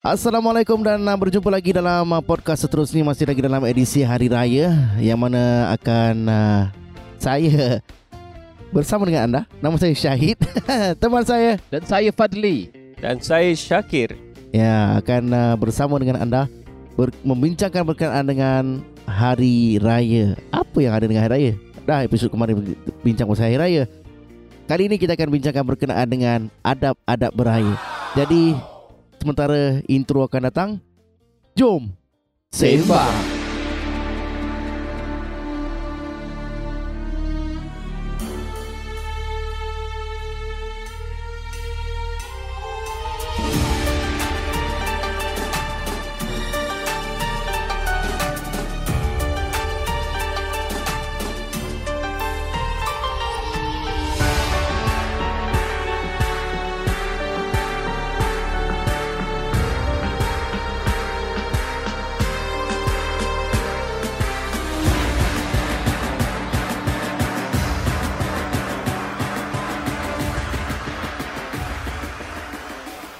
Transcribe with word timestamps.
Assalamualaikum 0.00 0.80
dan 0.80 0.96
uh, 1.04 1.12
berjumpa 1.12 1.52
lagi 1.52 1.76
dalam 1.76 2.08
uh, 2.08 2.24
podcast 2.24 2.64
seterusnya 2.64 3.04
masih 3.04 3.28
lagi 3.28 3.44
dalam 3.44 3.60
edisi 3.68 4.00
Hari 4.00 4.32
Raya 4.32 4.96
yang 4.96 5.20
mana 5.20 5.68
akan 5.76 6.24
uh, 6.24 6.62
saya 7.20 7.84
bersama 8.72 9.04
dengan 9.04 9.28
anda. 9.28 9.40
Nama 9.60 9.76
saya 9.76 9.92
Syahid, 9.92 10.40
teman 11.04 11.20
saya 11.20 11.60
Dan 11.68 11.84
saya 11.84 12.08
Fadli 12.16 12.72
Dan 12.96 13.20
saya 13.20 13.52
Syakir 13.52 14.16
ya 14.56 15.04
akan 15.04 15.36
uh, 15.36 15.54
bersama 15.60 16.00
dengan 16.00 16.16
anda 16.16 16.48
ber- 16.96 17.12
membincangkan 17.20 17.84
berkenaan 17.84 18.24
dengan 18.24 18.64
Hari 19.04 19.84
Raya. 19.84 20.32
Apa 20.48 20.80
yang 20.80 20.96
ada 20.96 21.04
dengan 21.04 21.28
Hari 21.28 21.32
Raya? 21.36 21.52
Dah 21.84 22.00
episod 22.08 22.32
kemarin 22.32 22.72
bincang 23.04 23.28
pasal 23.28 23.52
Hari 23.52 23.60
Raya. 23.60 23.82
Kali 24.64 24.88
ini 24.88 24.96
kita 24.96 25.12
akan 25.12 25.28
bincangkan 25.28 25.64
berkenaan 25.76 26.08
dengan 26.08 26.48
adab-adab 26.64 27.36
beraya. 27.36 27.76
Jadi 28.16 28.56
sementara 29.20 29.84
intro 29.84 30.24
akan 30.24 30.42
datang, 30.48 30.70
jom 31.52 31.92
sembang. 32.48 33.29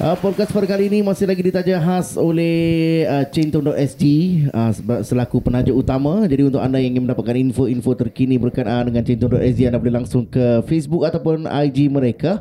Uh, 0.00 0.16
podcast 0.16 0.48
pada 0.48 0.64
kali 0.64 0.88
ini 0.88 1.04
masih 1.04 1.28
lagi 1.28 1.44
ditaja 1.44 1.76
khas 1.76 2.16
oleh 2.16 3.04
uh, 3.04 3.20
Cintum.sg 3.28 4.00
uh, 4.48 4.72
selaku 5.04 5.44
penaja 5.44 5.76
utama. 5.76 6.24
Jadi 6.24 6.48
untuk 6.48 6.64
anda 6.64 6.80
yang 6.80 6.96
ingin 6.96 7.04
mendapatkan 7.04 7.36
info-info 7.36 7.92
terkini 8.00 8.40
berkenaan 8.40 8.88
dengan 8.88 9.04
Cintum.sg 9.04 9.60
anda 9.68 9.76
boleh 9.76 10.00
langsung 10.00 10.24
ke 10.24 10.64
Facebook 10.64 11.04
ataupun 11.04 11.44
IG 11.44 11.92
mereka 11.92 12.40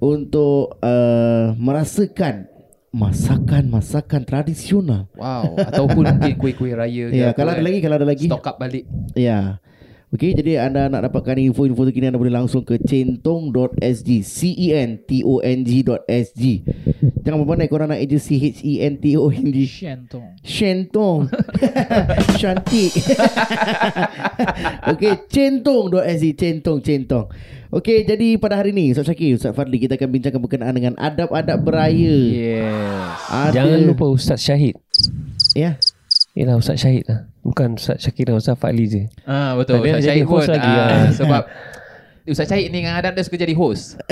untuk 0.00 0.80
uh, 0.80 1.52
merasakan 1.60 2.48
masakan-masakan 2.96 4.24
tradisional. 4.24 5.04
Wow 5.20 5.52
Ataupun 5.68 6.16
mungkin 6.16 6.32
kuih-kuih 6.40 6.72
raya 6.72 7.12
Ya, 7.12 7.36
apa 7.36 7.44
kalau 7.44 7.52
ada 7.52 7.60
kan. 7.60 7.66
lagi, 7.68 7.78
kalau 7.84 7.96
ada 8.00 8.08
lagi. 8.08 8.24
Stock 8.24 8.48
up 8.48 8.56
balik 8.56 8.88
Ya. 9.12 9.60
Okey, 10.16 10.32
jadi 10.32 10.64
anda 10.64 10.88
nak 10.88 11.12
dapatkan 11.12 11.36
info-info 11.36 11.84
terkini 11.84 12.08
anda 12.08 12.16
boleh 12.16 12.32
langsung 12.32 12.64
ke 12.64 12.80
centong.sg, 12.80 14.08
C 14.24 14.48
E 14.48 14.72
N 14.72 14.96
T 15.04 15.20
O 15.20 15.44
N 15.44 15.60
G.sg. 15.60 16.42
Jangan 17.20 17.44
berpandai 17.44 17.68
korang 17.68 17.92
nak 17.92 18.00
agency 18.00 18.40
H 18.40 18.64
E 18.64 18.80
N 18.80 18.96
T 18.96 19.12
O 19.20 19.28
N 19.28 19.52
G. 19.52 19.68
Shentong 19.68 20.40
Shentong. 20.40 21.28
Cantik. 22.40 22.96
Okey, 24.96 25.28
centong.sg, 25.28 26.24
centong, 26.32 26.80
centong. 26.80 27.28
Okey, 27.68 28.08
jadi 28.08 28.40
pada 28.40 28.56
hari 28.56 28.72
ini 28.72 28.96
Ustaz 28.96 29.12
Syakir, 29.12 29.36
Ustaz 29.36 29.52
Fadli 29.52 29.76
kita 29.76 30.00
akan 30.00 30.16
bincangkan 30.16 30.40
berkenaan 30.40 30.72
dengan 30.80 30.94
adab-adab 30.96 31.60
beraya. 31.60 32.16
Yes 32.24 33.20
Ada, 33.28 33.52
Jangan 33.52 33.84
lupa 33.84 34.08
Ustaz 34.08 34.40
Syahid 34.40 34.80
Ya. 35.52 35.76
Yelah 36.32 36.56
Ustaz 36.56 36.80
Syahid 36.80 37.04
lah 37.04 37.35
Bukan 37.46 37.78
Ustaz 37.78 38.02
Syakir 38.02 38.26
dan 38.26 38.42
Ustaz 38.42 38.58
Fadli 38.58 38.90
je 38.90 39.06
ah, 39.22 39.54
Betul 39.54 39.86
Ustaz 39.86 40.02
Syahid 40.02 40.26
pun 40.26 40.42
host 40.42 40.50
lagi, 40.50 40.66
ah, 40.66 40.82
ah. 40.82 41.06
Sebab 41.22 41.42
Ustaz 42.26 42.50
Syahid 42.50 42.74
ni 42.74 42.82
kadang-kadang 42.82 43.14
dia 43.14 43.22
suka 43.22 43.38
jadi 43.38 43.54
host 43.54 43.94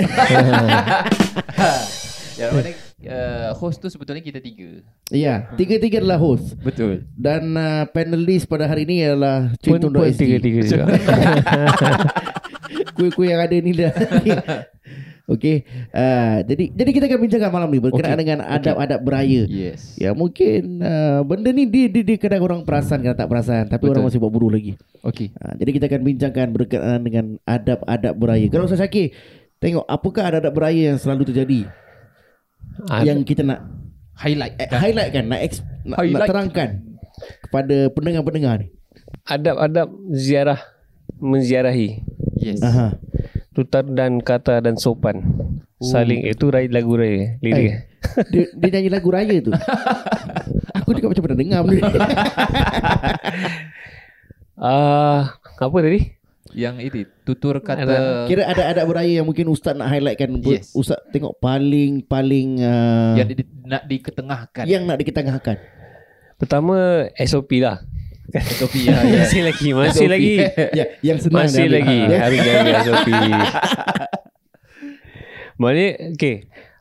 Ya, 2.35 2.51
mana, 2.51 2.67
uh, 2.67 3.55
host 3.55 3.79
tu 3.79 3.87
sebetulnya 3.87 4.19
kita 4.19 4.43
tiga 4.43 4.83
Ya, 5.07 5.47
tiga-tiga 5.55 6.03
adalah 6.03 6.19
host. 6.19 6.51
Betul 6.59 7.07
Dan 7.15 7.55
uh, 7.55 7.87
panelis 7.87 8.43
pada 8.43 8.67
hari 8.67 8.83
ini 8.83 9.07
adalah 9.07 9.55
Pun 9.63 9.79
pun 9.79 9.87
centong.sg. 9.87 10.19
tiga-tiga 10.19 10.59
juga 10.67 10.83
kuih-kuih 12.95 13.35
yang 13.35 13.41
ada 13.43 13.55
ni 13.59 13.71
dah. 13.75 13.91
Okey. 15.25 15.65
Uh, 15.89 16.45
jadi 16.45 16.69
jadi 16.69 16.89
kita 16.93 17.05
akan 17.09 17.19
bincangkan 17.25 17.49
malam 17.49 17.69
ni 17.73 17.81
berkenaan 17.81 18.13
Okey. 18.13 18.21
dengan 18.21 18.39
adab-adab 18.45 18.99
beraya. 19.01 19.41
Yes 19.49 19.97
Ya 19.97 20.13
mungkin 20.13 20.85
uh, 20.85 21.25
benda 21.25 21.49
ni 21.49 21.65
dia, 21.65 21.89
dia, 21.89 22.05
dia 22.05 22.17
kadang 22.21 22.45
orang 22.45 22.61
perasan 22.61 23.01
kadang 23.01 23.17
tak 23.17 23.29
perasan 23.33 23.65
tapi 23.65 23.89
Betul. 23.89 23.93
orang 23.97 24.03
masih 24.05 24.21
buat 24.21 24.29
bodoh 24.29 24.53
lagi. 24.53 24.77
Okay 25.01 25.33
Uh, 25.35 25.53
jadi 25.57 25.69
kita 25.73 25.85
akan 25.89 26.01
bincangkan 26.05 26.47
berkenaan 26.53 26.99
dengan 27.01 27.25
adab-adab 27.43 28.13
beraya. 28.13 28.45
Kalau 28.53 28.69
Ustaz 28.69 28.85
Syakir 28.85 29.17
tengok 29.57 29.85
apakah 29.89 30.29
adab-adab 30.29 30.53
beraya 30.53 30.93
yang 30.93 30.99
selalu 31.01 31.33
terjadi 31.33 31.65
Ad- 32.85 33.09
yang 33.09 33.25
kita 33.25 33.41
nak 33.41 33.65
Highlight 34.15 34.55
eh, 34.61 34.69
highlight 34.71 35.11
kan 35.11 35.25
nak, 35.27 35.41
eks, 35.43 35.59
nak, 35.83 35.83
nak 35.83 35.97
Highlight. 35.99 36.29
terangkan 36.31 36.69
kepada 37.43 37.75
pendengar-pendengar 37.91 38.63
ni. 38.63 38.67
Adab-adab 39.27 39.91
ziarah 40.13 40.61
Menziarahi 41.19 41.99
Yes 42.39 42.63
Aha. 42.63 42.95
Tutar 43.55 43.87
dan 43.87 44.19
kata 44.19 44.59
dan 44.59 44.75
sopan 44.75 45.23
Saling 45.79 46.27
itu 46.27 46.51
rai 46.51 46.67
lagu 46.67 46.93
raya 46.93 47.39
Lirik 47.39 47.63
Eh, 47.63 47.75
dia, 48.29 48.45
dia 48.53 48.69
nyanyi 48.69 48.89
lagu 48.91 49.09
raya 49.09 49.41
tu. 49.41 49.49
Aku 50.77 50.93
juga 50.93 51.09
macam 51.09 51.23
pernah 51.23 51.39
dengar 51.39 51.59
benda. 51.63 51.89
Ah, 54.55 55.35
Apa 55.59 55.77
tadi? 55.79 56.15
Yang 56.55 56.75
itu 56.81 56.97
Tutur 57.27 57.59
kata 57.59 57.83
Ada- 57.83 58.27
Kira 58.27 58.47
ada 58.47 58.63
adab 58.71 58.87
beraya 58.87 59.19
yang 59.19 59.27
mungkin 59.27 59.51
ustaz 59.51 59.75
nak 59.75 59.91
highlightkan 59.91 60.39
Yes. 60.39 60.71
Ustaz 60.71 61.03
tengok 61.11 61.35
paling 61.35 61.99
paling 62.01 62.63
uh, 62.63 63.19
Yang 63.19 63.27
di, 63.27 63.43
nak 63.67 63.83
diketengahkan 63.83 64.63
yang 64.63 64.87
nak 64.87 64.95
diketengahkan. 64.95 65.59
Pertama 66.35 66.75
SOP 67.17 67.59
lah 67.59 67.83
SOP 68.33 68.73
ya, 68.81 69.05
ya. 69.05 69.21
Masih 69.21 69.41
lagi 69.45 69.67
Masih 69.71 70.07
SOP. 70.07 70.13
lagi. 70.13 70.35
Ya, 70.73 70.85
yang 71.05 71.17
senang 71.21 71.45
Masih 71.45 71.67
lagi. 71.69 71.97
Ya. 72.09 72.17
Hari 72.25 72.37
jaya 72.41 72.71
SOP 72.81 73.07
Maknanya 75.61 75.91
Okay. 76.17 76.35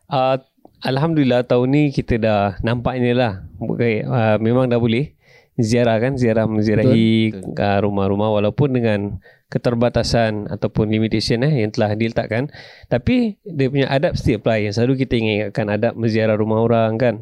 Uh, 0.09 0.37
Alhamdulillah 0.84 1.49
tahun 1.49 1.69
ni 1.72 1.83
kita 1.97 2.21
dah 2.21 2.60
nampaknya 2.60 3.12
lah. 3.16 3.33
Okay, 3.56 4.04
uh, 4.04 4.37
Memang 4.37 4.69
dah 4.69 4.77
boleh 4.77 5.16
Ziarah 5.56 5.97
kan? 6.03 6.19
Ziarah 6.19 6.44
menziarahi 6.50 7.33
uh, 7.56 7.78
rumah-rumah 7.81 8.28
Walaupun 8.41 8.75
dengan 8.75 9.00
keterbatasan 9.49 10.50
Ataupun 10.50 10.91
limitation 10.91 11.41
eh 11.47 11.65
Yang 11.65 11.81
telah 11.81 11.91
diletakkan. 11.94 12.43
Tapi 12.91 13.38
dia 13.47 13.69
punya 13.71 13.87
adab 13.88 14.19
still 14.19 14.43
apply 14.43 14.66
Yang 14.69 14.83
selalu 14.83 15.06
kita 15.06 15.15
ingatkan 15.16 15.66
Adab 15.72 15.94
menziarah 15.97 16.37
rumah 16.37 16.60
orang 16.60 16.99
kan 16.99 17.16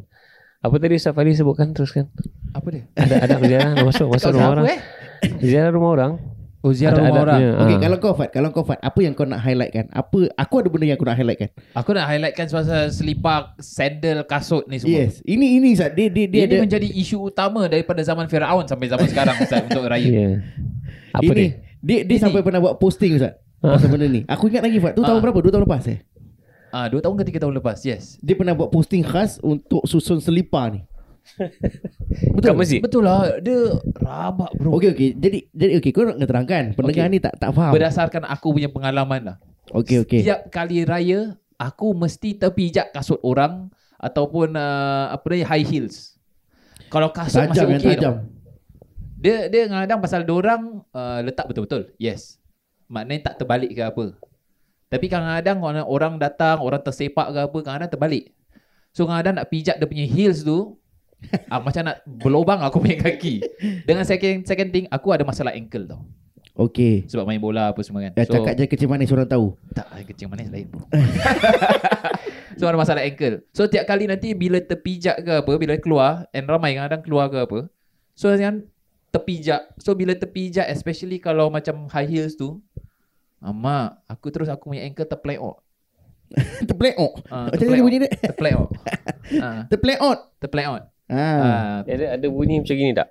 Apa 0.62 0.74
tadi 0.78 0.94
Ustaz 0.94 1.10
Fali 1.10 1.34
sebutkan 1.34 1.74
teruskan 1.74 2.06
Apa 2.52 2.66
dia? 2.70 2.82
Ada 2.94 3.14
adab 3.20 3.38
menziarah 3.40 3.72
Masuk, 3.82 4.06
masuk 4.08 4.30
Kau 4.30 4.36
rumah 4.36 4.50
orang 4.52 4.66
eh? 4.68 4.78
Ziarah 5.40 5.70
rumah 5.70 5.90
orang 5.90 6.12
Oh 6.62 6.70
ziarah 6.70 6.94
Ada 6.94 7.10
rumah 7.10 7.22
orang. 7.26 7.40
Okey, 7.58 7.74
Ah. 7.74 7.80
kalau 7.82 7.96
kau 7.98 8.14
Fat, 8.14 8.30
kalau 8.30 8.48
kau 8.48 8.62
Fat, 8.62 8.78
apa 8.78 8.98
yang 9.02 9.18
kau 9.18 9.26
nak 9.26 9.42
highlightkan? 9.42 9.90
Apa 9.90 10.30
aku 10.32 10.54
ada 10.62 10.70
benda 10.70 10.86
yang 10.86 10.94
aku 10.94 11.02
nak 11.02 11.18
highlightkan. 11.18 11.50
Aku 11.74 11.90
nak 11.90 12.06
highlightkan 12.06 12.46
pasal 12.46 12.86
selipar 12.88 13.58
sandal 13.58 14.22
kasut 14.22 14.62
ni 14.66 14.78
semua. 14.78 14.94
Yes. 15.02 15.18
Ini 15.26 15.58
ini 15.58 15.74
Ustaz, 15.74 15.90
dia 15.90 16.06
dia 16.06 16.30
dia 16.30 16.46
Dia, 16.46 16.46
ada 16.46 16.54
ini 16.54 16.62
menjadi 16.62 16.86
isu 16.86 17.18
utama 17.18 17.66
daripada 17.66 17.98
zaman 18.00 18.30
Firaun 18.30 18.62
sampai 18.62 18.86
zaman 18.86 19.10
sekarang 19.10 19.34
Ustaz 19.36 19.58
untuk 19.66 19.82
raya. 19.84 20.06
yeah. 20.06 20.38
Apa 21.10 21.26
ini, 21.26 21.34
dia? 21.34 21.50
dia 21.82 21.98
dia 22.06 22.14
Ini. 22.14 22.22
sampai 22.22 22.40
pernah 22.40 22.62
buat 22.62 22.78
posting 22.78 23.18
Ustaz. 23.18 23.42
Pasal 23.58 23.90
benda 23.90 24.06
ni. 24.06 24.22
Aku 24.24 24.46
ingat 24.46 24.62
lagi 24.62 24.78
Fat, 24.78 24.94
tu 24.94 25.02
tahun 25.02 25.18
Ah. 25.18 25.22
berapa? 25.22 25.38
Dua 25.38 25.50
tahun 25.50 25.64
lepas 25.66 25.82
eh. 25.90 25.98
Ah, 26.72 26.88
dua 26.88 27.04
tahun 27.04 27.20
ke 27.20 27.24
tiga 27.28 27.38
tahun 27.44 27.60
lepas. 27.60 27.84
Yes. 27.84 28.16
Dia 28.24 28.32
pernah 28.32 28.56
buat 28.56 28.72
posting 28.72 29.04
khas 29.04 29.36
untuk 29.44 29.84
susun 29.84 30.24
selipar 30.24 30.72
ni. 30.72 30.80
Betul. 32.34 32.48
Kat 32.48 32.56
masjid? 32.56 32.80
Betul 32.80 33.04
lah. 33.04 33.36
Dia 33.44 33.76
rabak 34.00 34.56
bro. 34.56 34.80
Okey 34.80 34.96
okey. 34.96 35.10
Jadi 35.20 35.38
jadi 35.52 35.72
okey 35.78 35.90
kau 35.92 36.08
nak 36.08 36.16
terangkan. 36.18 36.72
Pendengar 36.72 37.06
Okey. 37.06 37.14
ni 37.14 37.18
tak 37.20 37.34
tak 37.36 37.52
faham. 37.52 37.72
Berdasarkan 37.76 38.24
aku 38.24 38.56
punya 38.56 38.72
pengalaman 38.72 39.20
lah. 39.20 39.36
Okey 39.70 40.02
okey. 40.08 40.24
Setiap 40.24 40.48
kali 40.48 40.88
raya, 40.88 41.36
aku 41.60 41.92
mesti 41.92 42.40
terpijak 42.40 42.90
kasut 42.90 43.20
orang 43.20 43.68
ataupun 44.00 44.56
uh, 44.56 45.12
apa 45.12 45.24
dia 45.30 45.46
high 45.46 45.62
heels. 45.68 46.16
Kalau 46.88 47.12
kasut 47.12 47.46
Tajam 47.52 47.68
masih 47.68 47.84
okey 47.84 47.94
tajam. 48.00 48.00
tau. 48.00 48.16
Dia 49.22 49.36
dia 49.46 49.70
kadang 49.70 50.00
pasal 50.02 50.26
orang 50.26 50.82
uh, 50.90 51.20
letak 51.22 51.46
betul-betul. 51.46 51.92
Yes. 52.00 52.40
Maknanya 52.90 53.30
tak 53.30 53.44
terbalik 53.44 53.70
ke 53.76 53.84
apa. 53.84 54.16
Tapi 54.92 55.08
kadang-kadang 55.08 55.58
orang, 55.64 55.86
orang 55.88 56.12
datang, 56.20 56.60
orang 56.60 56.84
tersepak 56.84 57.32
ke 57.32 57.38
apa, 57.48 57.58
kadang-kadang 57.64 57.92
terbalik. 57.96 58.24
So 58.92 59.08
kadang-kadang 59.08 59.40
nak 59.40 59.48
pijak 59.48 59.80
dia 59.80 59.88
punya 59.88 60.04
heels 60.04 60.44
tu, 60.44 60.76
ah, 61.48 61.64
macam 61.64 61.88
nak 61.88 62.04
berlubang 62.04 62.60
aku 62.60 62.76
punya 62.84 63.00
kaki. 63.00 63.40
Dengan 63.88 64.04
second 64.04 64.44
second 64.44 64.68
thing, 64.68 64.84
aku 64.92 65.08
ada 65.16 65.24
masalah 65.24 65.56
ankle 65.56 65.88
tau. 65.88 66.04
Okey. 66.52 67.08
Sebab 67.08 67.24
main 67.24 67.40
bola 67.40 67.72
apa 67.72 67.80
semua 67.80 68.04
kan 68.04 68.12
Eh, 68.12 68.28
cakap 68.28 68.52
je 68.52 68.68
kecil 68.68 68.84
manis 68.84 69.08
orang 69.08 69.24
tahu. 69.24 69.56
Tak, 69.72 69.88
air 69.96 70.04
kecil 70.04 70.28
manis 70.28 70.52
lain 70.52 70.68
bro. 70.68 70.84
so 72.60 72.68
ada 72.68 72.76
masalah 72.76 73.00
ankle. 73.08 73.40
So 73.56 73.64
tiap 73.64 73.88
kali 73.88 74.04
nanti 74.04 74.36
bila 74.36 74.60
terpijak 74.60 75.24
ke 75.24 75.32
apa, 75.40 75.52
bila 75.56 75.80
keluar, 75.80 76.28
and 76.36 76.44
ramai 76.44 76.76
kadang 76.76 77.00
keluar 77.00 77.32
ke 77.32 77.40
apa. 77.40 77.72
So 78.12 78.28
kan 78.36 78.68
terpijak. 79.08 79.72
So 79.80 79.96
bila 79.96 80.12
terpijak, 80.12 80.68
especially 80.68 81.16
kalau 81.24 81.48
macam 81.48 81.88
high 81.88 82.08
heels 82.08 82.36
tu, 82.36 82.60
Mak, 83.44 84.06
aku 84.06 84.30
terus 84.30 84.46
aku 84.46 84.70
punya 84.70 84.86
ankle 84.86 85.02
terpleot. 85.04 85.58
Terpleot. 86.64 87.12
Ah, 87.28 87.50
Macam 87.50 87.66
mana 87.66 87.82
bunyi 87.82 87.98
dia? 88.00 88.10
Terpleot. 88.24 88.70
Ah, 89.34 89.64
Terpleot. 89.66 90.18
terpleot. 90.38 90.82
Ah. 91.06 91.18
Ah, 91.18 91.76
Ada 91.82 92.14
ada 92.14 92.26
bunyi 92.26 92.58
macam 92.58 92.72
gini 92.72 92.92
tak? 92.92 93.08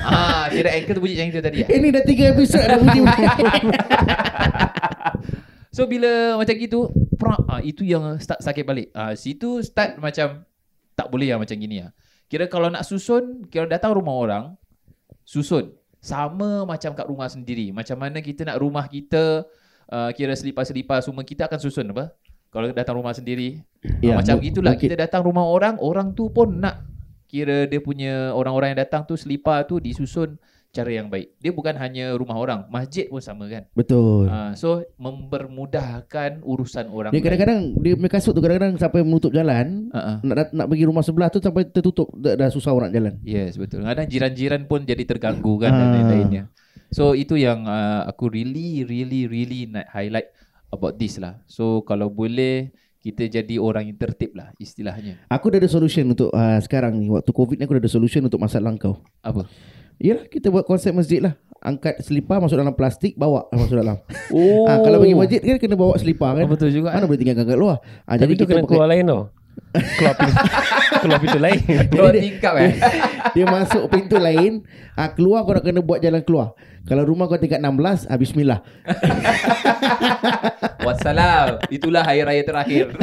ah, 0.00 0.46
kira 0.48 0.70
ankle 0.72 0.94
tu 0.94 1.00
bunyi 1.00 1.14
macam 1.16 1.28
itu 1.28 1.40
tadi. 1.40 1.58
eh? 1.60 1.68
Eh 1.68 1.78
ni 1.78 1.88
dah 1.90 2.02
tiga 2.02 2.24
episod 2.30 2.58
ada 2.58 2.78
bunyi. 2.78 3.00
So 5.74 5.90
bila 5.90 6.38
macam 6.38 6.54
gitu, 6.54 6.86
prak, 7.16 7.40
ah, 7.44 7.58
itu 7.58 7.82
yang 7.82 8.14
start 8.16 8.38
sakit 8.38 8.62
balik. 8.62 8.94
Ah, 8.94 9.18
situ 9.18 9.58
start 9.58 9.98
macam 9.98 10.46
tak 10.94 11.10
boleh 11.10 11.34
yang 11.34 11.42
macam 11.42 11.58
gini 11.58 11.82
ah. 11.82 11.90
Kira 12.26 12.46
kalau 12.46 12.70
nak 12.70 12.86
susun, 12.86 13.42
kira 13.50 13.66
datang 13.66 13.90
rumah 13.90 14.14
orang, 14.14 14.44
susun. 15.22 15.74
Sama 16.04 16.68
macam 16.68 16.92
kat 16.92 17.08
rumah 17.08 17.32
sendiri. 17.32 17.72
Macam 17.72 17.96
mana 17.96 18.20
kita 18.20 18.44
nak 18.44 18.60
rumah 18.60 18.84
kita, 18.84 19.48
uh, 19.88 20.10
kira 20.12 20.36
selipar-selipar 20.36 21.00
semua, 21.00 21.24
kita 21.24 21.48
akan 21.48 21.56
susun 21.56 21.88
apa? 21.96 22.12
Kalau 22.52 22.68
datang 22.76 23.00
rumah 23.00 23.16
sendiri. 23.16 23.64
Ya, 24.04 24.12
Ah, 24.12 24.20
macam 24.20 24.36
gitulah, 24.44 24.76
mungkin- 24.76 24.84
kita 24.92 25.00
datang 25.00 25.24
rumah 25.24 25.48
orang, 25.48 25.80
orang 25.80 26.12
tu 26.12 26.28
pun 26.28 26.60
nak 26.60 26.84
kira 27.26 27.64
dia 27.66 27.80
punya 27.80 28.30
orang-orang 28.36 28.76
yang 28.76 28.80
datang 28.84 29.02
tu 29.08 29.16
selipar 29.16 29.64
tu 29.66 29.80
disusun 29.80 30.36
cara 30.74 30.90
yang 30.90 31.06
baik. 31.06 31.38
Dia 31.38 31.54
bukan 31.54 31.78
hanya 31.78 32.18
rumah 32.18 32.34
orang, 32.34 32.66
masjid 32.66 33.06
pun 33.06 33.22
sama 33.22 33.46
kan. 33.46 33.70
Betul. 33.78 34.26
Uh, 34.26 34.50
so 34.58 34.82
mempermudahkan 34.98 36.42
urusan 36.42 36.90
orang 36.90 37.14
Dia 37.14 37.22
kadang-kadang 37.22 37.78
dia 37.78 37.94
punya 37.94 38.10
kasut 38.10 38.34
tu 38.34 38.42
kadang-kadang 38.42 38.74
sampai 38.76 39.06
menutup 39.06 39.30
jalan. 39.30 39.88
uh-uh. 39.94 40.18
Nak 40.26 40.50
nak 40.50 40.66
pergi 40.66 40.84
rumah 40.84 41.06
sebelah 41.06 41.30
tu 41.30 41.38
sampai 41.38 41.70
tertutup 41.70 42.10
dah, 42.18 42.34
dah 42.34 42.48
susah 42.50 42.74
orang 42.74 42.90
jalan. 42.90 43.14
Yes 43.22 43.54
betul 43.54 43.86
Kadang 43.86 44.10
jiran-jiran 44.10 44.66
pun 44.66 44.82
jadi 44.82 45.06
terganggu 45.06 45.62
kan 45.62 45.70
Ah. 45.70 45.78
Dan 45.78 45.88
lain-lainnya 45.94 46.42
So 46.90 47.14
itu 47.14 47.34
yang 47.34 47.66
uh, 47.66 48.06
aku 48.06 48.30
really 48.30 48.82
really 48.86 49.26
really 49.26 49.66
nak 49.66 49.90
highlight 49.90 50.30
about 50.70 50.98
this 50.98 51.18
lah 51.18 51.42
So 51.46 51.82
kalau 51.82 52.10
boleh 52.10 52.70
kita 53.04 53.28
jadi 53.28 53.60
orang 53.60 53.90
yang 53.92 53.98
tertib 54.00 54.32
lah 54.32 54.54
istilahnya 54.56 55.20
Aku 55.28 55.52
dah 55.52 55.58
ada 55.60 55.68
solution 55.68 56.08
untuk 56.08 56.32
uh, 56.32 56.56
sekarang 56.62 56.96
ni 56.96 57.10
waktu 57.12 57.30
Covid 57.30 57.58
ni 57.60 57.68
aku 57.68 57.76
dah 57.76 57.82
ada 57.84 57.92
solution 57.92 58.24
untuk 58.24 58.40
masalah 58.40 58.72
kau. 58.80 59.02
Apa? 59.20 59.44
Yalah 59.96 60.26
kita 60.26 60.48
buat 60.48 60.62
konsep 60.62 60.90
masjid 60.90 61.20
lah. 61.20 61.34
Angkat 61.58 61.96
selipar 62.00 62.38
masuk 62.38 62.54
dalam 62.54 62.72
plastik 62.72 63.14
bawa 63.14 63.48
masuk 63.48 63.74
dalam. 63.74 63.96
Oh 64.34 64.66
Ah, 64.66 64.78
kalau 64.78 64.98
pergi 64.98 65.14
masjid 65.14 65.40
kan 65.40 65.56
kena 65.56 65.74
bawa 65.74 65.94
selipar 65.94 66.34
kan. 66.34 66.44
oh, 66.44 66.50
Betul 66.50 66.68
juga 66.70 66.92
Mana 66.92 67.04
boleh 67.04 67.16
tinggalkan 67.16 67.46
kat 67.46 67.56
luar. 67.56 67.78
Ah, 68.04 68.14
Tapi 68.14 68.34
tu 68.34 68.44
kena 68.44 68.62
keluar 68.62 68.84
lain 68.84 69.04
tau. 69.04 69.32
Keluar 69.70 70.14
pintu, 70.14 70.34
keluar 71.02 71.18
pintu 71.20 71.38
lain. 71.38 71.58
Keluar 71.88 72.10
Jadi 72.10 72.14
dia- 72.16 72.26
tingkap 72.26 72.54
eh 72.58 72.72
Dia 73.34 73.44
masuk 73.44 73.86
pintu 73.86 74.18
lain 74.18 74.52
ah, 74.92 75.08
Keluar 75.08 75.42
kau 75.42 75.54
nak 75.54 75.62
kena 75.62 75.78
buat 75.78 75.98
jalan 75.98 76.22
keluar 76.22 76.58
Kalau 76.84 77.02
rumah 77.02 77.26
kau 77.26 77.38
tingkat 77.38 77.58
16 77.58 78.06
ah, 78.06 78.18
Bismillah 78.18 78.60
Wassalam 80.80 81.62
Itulah 81.68 82.02
hari 82.02 82.22
raya 82.22 82.42
terakhir 82.42 82.94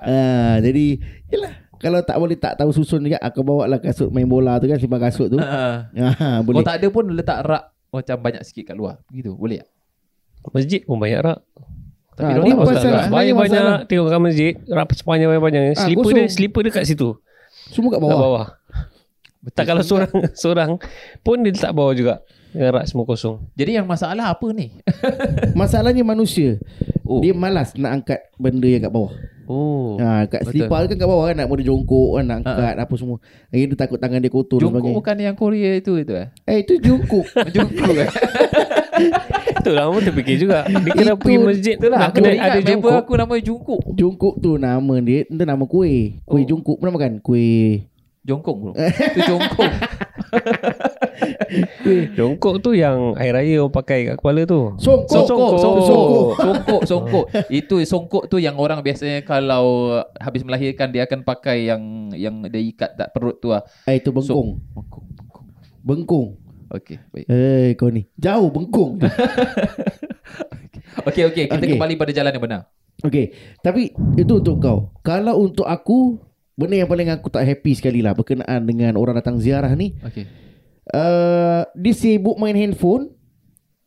ah, 0.00 0.58
Jadi 0.58 0.98
Yelah 1.28 1.61
Kalau 1.82 1.98
tak 2.00 2.14
boleh 2.14 2.38
tak 2.38 2.54
tahu 2.54 2.70
susun 2.70 3.02
juga 3.02 3.18
Aku 3.18 3.42
bawa 3.42 3.66
lah 3.66 3.76
kasut 3.76 4.08
main 4.08 4.24
bola 4.24 4.56
tu 4.56 4.64
kan 4.64 4.78
Simpan 4.78 5.02
kasut 5.02 5.26
tu 5.26 5.36
uh, 5.36 5.76
Kalau 5.90 6.46
Boleh 6.46 6.62
tak 6.62 6.78
ada 6.78 6.86
pun 6.88 7.10
letak 7.10 7.42
rak 7.42 7.74
Macam 7.90 8.16
banyak 8.16 8.42
sikit 8.42 8.70
kat 8.70 8.76
luar 8.78 9.02
Gitu 9.10 9.34
boleh 9.34 9.60
tak? 9.60 9.68
Masjid 10.50 10.80
pun 10.80 10.98
banyak 10.98 11.20
rak. 11.20 11.38
Tapi 12.12 12.30
ni 12.36 12.50
tak 12.50 12.58
pasal- 12.60 12.82
Sebenarnya 12.82 13.10
Banyak 13.10 13.34
banyak 13.36 13.62
tengok 13.86 14.06
kat 14.08 14.20
masjid, 14.20 14.52
rak 14.66 14.86
sepanjang 14.92 15.30
banyak. 15.38 15.62
Ah, 15.70 15.86
Slipper 15.86 16.02
kosong. 16.02 16.18
dia, 16.18 16.26
slipper 16.28 16.60
dia 16.60 16.72
kat 16.72 16.84
situ. 16.84 17.08
Semua 17.70 17.90
kat 17.90 17.98
Kat 17.98 18.04
bawah 18.04 18.18
bawah. 18.18 18.46
Tak 19.54 19.64
kalau 19.64 19.82
seorang 19.82 20.10
seorang 20.42 20.70
pun 21.20 21.40
dia 21.40 21.50
letak 21.50 21.72
bawah 21.72 21.94
juga. 21.94 22.26
Dengan 22.50 22.74
rak 22.74 22.84
semua 22.84 23.06
kosong. 23.06 23.48
Jadi 23.54 23.78
yang 23.78 23.86
masalah 23.86 24.34
apa 24.34 24.46
ni? 24.50 24.76
Masalahnya 25.54 26.02
manusia 26.02 26.58
Oh. 27.02 27.18
Dia 27.18 27.34
malas 27.34 27.74
nak 27.74 27.98
angkat 27.98 28.20
benda 28.38 28.64
yang 28.64 28.78
kat 28.80 28.88
bawah 28.88 29.12
Oh 29.46 29.96
ha, 29.96 30.24
Kat 30.24 30.44
selipar 30.44 30.84
kan 30.84 30.94
kat 30.94 31.04
bawah 31.04 31.26
kan 31.26 31.36
Nak 31.38 31.48
boleh 31.48 31.62
jongkok 31.62 32.16
kan 32.16 32.24
Nak 32.24 32.36
angkat 32.42 32.74
apa 32.76 32.94
semua 32.94 33.16
Lagi 33.48 33.64
dia 33.64 33.76
takut 33.76 33.98
tangan 33.98 34.18
dia 34.18 34.28
kotor 34.28 34.58
Jongkok 34.58 34.78
sebagainya 34.78 34.96
bukan 34.96 35.16
yang 35.18 35.34
Korea 35.34 35.70
itu 35.74 35.92
itu 35.96 36.12
eh. 36.12 36.28
Eh 36.44 36.62
itu 36.62 36.74
jongkok 36.78 37.26
Jongkok 37.54 37.94
eh. 37.96 38.08
Itulah 39.62 39.82
kamu 39.84 39.98
terfikir 40.02 40.36
juga. 40.38 40.58
Dia 40.66 40.92
kena 40.92 41.14
pergi 41.14 41.36
masjid 41.38 41.74
Itulah 41.74 41.98
nak 41.98 42.08
aku 42.08 42.16
kena 42.18 42.28
ingat 42.30 42.42
ada 42.44 42.58
member 42.58 42.68
jongkok. 42.68 42.94
aku 42.98 43.12
nama 43.14 43.34
Jungkook. 43.38 43.82
Jongkok 43.92 44.34
tu 44.38 44.50
nama 44.56 44.94
dia 44.98 45.20
Itu 45.24 45.44
nama 45.44 45.64
kuih 45.64 46.02
Kuih 46.22 46.42
Oh. 46.42 46.48
jongkok 46.48 46.76
Pernah 46.78 46.94
makan? 46.94 47.12
Kuih 47.18 47.86
Jongkong 48.22 48.56
bro. 48.60 48.72
Itu 48.78 49.20
jongkong. 49.26 49.72
Jongkok 52.16 52.54
tu 52.62 52.70
yang 52.72 53.18
air 53.18 53.34
raya 53.34 53.60
orang 53.60 53.74
pakai 53.74 53.98
kat 54.08 54.16
kepala 54.16 54.46
tu. 54.46 54.72
Songkok 54.78 55.26
Songkok, 55.26 55.58
songkok, 55.58 55.58
Songkok. 55.58 56.30
songkok, 56.38 56.82
songkok. 56.90 57.24
Itu 57.50 57.76
songkok 57.82 58.24
tu 58.30 58.38
yang 58.38 58.56
orang 58.56 58.80
biasanya 58.80 59.20
kalau 59.22 59.98
habis 60.16 60.46
melahirkan 60.46 60.88
dia 60.88 61.04
akan 61.04 61.26
pakai 61.26 61.66
yang 61.66 61.82
yang 62.14 62.46
dia 62.46 62.62
ikat 62.62 62.94
tak 62.94 63.10
perut 63.10 63.36
tu 63.38 63.50
ah. 63.50 63.62
Eh 63.84 63.98
itu 63.98 64.14
bengkong 64.14 64.62
Bengkong, 64.72 65.04
bengkong. 65.18 65.46
Bengkong 65.82 66.28
Okey, 66.72 66.96
baik. 67.12 67.26
Eh 67.28 67.76
kau 67.76 67.92
ni 67.92 68.08
Jauh 68.16 68.48
bengkong 68.48 68.96
Okey, 71.08 71.22
okey, 71.28 71.44
kita 71.50 71.60
Okey. 71.60 71.72
kembali 71.76 71.94
pada 71.96 72.12
jalan 72.14 72.32
yang 72.32 72.44
benar. 72.44 72.60
Okay 73.02 73.34
Tapi 73.60 73.92
Itu 74.14 74.40
untuk 74.40 74.56
kau 74.56 74.78
Kalau 75.02 75.36
untuk 75.36 75.66
aku 75.66 76.16
Benda 76.52 76.76
yang 76.76 76.86
paling 76.86 77.08
aku 77.08 77.26
tak 77.26 77.42
happy 77.42 77.72
sekali 77.72 78.00
lah 78.00 78.12
Berkenaan 78.12 78.60
dengan 78.62 78.94
orang 78.94 79.16
datang 79.16 79.40
ziarah 79.40 79.72
ni 79.72 79.96
Okey. 80.00 80.28
uh, 80.90 81.64
Dia 81.72 81.92
sibuk 81.92 82.36
main 82.36 82.52
handphone 82.52 83.08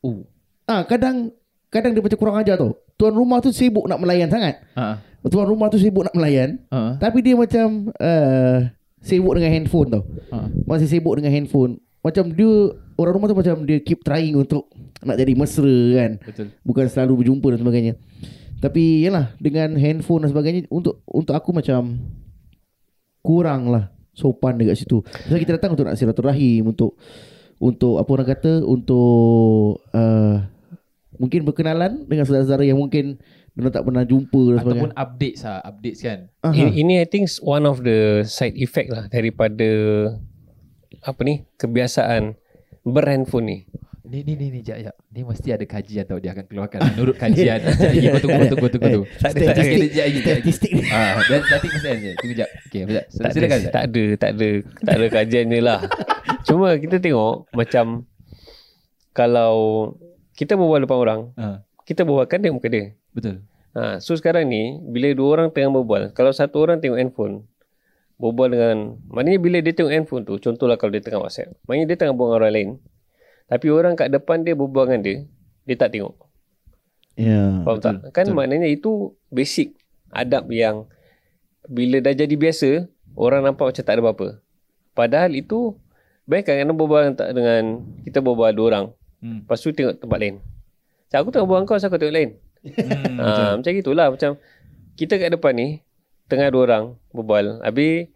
Oh. 0.01 0.25
Ah 0.63 0.81
Kadang 0.81 1.29
Kadang 1.69 1.93
dia 1.93 2.01
macam 2.01 2.17
kurang 2.17 2.37
ajar 2.37 2.55
tau 2.55 2.73
Tuan 2.95 3.11
rumah 3.11 3.37
tu 3.37 3.49
sibuk 3.49 3.85
nak 3.85 3.97
melayan 3.97 4.25
sangat 4.27 4.61
Ha. 4.73 4.97
Tuan 5.25 5.45
rumah 5.45 5.67
tu 5.67 5.77
sibuk 5.77 6.01
nak 6.01 6.13
melayan 6.13 6.61
Ha. 6.69 6.97
Tapi 6.97 7.21
dia 7.21 7.33
macam 7.33 7.89
uh, 7.91 8.57
Sibuk 8.97 9.33
dengan 9.33 9.51
handphone 9.51 9.89
tau 9.91 10.03
Ha. 10.29 10.49
Masih 10.65 10.89
sibuk 10.89 11.13
dengan 11.13 11.29
handphone 11.31 11.77
Macam 12.01 12.29
dia 12.29 12.53
Orang 12.95 13.13
rumah 13.13 13.27
tu 13.27 13.35
macam 13.35 13.61
Dia 13.61 13.77
keep 13.77 14.01
trying 14.01 14.33
untuk 14.33 14.69
Nak 15.01 15.17
jadi 15.17 15.33
mesra 15.33 15.77
kan 15.95 16.11
Betul. 16.17 16.47
Bukan 16.61 16.85
selalu 16.85 17.13
berjumpa 17.21 17.47
dan 17.51 17.59
sebagainya 17.61 17.93
Tapi 18.57 19.03
yalah 19.03 19.33
Dengan 19.37 19.73
handphone 19.75 20.25
dan 20.25 20.29
sebagainya 20.29 20.65
Untuk 20.67 21.05
untuk 21.05 21.33
aku 21.33 21.49
macam 21.51 21.97
Kurang 23.25 23.73
lah 23.73 23.89
Sopan 24.13 24.61
dekat 24.61 24.77
situ 24.77 25.01
Sebab 25.01 25.39
kita 25.41 25.57
datang 25.57 25.73
untuk 25.73 25.89
nak 25.89 25.97
silaturahim 25.97 26.69
Untuk 26.69 26.95
Untuk 27.57 27.97
apa 27.97 28.09
orang 28.13 28.29
kata 28.29 28.61
Untuk 28.61 29.81
uh, 29.91 30.37
Mungkin 31.17 31.41
berkenalan 31.43 32.05
Dengan 32.05 32.23
saudara-saudara 32.23 32.63
yang 32.63 32.77
mungkin 32.77 33.17
Mereka 33.57 33.81
tak 33.81 33.83
pernah 33.83 34.05
jumpa 34.05 34.41
dan 34.53 34.57
Ataupun 34.61 34.91
sebagainya 34.93 34.95
updates 34.99 35.41
ah, 35.47 35.59
updates 35.63 35.99
kan. 36.03 36.19
Aha. 36.43 36.51
Ini, 36.51 36.71
ini 36.75 36.93
I 36.99 37.07
think 37.07 37.31
one 37.39 37.63
of 37.63 37.87
the 37.87 38.27
side 38.27 38.55
effect 38.59 38.91
lah 38.91 39.07
daripada 39.07 39.71
apa 41.05 41.21
ni 41.23 41.47
kebiasaan 41.55 42.35
berhandphone 42.83 43.45
ni. 43.47 43.57
Ni 44.05 44.21
ni 44.21 44.33
ni 44.33 44.47
ni 44.49 44.59
jap 44.59 44.77
jap. 44.79 44.95
Ni 45.09 45.21
mesti 45.21 45.49
ada 45.49 45.63
kajian 45.63 46.03
tau 46.03 46.17
dia 46.17 46.31
akan 46.31 46.45
keluarkan 46.45 46.79
menurut 46.91 47.15
kajian. 47.15 47.57
Lagi 47.59 48.05
kau 48.05 48.21
tunggu 48.21 48.43
tunggu 48.45 48.67
tunggu 48.69 48.87
tunggu. 48.87 49.03
Tak 49.17 49.31
ada. 49.31 49.45
Okey, 49.51 49.77
kejap 49.87 50.05
lagi. 50.05 50.19
Statistik 50.21 50.71
ni 50.71 50.83
Ah, 50.87 51.17
dan 51.21 51.39
nanti 51.41 51.67
mesti 51.67 51.87
ada. 51.87 52.09
Tunggu 52.15 52.33
jap. 52.33 52.49
Okey. 52.63 52.81
Tak 52.85 53.05
Silakan. 53.31 53.59
tak 53.67 53.83
ada, 53.83 54.03
tak 54.15 54.29
ada, 54.31 54.49
tak 54.79 54.93
ada 54.93 55.05
kajian 55.11 55.45
je 55.47 55.59
lah. 55.59 55.79
Cuma 56.43 56.67
kita 56.75 56.97
tengok 56.97 57.33
macam 57.51 58.05
kalau 59.11 59.53
kita 60.33 60.53
berbual 60.53 60.79
depan 60.79 60.97
orang, 60.99 61.21
Ha, 61.33 61.45
kita 61.83 62.03
berbual 62.03 62.25
kan 62.25 62.39
tengok 62.39 62.55
muka 62.55 62.67
dia. 62.67 62.85
betul. 63.09 63.41
Ha, 63.71 63.99
so 63.99 64.13
sekarang 64.13 64.45
ni 64.45 64.79
bila 64.85 65.11
dua 65.11 65.27
orang 65.33 65.47
tengah 65.49 65.71
berbual, 65.73 66.11
kalau 66.11 66.31
satu 66.31 66.61
orang 66.61 66.77
tengok 66.77 66.95
handphone, 66.95 67.43
berbual 68.15 68.47
dengan 68.47 68.75
maknanya 69.05 69.39
bila 69.39 69.57
dia 69.59 69.71
tengok 69.71 69.91
handphone 69.91 70.23
tu, 70.23 70.35
contohlah 70.37 70.75
kalau 70.75 70.91
dia 70.91 71.01
tengah 71.01 71.19
WhatsApp, 71.19 71.55
maknanya 71.63 71.87
dia 71.89 71.97
tengah 71.97 72.13
berbual 72.13 72.29
dengan 72.29 72.39
orang 72.39 72.53
lain. 72.53 72.69
Tapi 73.45 73.67
orang 73.69 73.93
kat 73.93 74.09
depan 74.09 74.41
dia 74.41 74.57
berbual 74.57 74.89
dengan 74.89 75.01
dia, 75.05 75.17
dia 75.69 75.75
tak 75.77 75.93
tengok. 75.93 76.15
Ya 77.15 77.63
Faham 77.63 77.77
betul, 77.79 77.81
tak? 77.81 77.95
Kan 78.11 78.25
betul. 78.27 78.35
maknanya 78.35 78.67
itu 78.67 78.91
basic 79.31 79.77
adab 80.11 80.49
yang 80.51 80.89
bila 81.65 82.01
dah 82.01 82.13
jadi 82.13 82.35
biasa, 82.35 82.89
orang 83.17 83.41
nampak 83.45 83.73
macam 83.73 83.83
tak 83.83 83.93
ada 83.93 84.01
apa-apa. 84.01 84.27
Padahal 84.93 85.31
itu 85.33 85.75
baik 86.25 86.49
kadang-kadang 86.49 86.77
berbual 86.77 87.01
dengan, 87.05 87.15
dengan 87.33 87.63
kita 88.05 88.19
berbual 88.21 88.51
dua 88.53 88.65
orang. 88.69 88.85
Hmm. 89.21 89.41
Lepas 89.45 89.61
tu 89.61 89.73
tengok 89.73 89.97
tempat 90.01 90.17
lain. 90.21 90.35
Macam 91.09 91.17
aku 91.21 91.29
tengok 91.33 91.45
berbual 91.47 91.59
dengan 91.63 91.71
kau, 91.73 91.81
so 91.81 91.87
aku 91.89 91.97
tengok 91.97 92.15
lain. 92.15 92.29
Hmm, 92.65 93.17
ha, 93.21 93.53
macam 93.57 93.71
gitulah. 93.71 94.07
Macam 94.09 94.31
kita 94.97 95.13
kat 95.17 95.29
depan 95.33 95.53
ni, 95.57 95.67
tengah 96.29 96.49
dua 96.49 96.61
orang 96.69 96.83
berbual. 97.13 97.61
Habis 97.61 98.09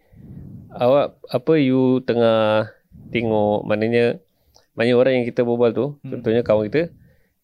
awak 0.74 1.18
apa 1.26 1.52
you 1.58 2.02
tengah 2.06 2.70
tengok 3.10 3.66
maknanya 3.66 4.22
banyak 4.80 4.96
orang 4.96 5.12
yang 5.14 5.26
kita 5.26 5.44
berbual 5.44 5.70
tu, 5.70 5.86
Hmm. 6.00 6.10
contohnya 6.10 6.40
kawan 6.40 6.64
kita 6.66 6.88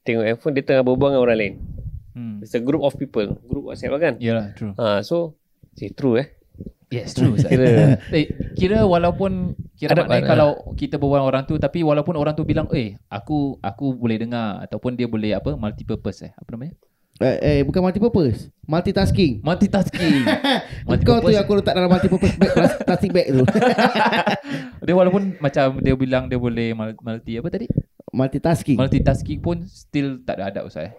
tengok 0.02 0.24
handphone 0.24 0.54
dia 0.54 0.64
tengah 0.64 0.80
berbual 0.82 1.10
dengan 1.10 1.20
orang 1.20 1.36
lain. 1.36 1.54
Hmm. 2.10 2.36
It's 2.40 2.50
a 2.50 2.60
group 2.60 2.80
of 2.80 2.96
people, 2.96 3.36
group 3.44 3.68
WhatsApp 3.68 3.92
lah 3.92 4.00
kan. 4.00 4.14
Yalah, 4.16 4.56
true. 4.56 4.72
Ha, 4.74 5.02
so 5.02 5.36
say 5.72 5.90
true 5.90 6.16
eh. 6.16 6.32
Yes, 6.86 7.12
true. 7.12 7.34
Kira 7.34 7.66
Eh, 8.14 8.24
kira 8.54 8.86
walaupun 8.86 9.52
kira 9.74 9.92
Ada- 9.92 10.06
maknanya 10.06 10.22
ada- 10.22 10.30
kalau 10.30 10.50
kita 10.72 10.96
berbual 10.96 11.18
orang 11.20 11.44
tu 11.44 11.58
tapi 11.58 11.82
walaupun 11.82 12.14
orang 12.14 12.32
tu 12.32 12.42
bilang 12.42 12.70
eh 12.72 12.94
aku 13.06 13.58
aku 13.60 13.92
boleh 13.92 14.16
dengar 14.16 14.62
ataupun 14.62 14.94
dia 14.94 15.04
boleh 15.04 15.34
apa 15.34 15.52
multi 15.52 15.82
purpose 15.82 16.22
eh 16.22 16.32
apa 16.32 16.46
namanya 16.48 16.78
Eh, 17.16 17.36
eh 17.40 17.64
bukan 17.64 17.80
multi 17.80 17.96
purpose, 17.96 18.52
multitasking. 18.62 19.40
multitasking 19.40 20.20
Kau 21.06 21.16
tu 21.18 21.32
yang 21.32 21.48
aku 21.48 21.56
letak 21.56 21.72
dalam 21.72 21.88
multi 21.88 22.06
purpose 22.06 22.36
bag 22.36 22.52
plas- 22.52 22.76
plastic 22.78 23.08
bag 23.08 23.32
tu. 23.32 23.40
dia 24.86 24.92
walaupun 24.92 25.32
macam 25.38 25.80
dia 25.80 25.96
bilang 25.96 26.28
dia 26.28 26.36
boleh 26.36 26.76
mul- 26.76 26.98
multi 26.98 27.40
apa 27.40 27.48
tadi 27.48 27.72
multitasking. 28.12 28.76
multitasking 28.76 29.40
pun 29.40 29.64
still 29.64 30.20
tak 30.20 30.36
ada 30.36 30.52
adab 30.52 30.68
Ustaz 30.68 30.88
eh? 30.88 30.94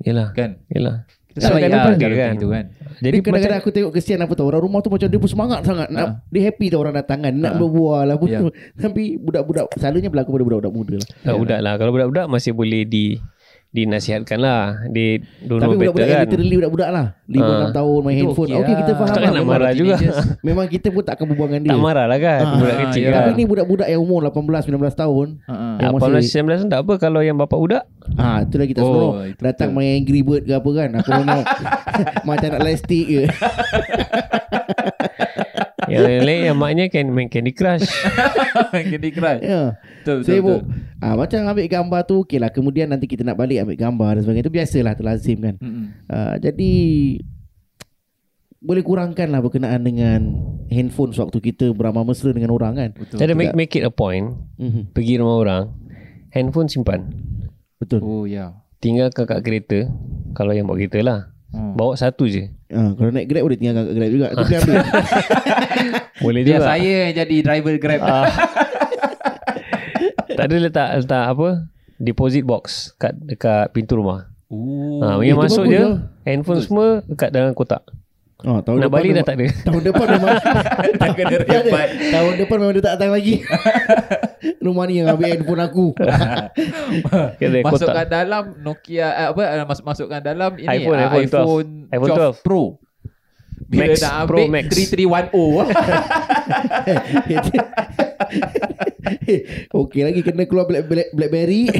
Yalah, 0.00 0.32
kan 0.32 0.56
yalah. 0.66 1.04
kita 1.28 1.44
tak 1.44 1.52
lah 1.52 1.60
dia 1.60 2.00
cara 2.00 2.14
kan. 2.16 2.32
gitu 2.34 2.48
kan 2.48 2.64
Jadi 2.64 3.04
Jadi 3.04 3.16
kadang-kadang 3.20 3.52
macam 3.52 3.60
aku 3.60 3.70
tengok 3.70 3.92
kesian 3.92 4.18
apa 4.18 4.32
tau 4.32 4.48
Orang 4.48 4.64
rumah 4.64 4.80
tu 4.80 4.88
macam 4.88 5.06
dia 5.06 5.20
pun 5.20 5.28
semangat 5.28 5.60
sangat 5.62 5.92
nak, 5.92 6.24
Dia 6.26 6.42
happy 6.42 6.66
tau 6.66 6.80
orang 6.80 6.96
datang 6.96 7.20
kan 7.20 7.30
Nak 7.30 7.52
Ha. 7.52 7.58
berbual 7.60 8.02
lah 8.02 8.16
pun 8.16 8.26
Ya. 8.26 8.40
Tapi 8.82 9.14
budak-budak 9.14 9.76
Selalunya 9.76 10.08
berlaku 10.08 10.32
pada 10.32 10.42
budak-budak 10.42 10.72
muda 10.72 10.94
lah 10.96 11.08
tak 11.20 11.34
budak 11.36 11.60
lah. 11.60 11.72
Kalau 11.76 11.90
budak-budak 11.92 12.26
masih 12.26 12.50
boleh 12.50 12.82
di 12.82 13.20
dinasihatkan 13.70 14.34
lah. 14.36 14.62
Dia 14.86 15.22
don't 15.40 15.56
Tapi 15.56 15.70
know 15.70 15.78
better 15.78 15.94
budak-budak 15.94 16.02
yang 16.04 16.16
kan. 16.16 16.26
literally 16.26 16.54
budak-budak 16.56 16.88
lah 16.90 17.06
5-6 17.24 17.38
Ha. 17.40 17.70
tahun 17.70 17.98
main 18.00 18.10
Itu 18.10 18.18
handphone 18.20 18.48
okey 18.48 18.58
Okay 18.60 18.74
kita 18.74 18.82
lah. 18.82 18.96
faham 18.96 19.06
Takkan 19.06 19.20
lah 19.20 19.30
nak 19.30 19.34
memang, 19.36 19.54
marah 19.54 19.70
juga. 19.72 19.94
memang 20.48 20.66
kita 20.66 20.88
pun 20.88 21.02
tak 21.02 21.14
akan 21.14 21.26
berbual 21.28 21.48
dengan 21.48 21.62
dia 21.62 21.70
Tak 21.70 21.78
marah 21.80 22.04
lah 22.04 22.18
kan. 22.18 22.40
Ah, 22.40 22.54
budak 22.56 22.76
kecil 22.82 23.00
ya. 23.00 23.08
kan. 23.08 23.20
Tapi 23.20 23.30
ni 23.32 23.44
budak-budak 23.46 23.86
yang 23.86 24.00
umur 24.00 24.20
18-19 24.26 24.66
tahun 24.92 25.26
Ha, 25.40 25.52
ha. 25.52 25.68
yang 25.78 25.92
Ya, 25.94 25.94
masih- 25.94 26.34
18 26.58 26.66
19 26.66 26.66
tak 26.66 26.80
apa 26.80 26.94
kalau 26.98 27.20
yang 27.20 27.36
bapak 27.36 27.56
budak. 27.56 27.82
Ah, 28.16 28.42
tu 28.42 28.56
lagi 28.56 28.72
tak 28.72 28.82
Oh, 28.82 28.90
seronok. 28.90 29.14
itu 29.28 29.40
Datang 29.40 29.70
main 29.70 29.90
Angry 29.96 30.20
Bird 30.20 30.42
ke 30.42 30.52
apa 30.52 30.70
kan. 30.72 30.88
Aku 30.96 31.08
tengok 31.08 31.44
macam 32.28 32.48
nak 32.48 32.60
elastik 32.60 33.06
je. 33.06 33.22
yang 35.88 36.22
lain 36.22 36.40
yang 36.44 36.56
maknya 36.56 36.86
kan 36.86 37.06
main 37.06 37.26
Candy 37.26 37.50
Crush. 37.50 37.86
Candy 38.72 39.10
Crush 39.10 39.42
Ya. 39.42 39.74
betul 40.00 40.16
betul, 40.16 40.26
Sibuk. 40.28 40.60
betul. 40.62 40.89
Ah, 41.00 41.16
macam 41.16 41.40
ambil 41.42 41.64
gambar 41.64 42.00
tu 42.04 42.22
okey 42.22 42.36
lah. 42.36 42.48
Kemudian 42.48 42.86
nanti 42.86 43.04
kita 43.04 43.24
nak 43.24 43.34
balik 43.34 43.64
ambil 43.64 43.74
gambar 43.74 44.10
dan 44.14 44.22
sebagainya. 44.22 44.44
Itu 44.44 44.52
biasalah 44.52 44.94
terlazim 44.94 45.38
kan. 45.40 45.54
Mm-mm. 45.56 45.84
Ah, 46.06 46.36
jadi 46.36 46.72
boleh 48.60 48.84
kurangkan 48.84 49.32
lah 49.32 49.40
berkenaan 49.40 49.80
dengan 49.80 50.20
handphone 50.68 51.16
sewaktu 51.16 51.40
kita 51.42 51.72
beramal 51.72 52.04
mesra 52.04 52.28
dengan 52.30 52.52
orang 52.52 52.76
kan. 52.76 52.90
betul 52.92 53.16
Jadi 53.16 53.32
make, 53.32 53.56
make 53.56 53.72
it 53.72 53.82
a 53.82 53.88
point. 53.88 54.36
Mhm. 54.60 54.92
Pergi 54.92 55.16
rumah 55.16 55.40
orang. 55.40 55.64
Handphone 56.30 56.68
simpan. 56.68 57.08
Betul. 57.76 58.04
oh 58.04 58.28
ya 58.28 58.60
Tinggalkan 58.76 59.24
kat 59.24 59.40
kereta. 59.40 59.88
Kalau 60.30 60.52
yang 60.52 60.68
bawa 60.68 60.76
kereta 60.76 61.00
lah. 61.00 61.20
Hmm. 61.50 61.74
Bawa 61.74 61.96
satu 61.96 62.28
je. 62.28 62.52
Ah, 62.68 62.92
kalau 62.94 63.10
naik 63.10 63.26
Grab 63.26 63.42
boleh 63.42 63.56
tinggalkan 63.56 63.82
kat 63.82 63.94
Grab 63.96 64.10
juga. 64.10 64.26
Tu 64.30 64.44
boleh 64.44 64.58
ambil. 64.60 64.76
Boleh 66.20 66.40
Biar 66.44 66.60
juga. 66.60 66.68
saya 66.68 66.94
yang 67.02 67.14
jadi 67.16 67.36
driver 67.40 67.74
Grab 67.80 68.00
Ah. 68.00 68.24
tak 70.40 70.46
ada 70.46 70.56
letak 70.58 70.88
letak 70.96 71.24
apa? 71.28 71.48
Deposit 71.96 72.42
box 72.42 72.64
kat 72.96 73.12
dekat 73.14 73.70
pintu 73.70 73.94
rumah. 73.94 74.32
Oh, 74.48 74.98
Ha, 74.98 75.20
yang 75.20 75.36
masuk 75.36 75.62
je 75.64 75.78
lah. 75.78 76.10
handphone 76.24 76.58
semua 76.58 77.04
dekat 77.04 77.30
dalam 77.30 77.52
kotak. 77.52 77.84
Oh, 78.40 78.56
tahun 78.58 78.80
Nak 78.80 78.88
depan 78.88 78.96
balik 78.96 79.10
dah 79.10 79.14
memang- 79.14 79.28
tak 79.28 79.36
ada. 79.36 79.46
Tahun 79.68 79.82
depan 79.84 80.06
memang 80.10 80.30
tak 81.00 81.08
kena 81.12 81.36
rebat. 81.38 81.88
Tahun 81.92 82.32
depan 82.34 82.56
memang 82.56 82.72
dia 82.72 82.82
tak 82.82 82.92
datang 82.96 83.12
lagi. 83.12 83.34
Rumah 84.64 84.84
ni 84.88 84.94
yang 84.96 85.12
ambil 85.12 85.28
handphone 85.28 85.60
aku. 85.60 85.86
Masukkan 87.62 88.06
dalam 88.08 88.44
Nokia 88.58 89.06
eh, 89.06 89.26
apa 89.28 89.40
eh, 89.44 89.64
masuk 89.64 89.84
masukkan 89.84 90.20
dalam 90.20 90.56
ini 90.56 90.66
iPhone, 90.72 90.96
ah, 90.96 91.04
iPhone 91.06 91.28
12. 91.28 91.28
iPhone 91.28 91.68
iPhone 91.92 92.10
12 92.32 92.40
Pro. 92.40 92.62
Bila 93.70 93.86
Max, 93.86 94.02
nak 94.02 94.26
Pro 94.26 94.42
ambil 94.42 94.50
Max. 94.50 94.66
3310 94.74 95.30
Okey 99.80 100.02
lagi 100.02 100.20
kena 100.26 100.44
keluar 100.46 100.66
Black, 100.66 100.86
Black, 100.90 101.08
Blackberry. 101.14 101.70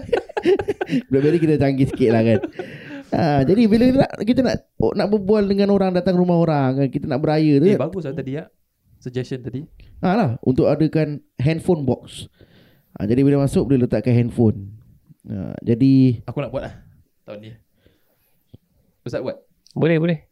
Blackberry 1.12 1.38
kita 1.38 1.60
canggih 1.60 1.88
sikit 1.88 2.10
lah 2.12 2.22
kan. 2.24 2.40
Ha, 3.10 3.42
jadi 3.42 3.66
bila 3.66 3.84
nak, 3.90 4.10
kita 4.22 4.40
nak 4.40 4.56
oh, 4.78 4.94
nak 4.94 5.10
berbual 5.10 5.42
dengan 5.44 5.74
orang 5.74 5.90
datang 5.90 6.14
rumah 6.14 6.38
orang 6.38 6.86
kan 6.86 6.88
kita 6.88 7.10
nak 7.10 7.20
beraya 7.20 7.58
tu. 7.58 7.66
Eh 7.66 7.74
Eh, 7.74 7.80
bagus 7.80 8.06
lah 8.06 8.14
tadi 8.14 8.38
ya. 8.38 8.46
Suggestion 9.00 9.40
tadi. 9.40 9.64
ha 10.04 10.16
lah 10.16 10.30
untuk 10.44 10.68
adakan 10.68 11.20
handphone 11.40 11.84
box. 11.84 12.30
Ha, 12.96 13.04
jadi 13.04 13.20
bila 13.26 13.44
masuk 13.44 13.68
boleh 13.68 13.84
letakkan 13.84 14.14
handphone. 14.14 14.78
Ha, 15.26 15.58
jadi 15.60 16.22
Aku 16.24 16.40
nak 16.40 16.54
buat 16.54 16.70
lah 16.70 16.74
tahun 17.26 17.38
ni. 17.44 17.50
Ustaz 19.04 19.20
buat. 19.20 19.42
Boleh 19.74 19.98
boleh. 19.98 20.29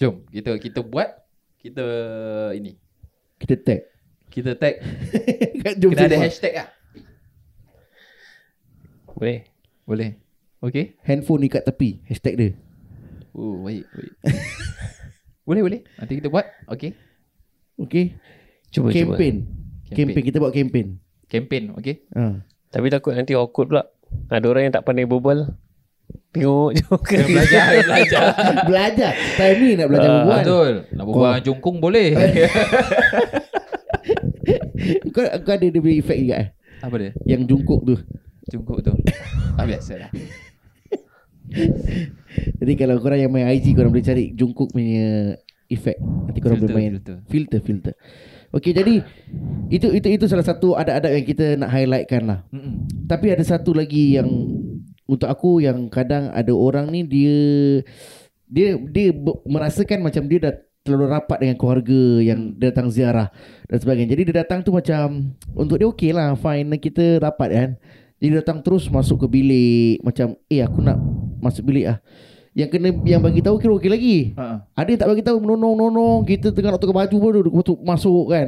Jom 0.00 0.24
kita 0.32 0.56
kita 0.56 0.80
buat 0.80 1.12
kita 1.60 1.84
ini. 2.56 2.72
kita 3.36 3.60
tag. 3.60 3.84
Kita 4.32 4.56
tag 4.56 4.80
Kat 5.62 5.76
jom 5.76 5.92
kena 5.92 6.08
ada 6.08 6.16
hashtag 6.16 6.56
lah. 6.56 6.68
Boleh. 9.12 9.44
Boleh. 9.84 10.16
Okay. 10.64 10.96
Handphone 11.04 11.44
ikat 11.44 11.68
tepi. 11.68 12.00
Hashtag 12.08 12.34
dia. 12.40 12.50
Oh, 13.36 13.60
baik, 13.60 13.84
baik. 13.92 14.12
boleh, 15.48 15.60
boleh. 15.60 15.80
Nanti 16.00 16.12
kita 16.16 16.32
buat. 16.32 16.48
Okay. 16.72 16.96
Okey. 17.76 18.16
Cuba 18.72 18.88
cuba. 18.88 18.96
Campaign. 18.96 19.36
Campaign. 19.92 19.96
Campaign. 19.96 20.24
Kita 20.24 20.36
buat 20.40 20.52
campaign. 20.56 20.88
Campaign, 21.28 21.64
okay. 21.76 22.08
Ha. 22.16 22.40
Tapi 22.72 22.86
takut 22.88 23.12
nanti 23.12 23.36
awkward 23.36 23.68
pula. 23.68 23.84
Ada 24.32 24.46
orang 24.48 24.62
yang 24.68 24.74
tak 24.74 24.88
pandai 24.88 25.04
berbual. 25.04 25.52
Tengok 26.30 26.68
je. 26.78 26.82
Kita 26.86 27.24
belajar, 27.26 27.64
kita 27.74 27.86
belajar. 27.90 28.22
belajar. 28.70 29.12
Time 29.34 29.58
ni 29.58 29.70
nak 29.74 29.86
belajar 29.90 30.08
berbual. 30.14 30.38
Betul. 30.42 30.72
Nak 30.94 31.04
berbual 31.06 31.30
dengan 31.30 31.42
jongkong 31.46 31.76
boleh. 31.82 32.08
Kau, 35.10 35.26
kau 35.44 35.52
ada 35.52 35.66
dia 35.66 35.80
punya 35.82 35.96
efek 36.00 36.18
juga 36.24 36.34
eh. 36.40 36.48
Apa 36.80 36.94
dia? 36.96 37.10
Yang 37.28 37.42
jungkuk 37.52 37.80
tu. 37.84 37.94
Jongkok 38.48 38.78
tu. 38.80 38.92
Ah, 39.58 39.68
biasa 39.68 40.00
lah. 40.00 40.10
Jadi 42.62 42.72
kalau 42.78 42.96
korang 43.02 43.20
yang 43.20 43.32
main 43.34 43.50
IG 43.50 43.74
korang 43.74 43.90
boleh 43.92 44.06
cari 44.06 44.32
jungkuk 44.32 44.70
punya 44.72 45.36
efek. 45.66 45.98
Nanti 46.00 46.38
korang 46.40 46.58
Filter, 46.62 46.72
boleh 46.72 46.76
main 46.78 46.92
filter. 46.96 47.16
filter 47.28 47.60
filter. 47.60 47.94
Okey 48.50 48.74
jadi 48.74 48.94
itu 49.70 49.86
itu 49.94 50.08
itu 50.10 50.24
salah 50.26 50.42
satu 50.42 50.74
adab-adab 50.74 51.14
yang 51.14 51.26
kita 51.26 51.54
nak 51.54 51.70
highlightkan 51.70 52.22
lah. 52.26 52.38
Mm-mm. 52.50 53.06
Tapi 53.06 53.30
ada 53.30 53.44
satu 53.46 53.70
lagi 53.70 54.18
yang 54.18 54.26
untuk 55.10 55.26
aku 55.26 55.58
yang 55.58 55.90
kadang 55.90 56.30
ada 56.30 56.54
orang 56.54 56.86
ni 56.94 57.02
dia 57.02 57.38
dia 58.46 58.78
dia 58.78 59.10
merasakan 59.42 60.06
macam 60.06 60.30
dia 60.30 60.38
dah 60.38 60.54
terlalu 60.86 61.06
rapat 61.10 61.38
dengan 61.42 61.56
keluarga 61.58 62.02
yang 62.22 62.54
datang 62.56 62.88
ziarah 62.88 63.28
dan 63.66 63.78
sebagainya. 63.82 64.14
Jadi 64.14 64.22
dia 64.30 64.34
datang 64.46 64.62
tu 64.62 64.70
macam 64.70 65.34
untuk 65.58 65.82
dia 65.82 65.90
okey 65.90 66.14
lah 66.14 66.38
fine 66.38 66.78
kita 66.78 67.18
rapat 67.18 67.48
kan. 67.50 67.70
Jadi 68.22 68.26
dia 68.30 68.38
datang 68.38 68.62
terus 68.62 68.86
masuk 68.86 69.26
ke 69.26 69.26
bilik 69.26 69.98
macam 70.06 70.38
eh 70.46 70.62
aku 70.62 70.78
nak 70.78 70.96
masuk 71.42 71.66
bilik 71.66 71.90
ah. 71.90 71.98
Yang 72.50 72.68
kena 72.74 72.88
yang 73.06 73.22
bagi 73.22 73.40
tahu 73.46 73.62
kira 73.62 73.78
okey 73.78 73.90
lagi. 73.90 74.16
Ha. 74.34 74.66
Ada 74.74 74.88
yang 74.90 75.00
tak 75.00 75.10
bagi 75.14 75.22
tahu 75.22 75.38
menonong-nonong 75.38 76.26
kita 76.26 76.50
tengah 76.50 76.74
nak 76.74 76.82
tukar 76.82 77.06
baju 77.06 77.16
pun 77.22 77.30
dia 77.30 77.42
masuk, 77.46 77.78
masuk 77.86 78.24
kan. 78.26 78.46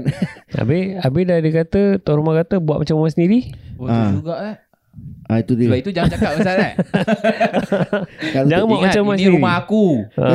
Habis, 0.59 0.99
habis 0.99 1.23
dah 1.23 1.39
dia 1.39 1.53
kata, 1.63 1.83
tuan 2.03 2.19
rumah 2.19 2.35
kata 2.43 2.59
buat 2.59 2.83
macam 2.83 2.99
rumah 2.99 3.13
sendiri. 3.15 3.55
Oh, 3.79 3.87
tu 3.87 4.27
juga 4.27 4.35
eh. 4.43 4.57
Ah 5.33 5.41
itu 5.41 5.57
dia. 5.57 5.73
Sebab 5.73 5.81
itu 5.81 5.91
jangan 5.97 6.11
cakap 6.13 6.31
Ustaz 6.37 6.57
eh. 6.69 6.73
Kalau 8.37 8.47
Jangan 8.53 8.65
buat 8.69 8.81
macam 8.85 9.01
rumah 9.01 9.17
ini 9.17 9.25
sendiri. 9.25 9.37
rumah 9.41 9.55
aku. 9.65 9.85
Ha. 10.21 10.29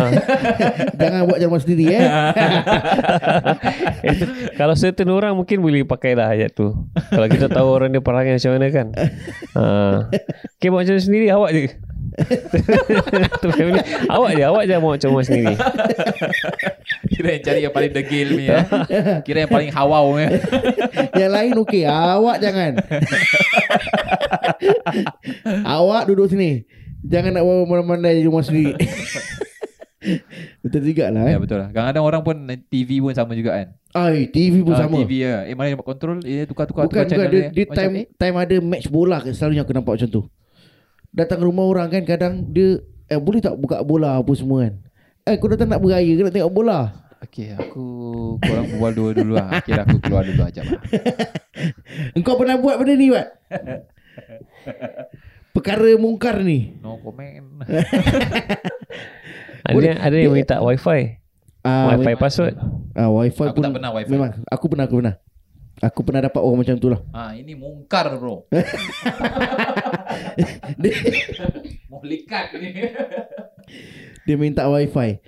jangan 1.01 1.19
buat 1.29 1.37
macam 1.37 1.61
sendiri 1.61 1.85
eh. 1.93 2.01
Kalau 4.59 4.73
certain 4.73 5.09
orang 5.13 5.37
mungkin 5.37 5.61
boleh 5.61 5.85
pakai 5.85 6.17
lah 6.17 6.33
ayat 6.33 6.57
tu. 6.57 6.73
Kalau 7.13 7.27
kita 7.29 7.47
tahu 7.47 7.67
orang 7.69 7.93
dia 7.93 8.01
perangai 8.01 8.41
macam 8.41 8.51
mana 8.57 8.67
kan. 8.73 8.87
Ha. 9.53 9.63
Okay, 10.57 10.73
buat 10.73 10.81
macam 10.85 10.97
sendiri 10.97 11.29
awak 11.29 11.53
je. 11.53 11.77
Tu 13.37 13.47
family. 13.53 13.81
awak 14.07 14.31
je, 14.33 14.43
awak 14.43 14.63
je 14.63 14.73
macam 14.75 15.07
rumah 15.11 15.25
sendiri. 15.25 15.53
Kira 17.11 17.27
yang 17.29 17.43
cari 17.43 17.59
yang 17.61 17.73
paling 17.73 17.91
degil 17.91 18.27
ni 18.33 18.45
eh. 18.47 18.63
Kira 19.25 19.43
yang 19.43 19.51
paling 19.51 19.69
hawau 19.69 20.17
eh. 20.17 20.29
Yang 21.13 21.31
lain 21.31 21.51
okey, 21.61 21.83
awak 21.83 22.37
jangan. 22.39 22.71
awak 25.63 26.07
duduk 26.07 26.27
sini. 26.27 26.65
Jangan 27.01 27.31
nak 27.31 27.43
bawa 27.43 27.63
mana-mana 27.65 28.09
di 28.09 28.25
rumah 28.25 28.41
sendiri. 28.41 28.73
Betul 30.61 30.87
juga 30.87 31.11
lah 31.11 31.25
Ya 31.25 31.35
eh. 31.35 31.37
betul 31.37 31.59
lah. 31.59 31.69
Kadang-kadang 31.69 32.03
orang 32.03 32.21
pun 32.23 32.35
TV 32.67 32.99
pun 32.99 33.11
sama 33.11 33.33
juga 33.33 33.55
kan. 33.55 33.67
Ai, 33.93 34.29
TV 34.29 34.61
pun 34.61 34.73
Ah, 34.73 34.85
sama. 34.85 35.01
TV 35.01 35.25
ya. 35.25 35.43
Eh 35.43 35.53
mana 35.53 35.71
yang 35.71 35.79
buat 35.79 35.89
control? 35.89 36.21
Eh 36.21 36.45
tukar-tukar 36.45 36.85
Bukan, 36.85 37.03
tukar 37.03 37.27
bukan. 37.27 37.31
Dia, 37.33 37.43
dia 37.49 37.65
Macam, 37.65 37.77
time 37.77 37.93
eh, 37.97 38.05
time 38.13 38.35
ada 38.37 38.55
match 38.59 38.87
bola 38.87 39.17
ke, 39.19 39.33
selalunya 39.33 39.63
aku 39.63 39.73
nampak 39.73 39.93
macam 39.97 40.09
tu. 40.09 40.21
Datang 41.17 41.41
rumah 41.41 41.65
orang 41.65 41.89
kan 41.89 42.05
kadang 42.05 42.45
dia 42.53 42.77
eh 43.09 43.17
boleh 43.17 43.41
tak 43.41 43.57
buka 43.57 43.81
bola 43.81 44.21
apa 44.21 44.31
semua 44.38 44.69
kan. 44.69 44.77
Eh 45.25 45.33
kau 45.41 45.50
datang 45.50 45.74
nak 45.74 45.81
beraya 45.81 46.05
ke 46.05 46.21
nak 46.21 46.33
tengok 46.38 46.53
bola? 46.53 46.79
Okay, 47.17 47.57
aku 47.57 48.38
korang 48.38 48.69
berbual 48.69 48.93
dua 48.93 49.09
dulu 49.17 49.33
lah. 49.33 49.57
Kira 49.65 49.81
aku 49.89 49.97
keluar 49.97 50.21
dulu 50.21 50.45
ajak 50.45 50.69
lah. 50.69 50.81
Engkau 52.17 52.38
pernah 52.38 52.62
buat 52.62 52.77
benda 52.77 52.93
ni, 52.93 53.09
Wat? 53.09 53.25
Perkara 55.50 55.97
mungkar 55.97 56.45
ni. 56.45 56.77
No 56.77 57.01
comment. 57.01 57.65
Ada 59.67 59.74
Boleh. 59.74 59.97
ada 60.00 60.15
yang 60.15 60.31
minta 60.31 60.62
wifi. 60.63 61.19
Ah, 61.65 61.97
wifi 61.97 62.13
password. 62.15 62.55
Ah, 62.95 63.12
wifi 63.12 63.51
Aku 63.51 63.59
pun 63.59 63.65
tak 63.67 63.75
pernah 63.75 63.91
wifi. 63.91 64.09
Memang 64.13 64.31
aku 64.47 64.65
pernah 64.71 64.86
aku 64.88 64.95
pernah. 65.01 65.15
Aku 65.77 66.00
pernah 66.07 66.21
dapat 66.24 66.41
orang 66.41 66.59
macam 66.63 66.75
tu 66.79 66.88
lah. 66.88 67.01
Ah, 67.12 67.36
ini 67.36 67.51
mungkar 67.57 68.15
bro. 68.15 68.47
Mau 71.91 72.01
likat 72.03 72.53
ni. 72.57 72.69
Dia 74.27 74.36
minta 74.36 74.67
wifi. 74.67 75.19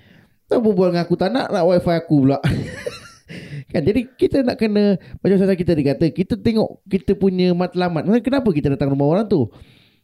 Tak 0.50 0.58
berbual 0.60 0.92
dengan 0.92 1.06
aku 1.06 1.14
tak 1.14 1.30
nak 1.30 1.48
nak 1.48 1.64
wifi 1.66 1.94
aku 1.94 2.26
pula. 2.26 2.38
kan 3.72 3.86
jadi 3.86 4.02
kita 4.18 4.42
nak 4.42 4.58
kena 4.58 4.98
macam 5.22 5.36
saya 5.38 5.54
kita 5.54 5.78
dikata 5.78 6.10
kita 6.10 6.34
tengok 6.36 6.82
kita 6.90 7.14
punya 7.14 7.54
matlamat. 7.54 8.06
Kenapa 8.20 8.50
kita 8.50 8.74
datang 8.74 8.92
rumah 8.92 9.08
orang 9.08 9.26
tu? 9.30 9.46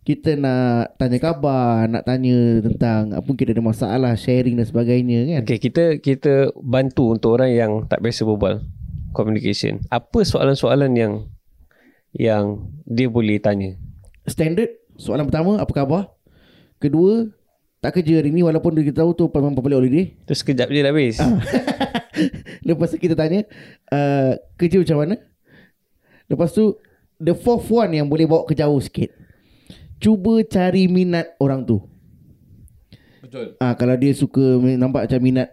Kita 0.07 0.38
nak 0.38 0.95
tanya 1.02 1.19
khabar, 1.19 1.90
nak 1.90 2.07
tanya 2.07 2.62
tentang 2.62 3.11
apa 3.11 3.26
kita 3.35 3.50
ada 3.50 3.62
masalah, 3.66 4.14
sharing 4.14 4.55
dan 4.55 4.62
sebagainya 4.62 5.19
kan. 5.26 5.40
Okay, 5.43 5.59
kita 5.59 5.99
kita 5.99 6.55
bantu 6.55 7.11
untuk 7.11 7.35
orang 7.35 7.50
yang 7.50 7.73
tak 7.90 7.99
biasa 8.07 8.23
berbual 8.23 8.62
communication. 9.11 9.83
Apa 9.90 10.23
soalan-soalan 10.23 10.95
yang 10.95 11.12
yang 12.14 12.71
dia 12.87 13.11
boleh 13.11 13.43
tanya? 13.43 13.75
Standard 14.26 14.71
soalan 14.99 15.26
pertama 15.30 15.62
apa 15.62 15.73
khabar? 15.73 16.02
Kedua 16.83 17.30
tak 17.80 18.02
kerja 18.02 18.18
hari 18.18 18.35
ni 18.35 18.42
walaupun 18.42 18.75
kita 18.83 19.06
tahu 19.06 19.14
tu 19.14 19.25
memang 19.30 19.54
public 19.54 19.78
holiday. 19.78 20.04
Terus 20.26 20.42
sekejap 20.42 20.68
je 20.68 20.80
dah 20.83 20.92
habis. 20.92 21.16
Lepas 22.68 22.92
tu 22.92 22.99
kita 23.00 23.14
tanya 23.16 23.45
uh, 23.92 24.37
Kerja 24.56 24.80
macam 24.80 24.99
mana 25.04 25.14
Lepas 26.26 26.50
tu 26.56 26.76
The 27.16 27.33
fourth 27.33 27.68
one 27.73 27.97
yang 27.97 28.09
boleh 28.09 28.28
bawa 28.28 28.45
ke 28.45 28.56
jauh 28.56 28.80
sikit 28.80 29.12
Cuba 29.97 30.45
cari 30.45 30.88
minat 30.88 31.33
orang 31.40 31.64
tu 31.64 31.80
Betul. 33.25 33.56
Ah 33.61 33.73
Kalau 33.75 33.97
dia 33.97 34.12
suka 34.12 34.61
Nampak 34.61 35.09
macam 35.09 35.21
minat 35.25 35.49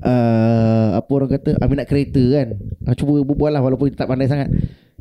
uh, 0.00 0.96
Apa 0.96 1.10
orang 1.12 1.30
kata 1.36 1.60
ah, 1.60 1.68
Minat 1.68 1.86
kereta 1.88 2.22
kan 2.22 2.48
ah, 2.88 2.94
Cuba 2.96 3.20
berbual 3.20 3.52
lah 3.52 3.60
Walaupun 3.60 3.92
kita 3.92 4.08
tak 4.08 4.10
pandai 4.10 4.28
sangat 4.30 4.48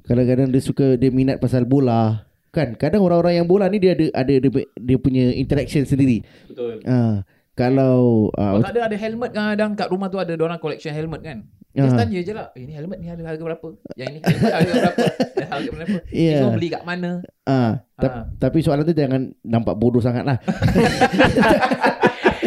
Kadang-kadang 0.03 0.51
dia 0.51 0.61
suka 0.61 0.99
Dia 0.99 1.09
minat 1.13 1.39
pasal 1.39 1.63
bola 1.63 2.30
Kan 2.51 2.75
Kadang 2.75 3.01
orang-orang 3.01 3.33
yang 3.33 3.47
bola 3.47 3.65
ni 3.65 3.77
Dia 3.77 3.91
ada 3.91 4.05
ada 4.13 4.33
dia, 4.33 4.51
dia 4.75 4.97
punya 4.97 5.31
interaction 5.31 5.83
sendiri 5.83 6.19
Betul. 6.45 6.83
ah, 6.83 7.23
Kalau 7.51 8.27
ah, 8.33 8.55
Kalau 8.55 8.67
ada 8.69 8.81
ada 8.85 8.97
helmet 8.97 9.31
kan 9.31 9.43
kadang 9.51 9.71
kat 9.73 9.87
rumah 9.87 10.07
tu 10.07 10.15
ada 10.15 10.31
orang 10.33 10.55
collection 10.57 10.91
helmet 10.91 11.19
kan. 11.21 11.37
Just 11.71 11.93
Ah. 11.93 12.03
tanya 12.03 12.19
je 12.19 12.31
lah. 12.31 12.47
Eh 12.51 12.63
ni 12.63 12.71
helmet 12.71 12.99
ni 12.99 13.07
harga, 13.07 13.23
harga 13.25 13.43
berapa? 13.45 13.67
Yang 13.93 14.09
ni 14.09 14.19
helmet 14.19 14.51
harga 14.51 14.71
berapa? 14.73 15.03
Harga 15.51 15.69
berapa? 15.69 15.97
Yeah. 16.09 16.39
semua 16.41 16.51
beli 16.53 16.67
kat 16.69 16.83
mana? 16.83 17.11
Ah, 17.43 17.83
ta- 17.93 18.07
Ah. 18.07 18.23
Tapi 18.37 18.59
soalan 18.59 18.83
tu 18.83 18.91
jangan 18.93 19.35
nampak 19.41 19.75
bodoh 19.75 19.99
sangat 19.99 20.23
lah 20.23 20.39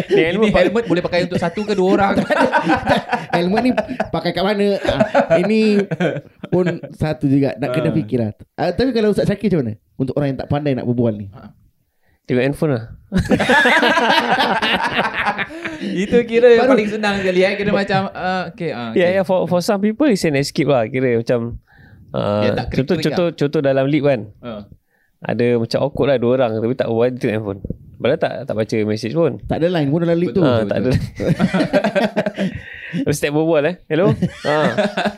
Dia 0.07 0.31
Ini 0.31 0.49
helmet 0.49 0.85
boleh 0.85 1.01
pakai 1.01 1.25
untuk 1.25 1.37
satu 1.37 1.63
ke 1.63 1.73
dua 1.73 1.89
orang. 1.95 2.15
Helmet 3.35 3.63
ni 3.63 3.71
pakai 4.09 4.31
kat 4.31 4.41
mana 4.41 4.79
ah, 4.79 5.01
Ini 5.37 5.83
pun 6.47 6.65
satu 6.91 7.27
juga 7.27 7.51
Nak 7.57 7.71
kena 7.71 7.91
Ah. 7.91 7.95
fikir 7.95 8.19
lah 8.19 8.31
ah, 8.55 8.71
Tapi 8.71 8.91
kalau 8.91 9.11
Ustaz 9.11 9.27
Syakir 9.27 9.51
macam 9.51 9.61
mana 9.61 9.73
Untuk 9.97 10.15
orang 10.15 10.29
yang 10.31 10.39
tak 10.39 10.49
pandai 10.49 10.73
nak 10.73 10.87
berbual 10.87 11.15
ni 11.15 11.27
Tengok 12.25 12.41
handphone 12.41 12.73
lah. 12.73 12.85
Itu 15.83 16.19
kira 16.25 16.49
yang 16.51 16.65
Baru- 16.65 16.73
paling 16.73 16.89
senang 16.89 17.15
sekali 17.19 17.41
eh. 17.43 17.53
Kira 17.55 17.71
macam 17.71 18.01
uh, 18.09 18.43
okay, 18.49 18.71
uh, 18.71 18.93
Ya, 18.93 19.01
yeah, 19.03 19.11
yeah, 19.15 19.25
for 19.25 19.45
for 19.45 19.61
some 19.61 19.77
people 19.79 20.07
it's 20.07 20.25
an 20.25 20.33
escape 20.35 20.65
lah. 20.67 20.87
Kira 20.87 21.21
macam 21.21 21.61
uh, 22.11 22.43
Dia 22.43 22.51
tak 22.55 22.67
contoh 22.73 22.97
krik-krik 22.97 23.05
contoh 23.11 23.27
contoh 23.37 23.61
dalam 23.61 23.85
lift 23.87 24.05
kan. 24.05 24.21
Uh. 24.41 24.63
Ada 25.21 25.57
macam 25.57 25.79
awkward 25.81 26.07
lah 26.07 26.19
dua 26.19 26.31
orang 26.35 26.51
tapi 26.55 26.73
tak 26.73 26.87
berbual 26.87 27.09
dia 27.11 27.19
tengok 27.19 27.35
handphone. 27.35 27.61
Padahal 27.95 28.21
tak 28.21 28.33
tak 28.51 28.55
baca 28.55 28.77
message 28.85 29.15
pun. 29.15 29.39
Tak 29.47 29.63
ada 29.63 29.67
line 29.71 29.89
pun 29.89 29.99
dalam 30.03 30.19
lift 30.19 30.35
tu 30.35 30.43
Betul. 30.43 30.51
Ha, 30.51 30.67
tak 30.67 30.79
ada. 30.83 30.91
Terus 33.07 33.17
step 33.19 33.33
berbual 33.35 33.63
eh. 33.67 33.75
Hello. 33.91 34.15
ha. 34.47 34.57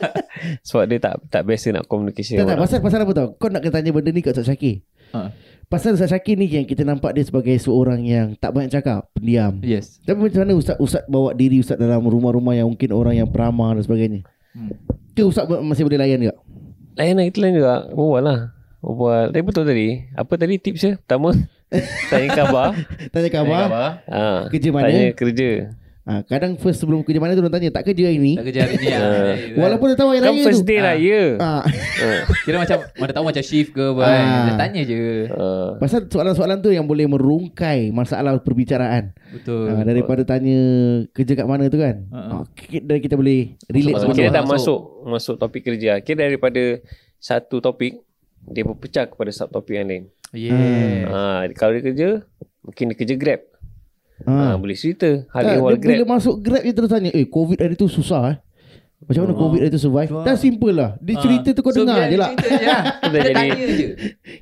Sebab 0.67 0.85
dia 0.89 0.97
tak 0.97 1.13
tak 1.29 1.41
biasa 1.45 1.73
nak 1.73 1.85
communication. 1.85 2.41
Tak 2.41 2.53
tak 2.53 2.57
pasal, 2.57 2.79
pasal 2.81 2.99
apa 3.05 3.13
tau 3.13 3.27
Kau 3.37 3.49
nak 3.49 3.61
kena 3.65 3.81
tanya 3.81 3.89
benda 3.93 4.09
ni 4.13 4.21
kat 4.21 4.37
Ustaz 4.37 4.49
Syakir 4.49 4.85
Uh. 5.07 5.31
Pasal 5.71 5.95
Ustaz 5.95 6.11
Syakir 6.11 6.35
ni 6.35 6.51
yang 6.51 6.67
kita 6.67 6.83
nampak 6.83 7.15
dia 7.15 7.23
sebagai 7.23 7.55
seorang 7.63 8.03
yang 8.03 8.35
tak 8.35 8.51
banyak 8.51 8.75
cakap 8.75 9.07
Pendiam 9.15 9.63
Yes. 9.63 10.03
Tapi 10.03 10.19
macam 10.19 10.43
mana 10.43 10.59
Ustaz, 10.59 10.75
Ustaz 10.83 11.07
bawa 11.07 11.31
diri 11.31 11.63
Ustaz 11.63 11.79
dalam 11.79 12.03
rumah-rumah 12.03 12.51
yang 12.51 12.67
mungkin 12.67 12.91
orang 12.91 13.15
yang 13.15 13.31
peramah 13.31 13.71
dan 13.71 13.87
sebagainya 13.87 14.27
Hmm. 14.51 14.75
Ke 15.15 15.23
Ustaz 15.23 15.47
masih 15.47 15.87
boleh 15.87 15.95
layan 15.95 16.19
juga 16.19 16.35
Lain 16.97 17.13
lah 17.13 17.23
kita 17.29 17.39
lain 17.39 17.53
juga. 17.61 17.73
Berbual 17.93 18.23
lah. 18.25 18.39
Berbual. 18.81 19.23
Tapi 19.29 19.43
betul 19.45 19.63
tadi. 19.69 19.87
Apa 20.17 20.33
tadi 20.33 20.57
tips 20.57 20.81
dia? 20.81 20.93
Pertama. 20.97 21.29
tanya 22.09 22.27
khabar. 22.33 22.71
Tanya 23.11 23.29
khabar 23.29 23.61
ha. 24.05 24.47
Kerja 24.47 24.69
mana? 24.71 24.87
Tanya 24.87 25.05
kerja. 25.11 25.49
ha, 26.03 26.23
Kadang 26.23 26.55
first 26.55 26.79
sebelum 26.79 27.03
kerja 27.03 27.19
mana 27.19 27.35
tu 27.35 27.43
Orang 27.43 27.51
tanya 27.51 27.67
tak 27.67 27.83
kerja 27.83 28.07
hari 28.07 28.15
ni 28.17 28.33
Tak 28.33 28.47
kerja 28.47 28.59
hari 28.63 28.75
ni 28.77 28.87
lah. 28.87 29.35
Walaupun 29.59 29.85
dia 29.85 29.97
tahu 29.97 30.09
hari 30.09 30.19
Kan 30.21 30.31
raya 30.31 30.43
first 30.43 30.63
tu 30.63 30.65
day 30.65 30.79
raya. 30.79 31.21
ha. 31.37 31.51
Ha. 31.67 32.07
Kira 32.41 32.55
macam 32.57 32.77
mana 32.95 33.11
tahu 33.11 33.25
macam 33.25 33.43
shift 33.43 33.71
ke 33.71 33.83
apa 33.83 33.99
kan. 34.01 34.23
Ah. 34.23 34.43
Dia 34.45 34.53
tanya 34.55 34.81
je. 34.81 34.99
Ha. 35.27 35.45
Pasal 35.75 35.99
soalan-soalan 36.07 36.57
tu 36.61 36.71
yang 36.71 36.85
boleh 36.85 37.03
merungkai 37.05 37.91
masalah 37.91 38.39
perbicaraan. 38.39 39.11
Betul. 39.29 39.67
Ha, 39.69 39.83
daripada 39.83 40.23
tanya 40.23 40.59
kerja 41.11 41.35
kat 41.35 41.43
mana 41.43 41.67
tu 41.67 41.75
kan. 41.75 41.99
Ha, 42.07 42.19
ha. 42.21 42.31
Ha, 42.33 42.43
kita, 42.49 42.83
dan 42.85 42.97
kita 43.01 43.15
boleh 43.15 43.59
relate 43.67 43.95
Masuk- 43.99 44.15
Kira 44.15 44.31
dah 44.31 44.39
Masuk. 44.41 44.55
masuk 44.55 44.79
masuk 45.05 45.35
topik 45.35 45.61
kerja. 45.65 45.99
Kira 45.99 46.23
daripada 46.23 46.79
satu 47.17 47.59
topik 47.59 47.99
dia 48.45 48.63
berpecah 48.63 49.03
kepada 49.03 49.27
subtopik 49.27 49.75
yang 49.75 49.91
lain. 49.91 50.03
Yeah. 50.29 51.07
Ha, 51.07 51.19
kalau 51.53 51.71
dia 51.73 51.83
kerja 51.83 52.07
mungkin 52.61 52.83
dia 52.89 52.97
kerja 52.97 53.15
Grab. 53.15 53.41
Ha. 54.19 54.33
Ha. 54.33 54.53
boleh 54.57 54.73
cerita 54.73 55.29
hal 55.29 55.41
Tak, 55.41 55.53
ehwal 55.55 55.71
dia 55.71 55.79
bila 55.79 55.93
Grab. 55.95 56.09
masuk 56.11 56.35
Grab 56.41 56.61
dia 56.61 56.73
terus 56.73 56.89
tanya, 56.89 57.09
"Eh, 57.11 57.25
COVID 57.25 57.57
hari 57.57 57.75
tu 57.75 57.85
susah 57.85 58.33
eh." 58.33 58.37
Macam 58.99 59.21
mana 59.23 59.33
Oh. 59.33 59.39
COVID 59.39 59.59
hari 59.61 59.69
tu 59.69 59.79
survive? 59.79 60.09
Dah 60.09 60.35
simple 60.35 60.73
lah. 60.73 60.89
Dia 60.97 61.15
cerita 61.21 61.53
tu 61.53 61.61
kau 61.61 61.69
So, 61.69 61.85
dengar 61.85 62.09
je 62.09 62.17
lah. 62.17 62.33
jadi- 63.13 63.29
tanya 63.31 63.65
je. 63.69 63.87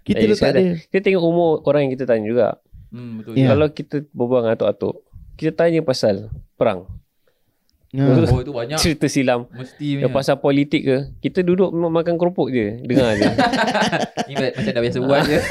Kita 0.01 0.15
Jadi 0.15 0.25
letak 0.31 0.51
dia. 0.55 0.73
Kita 0.81 1.01
tengok 1.03 1.23
umur 1.23 1.49
orang 1.61 1.81
yang 1.85 1.93
kita 1.93 2.05
tanya 2.07 2.25
juga. 2.25 2.47
Hmm, 2.87 3.19
betul. 3.19 3.35
Ya. 3.35 3.51
Kalau 3.51 3.67
kita 3.69 3.95
berbual 4.09 4.39
dengan 4.41 4.55
atuk-atuk, 4.55 4.95
kita 5.35 5.51
tanya 5.51 5.83
pasal 5.83 6.15
perang. 6.55 6.87
Ha. 7.95 8.27
Oh, 8.27 8.39
itu 8.39 8.51
banyak. 8.51 8.75
Cerita 8.75 9.08
silam. 9.08 9.47
Mesti 9.49 10.03
Yang 10.03 10.12
pasal 10.12 10.36
politik 10.38 10.81
ke 10.81 10.97
Kita 11.19 11.39
duduk 11.39 11.71
makan 11.71 12.15
keropok 12.15 12.49
je 12.49 12.75
Dengar 12.81 13.13
je 13.13 13.23
Ni 14.27 14.34
macam 14.36 14.71
dah 14.71 14.81
biasa 14.81 14.97
buat 14.99 15.21
je. 15.23 15.38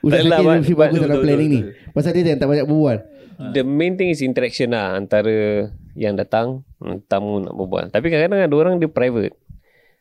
Ustaz 0.00 0.20
Syakir 0.20 0.44
mesti 0.44 0.72
but- 0.72 0.80
bagus 0.80 0.98
dalam 0.98 1.10
betul, 1.12 1.24
planning 1.24 1.48
ni. 1.48 1.60
betul, 1.62 1.92
Pasal 1.92 2.10
dia 2.12 2.22
yang 2.26 2.38
tak 2.38 2.48
banyak 2.48 2.66
berbual. 2.66 2.98
The 3.38 3.62
main 3.62 3.94
thing 3.94 4.10
is 4.10 4.18
interaction 4.18 4.74
lah 4.74 4.98
Antara 4.98 5.70
yang 5.94 6.18
datang 6.18 6.66
Tamu 7.06 7.38
nak 7.40 7.54
berbual 7.54 7.86
Tapi 7.88 8.06
kadang-kadang 8.08 8.50
ada 8.50 8.56
orang 8.56 8.74
dia 8.76 8.90
private 8.90 9.34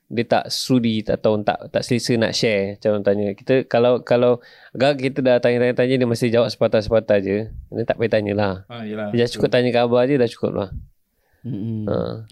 Dia 0.07 0.23
tak 0.23 0.47
sudi 0.47 1.03
Atau 1.03 1.35
tak 1.43 1.67
tak 1.67 1.83
selesa 1.83 2.15
nak 2.15 2.31
share 2.31 2.79
Macam 2.79 2.89
orang 2.95 3.05
tanya 3.05 3.27
Kita 3.35 3.53
kalau 3.67 3.99
kalau 4.01 4.39
Agak 4.71 5.03
kita 5.03 5.19
dah 5.19 5.35
tanya-tanya 5.37 5.99
Dia 5.99 6.07
masih 6.07 6.31
jawab 6.31 6.47
sepatah-sepatah 6.47 7.19
je 7.19 7.37
Dia 7.51 7.83
tak 7.83 7.99
payah 7.99 8.11
tanya 8.15 8.33
lah 8.33 8.53
Ha, 8.71 8.87
yelah. 8.87 9.11
Dia 9.11 9.27
cukup 9.27 9.51
tanya 9.51 9.67
khabar 9.69 10.07
je 10.07 10.15
Dah 10.15 10.29
cukup 10.29 10.51
lah 10.55 10.69
Hmm. 11.43 11.85
ha. 11.85 12.27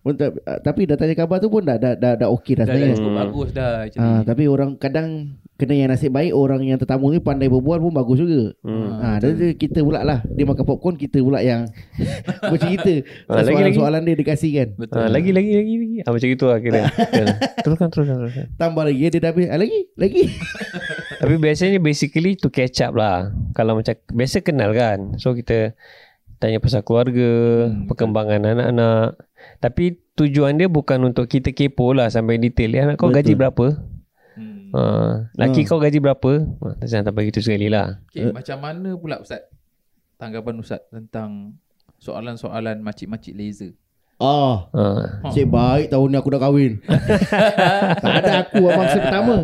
Pun 0.00 0.12
tak- 0.14 0.32
Tapi 0.58 0.84
dah 0.84 0.96
tanya 0.96 1.12
khabar 1.14 1.36
tu 1.36 1.46
pun 1.46 1.60
dah 1.60 1.76
dah 1.76 1.92
dah, 1.92 2.16
dah 2.16 2.28
okey 2.32 2.54
dah 2.54 2.62
Dah, 2.62 2.72
dah 2.72 2.74
sebenarnya. 2.74 2.96
cukup 2.96 3.10
Hmm. 3.10 3.20
bagus 3.22 3.48
dah 3.50 3.70
actually. 3.82 4.00
Ha, 4.02 4.20
tapi 4.22 4.42
orang 4.44 4.70
kadang 4.74 5.08
kena 5.54 5.74
yang 5.74 5.88
nasib 5.88 6.08
baik 6.08 6.32
orang 6.32 6.64
yang 6.64 6.76
tetamu 6.76 7.08
ni 7.08 7.18
pandai 7.18 7.46
berbual 7.46 7.76
pun 7.78 7.92
bagus 7.92 8.16
juga. 8.18 8.56
Hmm. 8.60 8.96
Ha, 8.96 9.06
dan 9.18 9.30
kita 9.54 9.80
pula 9.80 10.00
lah 10.00 10.24
Dia 10.26 10.42
makan 10.42 10.64
popcorn 10.64 10.96
Kita 10.96 11.20
pula 11.20 11.38
yang 11.38 11.68
Bercerita 12.48 13.04
Ah, 13.26 13.40
lagi- 13.40 13.52
Soalan-soalan 13.52 14.00
dia 14.02 14.16
dikasih 14.16 14.50
kan 14.54 14.68
Betul. 14.74 14.96
Ha, 14.96 15.08
lagi 15.10 15.30
lagi 15.30 15.52
lagi 15.52 15.74
lagi. 15.76 15.96
Ah, 16.00 16.10
macam 16.10 16.28
itu 16.30 16.44
lah 16.44 16.58
kira. 16.58 16.80
teruskan 17.62 17.88
teruskan 17.88 18.16
teruskan. 18.18 18.46
Tambah 18.56 18.82
lagi 18.82 18.98
Dia 19.06 19.20
dah 19.20 19.30
habis 19.30 19.46
ah, 19.46 19.58
Lagi 19.58 19.78
Lagi 19.94 20.22
Tapi 21.20 21.34
biasanya 21.36 21.76
basically 21.78 22.32
to 22.34 22.48
catch 22.48 22.80
up 22.80 22.94
lah. 22.94 23.28
Kalau 23.52 23.76
macam 23.76 23.92
biasa 24.08 24.40
kenal 24.40 24.72
kan. 24.72 25.20
So 25.20 25.36
kita 25.36 25.76
tanya 26.40 26.56
pasal 26.56 26.80
keluarga, 26.80 27.28
Hmm, 27.68 27.84
perkembangan 27.84 28.40
anak-anak. 28.42 29.20
Tapi 29.60 29.98
tujuan 30.16 30.56
dia 30.56 30.68
bukan 30.68 31.12
untuk 31.12 31.28
kita 31.28 31.52
kepo 31.52 31.92
lah 31.92 32.08
sampai 32.08 32.40
detail. 32.40 32.70
Ya, 32.72 32.88
anak 32.88 32.96
kau 33.00 33.08
Betul. 33.08 33.18
gaji 33.22 33.32
berapa? 33.36 33.66
Hmm. 34.36 34.70
Ha, 34.72 34.80
laki 35.36 35.62
Ha. 35.64 35.68
kau 35.68 35.80
gaji 35.82 35.98
berapa? 35.98 36.30
Ha, 36.80 37.02
tak 37.04 37.14
begitu 37.14 37.42
sekali 37.42 37.68
lah. 37.68 38.00
Okay, 38.08 38.30
macam 38.30 38.56
mana 38.62 38.94
pula 38.96 39.18
Ustaz 39.20 39.42
tanggapan 40.20 40.60
Ustaz 40.60 40.84
tentang 40.92 41.56
soalan-soalan 41.98 42.80
makcik-makcik 42.84 43.34
laser? 43.36 43.72
Oh 44.20 44.68
Ha. 44.76 45.32
Cik 45.32 45.48
baik 45.48 45.88
tahun 45.88 46.12
ni 46.12 46.16
aku 46.20 46.28
dah 46.28 46.40
kahwin 46.44 46.76
Tak 48.04 48.14
ada 48.20 48.44
aku 48.44 48.68
abang 48.68 48.84
masa 48.84 49.00
pertama 49.00 49.36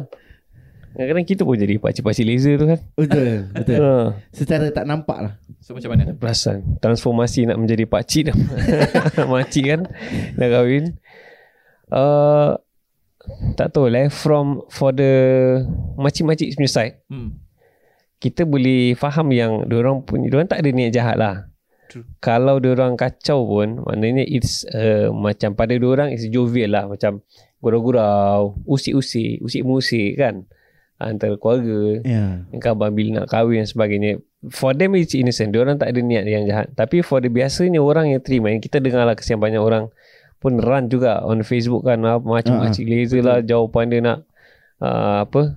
Kadang-kadang 0.97 1.29
kita 1.29 1.43
pun 1.45 1.61
jadi 1.61 1.77
pakcik-pakcik 1.77 2.25
laser 2.25 2.55
tu 2.57 2.67
kan. 2.73 2.81
Betul, 2.97 3.53
betul. 3.53 3.77
Ha. 3.85 4.17
Secara 4.33 4.73
tak 4.73 4.89
nampak 4.89 5.19
lah. 5.21 5.33
So 5.61 5.77
macam 5.77 5.93
mana? 5.93 6.17
Perasan 6.17 6.81
transformasi 6.81 7.45
nak 7.45 7.61
menjadi 7.61 7.85
pakcik 7.85 8.33
dah. 8.33 8.37
Makcik 9.33 9.65
kan 9.69 9.81
dah 10.41 10.49
kahwin. 10.49 10.97
Uh, 11.93 12.57
tak 13.61 13.77
tahu 13.77 13.93
lah 13.93 14.07
eh, 14.07 14.11
from 14.11 14.65
for 14.73 14.95
the 14.95 15.13
makcik-makcik 15.99 16.55
punya 16.57 16.71
side 16.71 16.95
Hmm. 17.11 17.39
kita 18.23 18.43
boleh 18.49 18.97
faham 18.97 19.31
yang 19.31 19.67
diorang 19.69 20.03
punya 20.03 20.33
diorang 20.33 20.49
tak 20.49 20.65
ada 20.65 20.71
niat 20.73 20.91
jahat 20.95 21.21
lah. 21.21 21.51
True. 21.93 22.03
Kalau 22.19 22.59
diorang 22.59 22.99
kacau 22.99 23.47
pun 23.47 23.85
maknanya 23.85 24.25
it's 24.25 24.67
uh, 24.73 25.13
macam 25.13 25.55
pada 25.55 25.77
diorang 25.77 26.11
it's 26.11 26.27
jovial 26.27 26.73
lah 26.73 26.89
macam 26.89 27.23
gurau-gurau, 27.61 28.59
usik-usik, 28.65 29.43
usik-musik 29.45 30.17
kan 30.19 30.47
antara 30.97 31.37
keluarga 31.37 32.01
yang 32.53 32.61
khabar 32.63 32.89
bila 32.89 33.23
nak 33.23 33.27
kahwin 33.29 33.65
dan 33.65 33.69
sebagainya. 33.69 34.11
For 34.53 34.73
them 34.73 34.97
it's 34.97 35.13
innocent. 35.13 35.53
Diorang 35.53 35.77
tak 35.77 35.93
ada 35.93 36.01
niat 36.01 36.25
yang 36.25 36.45
jahat. 36.49 36.73
Tapi 36.73 37.05
for 37.05 37.21
the 37.21 37.29
biasanya 37.29 37.83
orang 37.83 38.15
yang 38.15 38.23
terima 38.23 38.53
yang 38.53 38.63
kita 38.63 38.81
dengar 38.81 39.05
lah 39.05 39.17
kesian 39.19 39.43
banyak 39.43 39.61
orang 39.61 39.93
pun 40.37 40.61
run 40.61 40.87
juga 40.93 41.25
on 41.25 41.41
Facebook 41.43 41.89
kan 41.89 42.05
ah, 42.05 42.21
macam-macam 42.21 42.85
laser 42.85 43.25
lah 43.25 43.41
jawapan 43.41 43.85
dia 43.89 44.01
nak 44.05 44.19
uh, 44.85 45.25
apa 45.25 45.57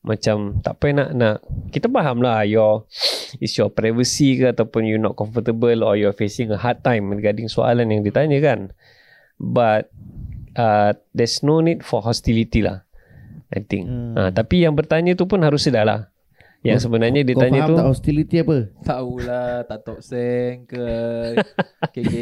macam 0.00 0.64
tak 0.64 0.80
payah 0.80 0.94
nak 0.96 1.10
nak 1.12 1.36
kita 1.68 1.84
faham 1.92 2.24
lah 2.24 2.40
your 2.48 2.88
is 3.36 3.52
your 3.56 3.68
privacy 3.68 4.40
ke 4.40 4.48
ataupun 4.48 4.88
you 4.88 4.96
not 4.96 5.12
comfortable 5.12 5.76
or 5.84 5.92
you're 5.92 6.16
facing 6.16 6.48
a 6.48 6.56
hard 6.56 6.80
time 6.80 7.12
regarding 7.12 7.52
soalan 7.52 7.92
yang 7.92 8.00
ditanya 8.00 8.40
kan 8.40 8.72
but 9.36 9.92
uh, 10.56 10.96
there's 11.12 11.44
no 11.44 11.60
need 11.60 11.84
for 11.84 12.00
hostility 12.00 12.64
lah 12.64 12.80
I 13.50 13.60
think 13.60 13.84
Hmm. 13.84 14.14
ha, 14.14 14.30
tapi 14.30 14.62
yang 14.62 14.72
bertanya 14.72 15.12
tu 15.12 15.24
pun 15.24 15.38
harus 15.38 15.60
sedar 15.60 15.82
lah 15.82 16.00
yang 16.60 16.76
Kau- 16.76 16.84
sebenarnya 16.86 17.22
dia 17.22 17.32
Kau 17.32 17.40
tanya 17.40 17.58
faham 17.58 17.68
tu 17.68 17.74
tak 17.74 17.88
hostility 17.88 18.36
apa? 18.38 18.56
Tahulah 18.80 19.50
tak 19.64 19.78
tok 19.80 20.00
seng 20.00 20.56
ke 20.64 20.84
KK. 21.94 22.14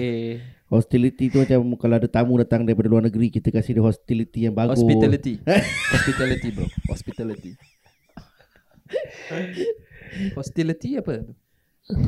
Hostility 0.68 1.24
tu 1.26 1.36
macam 1.38 1.58
kalau 1.74 1.94
ada 1.96 2.06
tamu 2.06 2.36
datang 2.36 2.62
daripada 2.62 2.86
luar 2.86 3.02
negeri 3.02 3.28
kita 3.30 3.48
kasih 3.48 3.72
dia 3.72 3.82
hostility 3.82 4.44
yang 4.44 4.54
bagus. 4.54 4.78
Hospitality. 4.78 5.40
Hospitality 5.92 6.48
bro. 6.50 6.66
Hospitality. 6.86 7.52
Hostility 10.34 10.96
apa? 10.96 11.14
tu? 11.22 11.34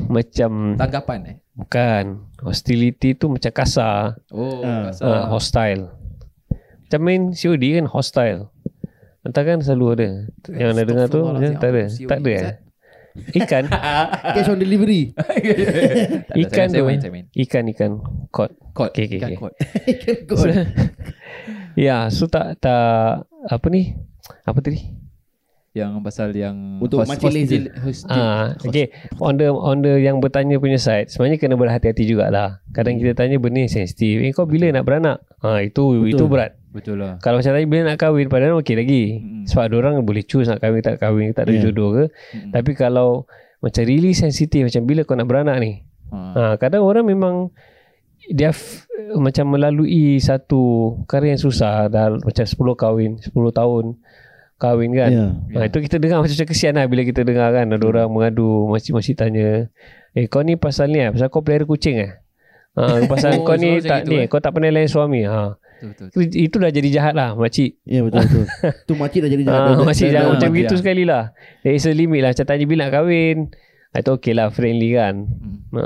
macam 0.07 0.77
Tanggapan 0.77 1.19
eh? 1.25 1.35
bukan 1.51 2.29
hostility 2.39 3.17
tu 3.17 3.25
macam 3.27 3.49
kasar 3.49 4.13
Oh, 4.29 4.61
Ah. 4.61 4.93
kasar. 4.93 5.05
uh, 5.09 5.25
hostile 5.27 5.83
macam 6.85 7.01
main 7.01 7.33
COD 7.33 7.63
kan 7.75 7.85
hostile 7.87 8.53
Entah 9.21 9.43
kan 9.45 9.61
selalu 9.61 9.85
ada 9.93 10.07
Yang 10.49 10.69
anda 10.73 10.83
dengar 10.83 11.05
tu 11.13 11.21
ya, 11.21 11.53
Tak 11.61 11.69
ada 11.69 11.83
COD, 11.85 12.09
Tak 12.09 12.19
ada 12.25 12.31
eh. 12.33 12.55
Ikan 13.11 13.63
Cash 14.39 14.47
on 14.47 14.57
delivery. 14.57 15.11
Ikan 16.47 16.67
tu. 16.71 16.87
Ikan 17.35 17.63
ikan 17.75 17.91
Cod 18.31 18.55
Kod. 18.71 18.95
Okay, 18.95 19.05
okay, 19.11 19.19
Ikan 19.19 19.29
okay. 19.35 19.37
kod. 19.37 19.53
God. 20.31 20.47
Ya 21.79 22.11
so 22.11 22.27
tak 22.27 22.59
tak 22.59 23.27
Apa 23.47 23.67
ni 23.71 23.95
Apa 24.43 24.59
tadi 24.59 24.79
Yang 25.71 25.91
pasal 26.03 26.35
yang 26.35 26.83
Untuk 26.83 27.03
hostil, 27.03 27.71
Ah, 28.11 28.55
okay. 28.59 28.91
On 29.23 29.35
the 29.35 29.47
on 29.51 29.79
the 29.83 29.99
yang 30.03 30.19
bertanya 30.19 30.59
punya 30.59 30.75
side, 30.75 31.07
sebenarnya 31.07 31.39
kena 31.39 31.55
berhati-hati 31.55 32.03
jugalah. 32.03 32.59
Kadang 32.75 32.99
kita 32.99 33.15
tanya 33.15 33.39
benda 33.39 33.63
yang 33.63 33.71
sensitif. 33.71 34.19
Eh 34.19 34.35
kau 34.35 34.43
bila 34.43 34.67
nak 34.67 34.83
beranak? 34.83 35.23
Ha 35.39 35.63
itu 35.63 36.03
Betul. 36.03 36.11
itu 36.11 36.23
berat. 36.27 36.60
Betul 36.71 37.03
lah. 37.03 37.19
Kalau 37.19 37.37
macam 37.37 37.51
tadi 37.51 37.67
bila 37.67 37.81
nak 37.85 37.99
kahwin 37.99 38.27
padahal 38.27 38.63
okey 38.63 38.75
lagi. 38.75 39.03
Mm. 39.19 39.43
Sebab 39.45 39.63
ada 39.67 39.75
orang 39.77 39.93
boleh 40.01 40.23
choose 40.23 40.47
nak 40.47 40.59
kahwin 40.59 40.79
tak 40.79 40.97
kahwin, 40.97 41.35
tak 41.35 41.45
ada 41.45 41.53
Yeah. 41.53 41.63
jodoh 41.67 41.89
ke. 41.91 42.03
Mm. 42.31 42.51
Tapi 42.55 42.71
kalau 42.73 43.27
macam 43.59 43.83
really 43.83 44.15
sensitif 44.15 44.63
macam 44.63 44.87
bila 44.87 45.03
kau 45.03 45.13
nak 45.13 45.27
beranak 45.27 45.59
ni. 45.59 45.83
Ha. 46.09 46.17
Ha 46.31 46.41
kadang 46.55 46.81
orang 46.81 47.03
memang 47.03 47.51
dia 48.27 48.49
f- 48.49 48.87
macam 49.13 49.51
melalui 49.51 50.17
satu 50.17 50.95
perkara 51.03 51.29
yang 51.29 51.41
susah 51.41 51.87
dah 51.87 52.15
macam 52.15 52.45
10 52.45 52.55
kahwin, 52.77 53.11
10 53.19 53.31
tahun 53.51 53.85
kahwin 54.55 54.91
kan. 54.93 55.09
Ya. 55.11 55.27
Ha, 55.57 55.67
itu 55.67 55.77
kita 55.81 55.97
dengar 55.97 56.21
macam 56.21 56.33
kesian 56.47 56.77
lah 56.77 56.85
bila 56.85 57.01
kita 57.01 57.25
dengar 57.25 57.49
kan 57.49 57.65
ada 57.67 57.81
orang 57.81 58.07
mengadu 58.07 58.69
makcik-makcik 58.69 59.17
tanya 59.17 59.67
eh 60.11 60.27
kau 60.27 60.43
ni 60.43 60.53
pasal 60.53 60.91
ni 60.91 60.99
eh 60.99 61.09
pasal 61.09 61.31
kau 61.31 61.41
pelihara 61.41 61.63
kucing 61.63 61.97
eh 61.97 62.11
ha, 62.75 62.99
pasal 63.07 63.31
Oh, 63.39 63.47
kau 63.47 63.55
ni 63.55 63.79
tak 63.79 64.05
ni 64.05 64.21
eh? 64.21 64.25
kau 64.27 64.37
tak 64.37 64.51
pernah 64.51 64.69
layan 64.69 64.85
suami 64.85 65.23
ha. 65.23 65.55
Betul, 65.83 65.87
betul, 65.89 66.05
betul. 66.07 66.21
Itu, 66.21 66.35
itu 66.39 66.55
dah 66.57 66.71
jadi 66.71 66.89
jahat 66.91 67.13
lah 67.13 67.33
makcik 67.33 67.81
Ya 67.83 67.99
betul 67.99 68.21
betul. 68.21 68.45
tu 68.87 68.93
makcik 68.93 69.19
dah 69.19 69.29
jadi 69.29 69.43
ha, 69.43 69.49
jahat. 69.49 69.81
makcik 69.81 70.05
Dah- 70.05 70.13
jangan 70.13 70.21
dah- 70.23 70.33
macam 70.35 70.49
gitu 70.55 70.65
lah. 70.67 70.79
sekali 70.79 71.03
lah 71.03 71.23
there 71.59 71.73
is 71.73 71.83
a 71.83 71.91
limit 71.91 72.19
lah 72.19 72.29
macam 72.29 72.45
tanya 72.45 72.65
bila 72.65 72.81
nak 72.81 72.91
kahwin 72.91 73.37
itu 73.91 74.11
okey 74.13 74.33
lah 74.33 74.47
friendly 74.47 74.89
kan 74.93 75.15
Hmm. 75.25 75.57
ha. 75.73 75.83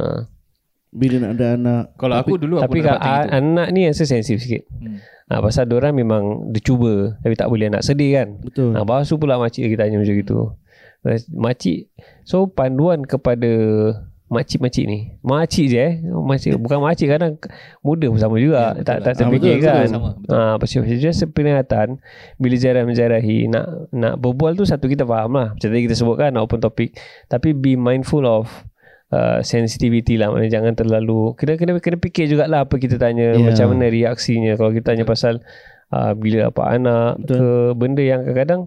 Bila 0.92 1.16
nak 1.20 1.32
ada 1.34 1.48
anak. 1.56 1.84
Kalau 1.94 2.16
aku 2.16 2.36
dulu 2.38 2.56
aku 2.56 2.64
tapi 2.66 2.78
pernah 2.78 2.88
kalau 2.90 2.96
buat 2.96 3.04
macam 3.04 3.16
a- 3.18 3.26
gitu. 3.26 3.36
anak 3.38 3.68
ni 3.70 3.82
rasa 3.86 4.04
sensitif 4.06 4.38
sikit 4.42 4.64
Hmm. 4.70 4.98
ha, 5.26 5.40
pasal 5.40 5.68
orang 5.70 5.94
memang 5.94 6.24
dia 6.50 6.62
cuba 6.62 6.94
tapi 7.18 7.34
tak 7.34 7.48
boleh 7.48 7.68
nak 7.68 7.82
sedih 7.82 8.12
kan 8.14 8.28
Betul. 8.38 8.72
Ha, 8.72 8.82
lepas 8.82 9.04
tu 9.04 9.16
pula 9.16 9.36
makcik 9.36 9.64
lagi 9.64 9.76
tanya 9.76 9.98
macam 9.98 10.14
gitu. 10.14 10.40
Makcik, 11.32 11.94
so 12.22 12.48
panduan 12.48 13.04
kepada 13.04 13.52
makcik-makcik 14.26 14.86
ni. 14.90 15.14
Makcik 15.22 15.66
je 15.70 15.78
eh. 15.78 15.94
Makcik, 16.02 16.58
bukan 16.58 16.82
makcik 16.82 17.08
kadang 17.08 17.38
muda 17.80 18.10
pun 18.10 18.18
sama 18.18 18.42
juga. 18.42 18.58
Ya, 18.58 18.70
betul 18.74 18.84
tak 18.84 18.96
lah. 18.98 19.04
tak 19.04 19.14
Ah, 19.14 19.18
terfikir 19.22 19.52
betul, 19.54 19.66
kan. 19.66 19.76
betul, 19.78 19.92
sama, 19.94 20.10
betul. 20.18 20.34
Ha, 20.34 20.54
pasal 20.58 20.82
just 20.98 21.22
peringatan 21.30 21.88
bila 22.36 22.56
jarah 22.58 22.84
menjarahi 22.84 23.38
nak 23.48 23.66
nak 23.94 24.14
berbual 24.18 24.54
tu 24.54 24.66
satu 24.66 24.90
kita 24.90 25.06
faham 25.06 25.38
lah. 25.38 25.54
Macam 25.54 25.68
tadi 25.70 25.82
kita 25.86 25.96
sebutkan 25.96 26.34
nak 26.34 26.50
open 26.50 26.60
topic. 26.60 26.98
Tapi 27.26 27.54
be 27.54 27.78
mindful 27.78 28.26
of 28.26 28.50
uh, 29.14 29.40
sensitivity 29.40 30.18
lah. 30.18 30.34
Maknanya 30.34 30.52
jangan 30.58 30.74
terlalu 30.74 31.38
kena 31.38 31.54
kena 31.56 31.78
kena 31.78 31.98
fikir 32.02 32.26
jugalah 32.26 32.66
apa 32.66 32.76
kita 32.76 32.98
tanya 32.98 33.38
Ya. 33.38 33.46
macam 33.46 33.78
mana 33.78 33.88
reaksinya 33.88 34.58
kalau 34.58 34.74
kita 34.74 34.90
tanya 34.90 35.06
pasal 35.06 35.46
uh, 35.94 36.18
bila 36.18 36.50
apa 36.50 36.62
anak 36.74 37.22
Betul. 37.22 37.38
ke 37.38 37.48
benda 37.78 38.02
yang 38.02 38.22
kadang-kadang 38.26 38.62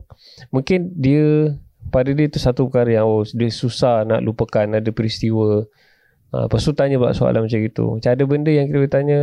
mungkin 0.55 0.95
dia 0.95 1.59
pada 1.89 2.11
dia 2.13 2.29
tu 2.29 2.39
satu 2.39 2.69
perkara 2.69 3.01
yang 3.01 3.07
oh, 3.09 3.25
dia 3.25 3.51
susah 3.51 4.05
nak 4.05 4.21
lupakan 4.25 4.79
ada 4.79 4.91
peristiwa 4.93 5.67
Ha, 6.29 6.45
lepas 6.45 6.61
tu 6.61 6.77
tanya 6.77 7.01
pula 7.01 7.17
soalan 7.17 7.49
macam 7.49 7.57
gitu. 7.57 7.85
Macam 7.97 8.11
ada 8.13 8.25
benda 8.29 8.53
yang 8.53 8.69
kita 8.69 8.79
boleh 8.85 8.93
tanya. 8.93 9.19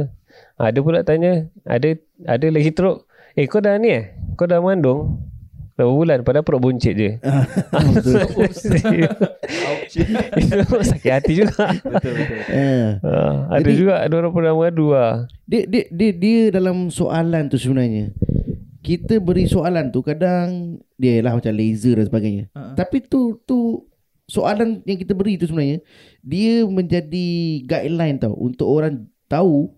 Ha, 0.58 0.73
ada 0.73 0.80
pula 0.82 1.06
tanya, 1.06 1.54
ada 1.62 1.93
ada 2.25 2.45
lagi 2.49 2.73
teruk. 2.73 3.06
Eh 3.38 3.45
kau 3.45 3.62
dah 3.62 3.78
ni 3.78 3.93
eh? 3.93 4.04
Kau 4.34 4.49
dah 4.49 4.58
mengandung? 4.58 5.21
Berapa 5.75 5.91
bulan? 5.91 6.17
Padahal 6.23 6.47
perut 6.47 6.63
buncit 6.63 6.95
je. 6.97 7.12
Ouch. 9.69 9.93
Itu 10.34 10.78
sakit 10.82 11.12
hati 11.13 11.34
juga. 11.45 11.67
betul 11.93 12.13
betul. 12.15 12.39
Ha, 13.06 13.13
ada 13.54 13.62
Jadi- 13.62 13.78
juga 13.78 13.93
ada 14.01 14.13
orang 14.17 14.34
pernah 14.34 14.54
mengadu 14.58 14.86
lah. 14.97 15.30
Dia, 15.45 15.62
dia, 15.69 15.86
dia, 15.93 16.10
dia 16.10 16.39
dalam 16.49 16.89
soalan 16.89 17.54
tu 17.54 17.62
sebenarnya 17.62 18.10
kita 18.85 19.17
beri 19.17 19.49
soalan 19.49 19.89
tu 19.89 20.05
kadang 20.05 20.77
dia 20.93 21.17
lah 21.25 21.33
macam 21.33 21.49
laser 21.57 21.97
dan 21.97 22.05
sebagainya. 22.05 22.45
Ha. 22.53 22.77
Tapi 22.77 23.01
tu 23.01 23.41
tu 23.41 23.81
soalan 24.29 24.85
yang 24.85 25.01
kita 25.01 25.17
beri 25.17 25.41
tu 25.41 25.49
sebenarnya 25.49 25.81
dia 26.21 26.61
menjadi 26.69 27.29
guideline 27.65 28.21
tau 28.21 28.37
untuk 28.37 28.69
orang 28.69 29.09
tahu 29.25 29.73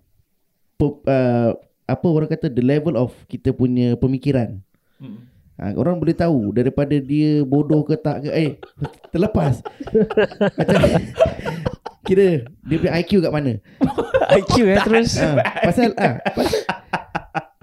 uh, 0.84 1.56
apa 1.88 2.08
orang 2.12 2.28
kata 2.28 2.52
the 2.52 2.60
level 2.60 3.00
of 3.00 3.16
kita 3.32 3.56
punya 3.56 3.96
pemikiran. 3.96 4.60
Hmm. 5.00 5.24
Ha, 5.58 5.74
orang 5.74 5.98
boleh 5.98 6.14
tahu 6.14 6.54
daripada 6.54 6.94
dia 7.00 7.42
bodoh 7.42 7.82
ke 7.88 7.96
tak 7.96 8.28
ke 8.28 8.30
eh 8.36 8.52
terlepas. 9.16 9.64
Macam 10.60 10.82
kira 12.04 12.44
dia 12.44 12.76
punya 12.76 12.94
IQ 13.00 13.24
kat 13.24 13.32
mana? 13.32 13.56
IQ 14.36 14.68
eh 14.68 14.80
terus. 14.84 15.16
ha, 15.16 15.40
pasal 15.64 15.96
ah 15.96 16.20
pasal 16.36 16.60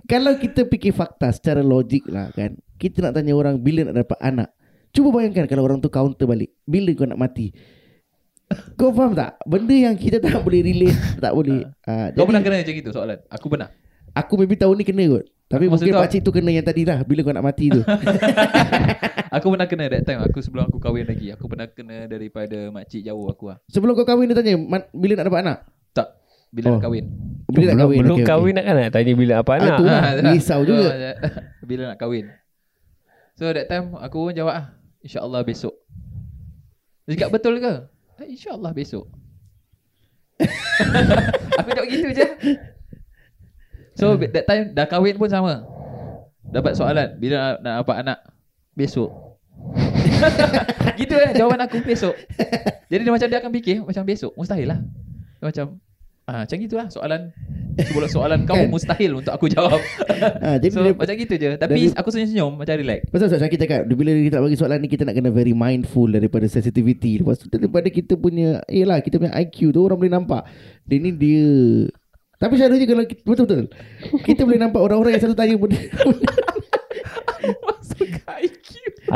kalau 0.05 0.37
kita 0.37 0.69
fikir 0.69 0.93
fakta 0.93 1.33
secara 1.33 1.61
logik 1.61 2.05
lah 2.09 2.29
kan 2.33 2.57
kita 2.77 3.01
nak 3.01 3.17
tanya 3.17 3.33
orang 3.33 3.57
bila 3.59 3.89
nak 3.89 4.05
dapat 4.05 4.19
anak 4.21 4.49
cuba 4.95 5.09
bayangkan 5.11 5.49
kalau 5.49 5.65
orang 5.65 5.81
tu 5.81 5.89
counter 5.89 6.29
balik 6.29 6.53
bila 6.65 6.93
kau 6.93 7.09
nak 7.09 7.19
mati 7.19 7.51
kau 8.77 8.93
faham 8.93 9.17
tak 9.17 9.41
benda 9.49 9.73
yang 9.73 9.97
kita 9.97 10.21
tak 10.21 10.39
boleh 10.45 10.61
relate 10.63 10.99
tak 11.19 11.33
boleh 11.33 11.65
ha, 11.89 12.13
Kau 12.13 12.29
pernah 12.29 12.45
jadi 12.45 12.49
kena 12.53 12.63
macam 12.63 12.75
gitu 12.77 12.91
soalan? 12.93 13.19
Aku 13.33 13.47
pernah. 13.49 13.69
aku 14.15 14.33
maybe 14.39 14.55
tahun 14.55 14.77
ni 14.79 14.85
kena 14.87 15.05
kot 15.11 15.25
tapi 15.45 15.65
Maksud 15.69 15.87
mungkin 15.87 16.01
pakcik 16.01 16.21
tu 16.23 16.31
kena 16.31 16.51
yang 16.53 16.67
tadi 16.67 16.83
lah 16.87 17.03
bila 17.03 17.21
kau 17.25 17.35
nak 17.35 17.45
mati 17.45 17.73
tu 17.73 17.83
Aku 19.35 19.51
pernah 19.51 19.67
kena 19.67 19.91
that 19.91 20.07
time 20.07 20.23
aku 20.23 20.39
sebelum 20.39 20.71
aku 20.71 20.79
kahwin 20.79 21.11
lagi. 21.11 21.35
Aku 21.35 21.51
pernah 21.51 21.67
kena 21.67 22.07
daripada 22.07 22.71
makcik 22.71 23.03
jauh 23.03 23.27
aku 23.27 23.51
lah. 23.51 23.59
sebelum 23.67 23.99
kau 23.99 24.07
kahwin 24.07 24.31
dia 24.31 24.39
tanya 24.39 24.55
"Man- 24.55 24.87
bila 24.95 25.19
nak 25.19 25.27
dapat 25.27 25.41
anak. 25.43 25.59
Bila 26.55 26.65
Oh. 26.65 26.73
nak 26.73 26.83
kahwin. 26.83 27.05
bila 27.45 27.67
nak 27.67 27.75
belum 27.75 27.79
kahwin 27.81 27.99
belum 28.01 28.19
kahwin 28.25 28.53
nak 28.55 28.65
kan 28.65 28.75
nak 28.77 28.91
tanya 28.91 29.13
bila 29.13 29.35
apa 29.37 29.51
Ah, 29.51 29.59
anak. 29.59 29.77
tu 29.77 29.85
lah. 29.85 30.01
Ah, 30.01 30.13
risau 30.29 30.61
juga. 30.69 30.89
Bila 31.61 31.83
nak 31.91 31.99
kahwin. 31.99 32.25
So 33.35 33.45
that 33.49 33.67
time 33.67 33.93
aku 33.95 34.17
pun 34.21 34.33
jawab 34.33 34.55
ah, 34.55 34.67
insya-Allah 35.01 35.43
besok. 35.43 35.75
Dia 37.05 37.19
cakap 37.19 37.31
betul 37.33 37.59
ke? 37.59 37.73
"Eh, 38.17 38.33
InsyaAllah 38.33 38.71
besok. 38.71 39.05
aku 41.57 41.69
jawab 41.69 41.89
gitu 41.89 42.09
je. 42.11 42.27
So 43.95 44.15
that 44.17 44.45
time 44.45 44.71
dah 44.71 44.87
kahwin 44.87 45.15
pun 45.15 45.29
sama. 45.29 45.67
Dapat 46.45 46.75
soalan 46.75 47.19
bila 47.19 47.35
nak, 47.35 47.55
nak 47.61 47.75
dapat 47.83 47.97
anak. 48.01 48.19
Besok. 48.73 49.11
gitu 51.01 51.15
eh 51.15 51.31
jawapan 51.31 51.63
aku 51.63 51.79
besok. 51.81 52.15
Jadi 52.87 53.03
dia 53.03 53.13
macam 53.13 53.29
dia 53.29 53.39
akan 53.39 53.53
fikir 53.53 53.77
macam 53.81 54.03
besok. 54.03 54.33
Mustahil 54.35 54.67
lah. 54.67 54.79
Dia 55.37 55.47
macam 55.47 55.67
ah 56.25 56.43
macam 56.43 56.57
gitulah 56.57 56.89
soalan 56.89 57.33
sebuah 57.75 58.07
soalan 58.07 58.47
kau 58.47 58.55
Kan? 58.57 58.71
mustahil 58.71 59.13
untuk 59.13 59.31
aku 59.31 59.47
jawab. 59.47 59.77
ha, 60.41 60.57
Jadi 60.63 60.71
so 60.71 60.81
macam 60.87 61.15
gitu 61.17 61.35
je. 61.35 61.51
Tapi 61.55 61.75
dari- 61.75 61.93
aku 61.93 62.09
senyum-senyum 62.09 62.55
macam 62.55 62.75
relax. 62.77 63.01
Pasal 63.11 63.27
Ustaz 63.27 63.41
Syakir 63.41 63.59
cakap 63.59 63.81
Bila 63.85 64.15
kita 64.15 64.39
nak 64.39 64.45
bagi 64.47 64.57
soalan 64.57 64.79
ni 64.79 64.87
Kita 64.87 65.03
nak 65.03 65.13
kena 65.13 65.29
very 65.29 65.51
mindful 65.53 66.07
Daripada 66.07 66.47
sensitivity 66.47 67.19
Lepas 67.19 67.37
tu 67.37 67.51
daripada 67.51 67.85
kita 67.87 68.15
punya 68.15 68.63
Yelah 68.67 69.03
kita 69.03 69.19
punya 69.19 69.35
IQ 69.35 69.71
tu 69.71 69.83
Orang 69.83 69.99
boleh 69.99 70.09
nampak 70.09 70.47
Dia 70.85 70.97
ni 70.97 71.11
dia 71.11 71.51
Tapi 72.37 72.55
selalunya 72.55 72.87
kalau 72.87 73.05
kita, 73.05 73.21
Betul-betul 73.21 73.63
Kita 74.23 74.41
boleh 74.43 74.61
nampak 74.61 74.81
orang-orang 74.81 75.19
yang 75.19 75.23
selalu 75.23 75.37
tanya 75.37 75.55
benda 75.59 75.81
Masuk 77.67 78.09
IQ. 78.39 78.64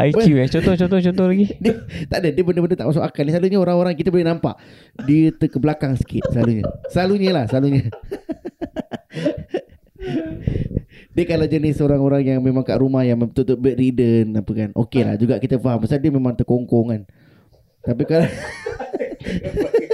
IQ 0.07 0.29
eh. 0.39 0.47
Contoh, 0.47 0.75
contoh, 0.79 1.01
contoh 1.03 1.27
lagi. 1.27 1.47
dia, 1.63 1.73
Tak 2.07 2.19
ada 2.23 2.29
Dia 2.31 2.45
benda-benda 2.47 2.77
tak 2.79 2.89
masuk 2.93 3.03
akal 3.03 3.27
ni. 3.27 3.33
Selalunya 3.35 3.59
orang-orang 3.59 3.95
kita 3.99 4.15
boleh 4.15 4.27
nampak. 4.27 4.55
Dia 5.03 5.35
ter 5.35 5.49
ke 5.51 5.59
belakang 5.59 5.99
sikit 5.99 6.31
Selalunya. 6.31 6.65
Selalunya 6.93 7.31
lah 7.35 7.45
Selalunya. 7.51 7.85
Dia 11.19 11.25
kalau 11.27 11.51
jenis 11.51 11.83
orang-orang 11.83 12.23
yang 12.23 12.39
memang 12.39 12.63
kat 12.63 12.79
rumah 12.79 13.03
Yang 13.03 13.27
betul-betul 13.27 13.59
bedridden 13.59 14.39
Apa 14.39 14.55
kan 14.55 14.71
Okey 14.71 15.03
lah 15.03 15.19
juga 15.19 15.43
kita 15.43 15.59
faham. 15.59 15.83
Pasal 15.83 15.99
dia 15.99 16.15
memang 16.15 16.39
terkongkong 16.39 16.87
kan. 16.95 17.03
Tapi 17.83 18.03
kalau 18.07 18.29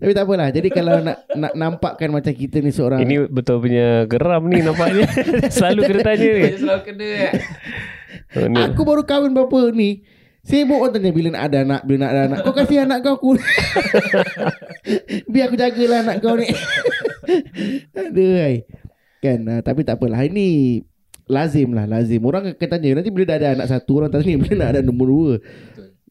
Tapi 0.00 0.12
tak 0.14 0.24
apalah. 0.24 0.48
Jadi 0.50 0.68
kalau 0.72 0.98
nak 1.00 1.18
nak 1.34 1.52
nampakkan 1.54 2.08
macam 2.10 2.32
kita 2.34 2.58
ni 2.58 2.74
seorang 2.74 3.02
Ini 3.04 3.30
betul 3.30 3.62
punya 3.62 4.04
geram 4.10 4.48
ni 4.50 4.64
nampaknya. 4.64 5.06
Selalu 5.54 5.80
kena 5.88 6.00
tanya 6.02 6.28
ni. 6.30 6.42
Dia 6.42 6.58
selalu 6.58 6.82
kena. 6.86 7.08
Oh, 8.36 8.46
ni. 8.48 8.60
Aku 8.60 8.80
baru 8.82 9.02
kahwin 9.04 9.32
berapa 9.32 9.70
ni? 9.72 10.02
Sibuk 10.42 10.82
orang 10.82 10.98
tanya 10.98 11.10
bila 11.14 11.28
nak 11.30 11.44
ada 11.46 11.58
anak? 11.62 11.80
Bila 11.86 11.98
nak 12.02 12.10
ada 12.10 12.22
anak? 12.26 12.38
Kau 12.42 12.54
kasih 12.54 12.82
anak 12.82 12.98
kau 13.06 13.14
aku. 13.14 13.30
Biar 15.30 15.46
aku 15.46 15.54
jagalah 15.54 15.98
anak 16.02 16.16
kau 16.18 16.34
ni. 16.34 16.50
Aduh 17.98 18.34
hai. 18.42 18.66
Kan? 19.22 19.46
Uh, 19.46 19.62
Tapi 19.62 19.86
tak 19.86 20.02
apalah. 20.02 20.26
Ini 20.26 20.82
Lazim 21.30 21.70
lah 21.70 21.86
Lazim. 21.86 22.18
Orang 22.26 22.50
akan 22.50 22.68
tanya 22.68 22.98
Nanti 22.98 23.14
bila 23.14 23.30
dah 23.30 23.36
ada 23.38 23.48
anak 23.54 23.70
satu 23.70 24.02
Orang 24.02 24.10
tanya 24.10 24.34
Bila 24.42 24.54
nak 24.58 24.68
ada 24.74 24.80
nombor 24.82 25.06
dua 25.06 25.34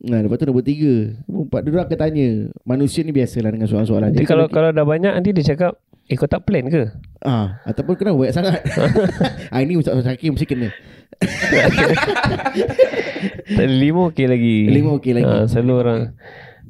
Nah, 0.01 0.25
lepas 0.25 0.41
tu 0.41 0.49
nombor 0.49 0.65
tiga 0.65 1.13
Nombor 1.29 1.45
empat 1.45 1.61
Dia 1.61 1.71
orang 1.77 1.85
akan 1.85 1.99
tanya 2.01 2.27
Manusia 2.65 3.05
ni 3.05 3.13
biasalah 3.13 3.53
Dengan 3.53 3.69
soalan-soalan 3.69 4.17
Jadi 4.17 4.25
kalau 4.25 4.49
kalau 4.49 4.73
dah 4.73 4.81
banyak 4.81 5.13
nanti 5.13 5.29
dia 5.29 5.53
cakap, 5.53 5.77
eh 6.09 6.17
kau 6.17 6.25
tak 6.25 6.41
plan 6.41 6.65
ke? 6.67 6.89
Ah, 7.21 7.61
ataupun 7.69 7.93
kena 7.93 8.17
banyak 8.17 8.33
sangat. 8.33 8.65
ah 9.53 9.59
ini 9.61 9.77
Ustaz 9.77 10.01
Syakir 10.01 10.33
mesti 10.33 10.49
kena. 10.49 10.73
Lima 13.85 14.09
okey 14.09 14.25
lagi. 14.25 14.57
Lima 14.67 14.97
okey 14.97 15.21
lagi. 15.21 15.29
Ha, 15.29 15.45
selalu 15.45 15.73
orang 15.77 15.99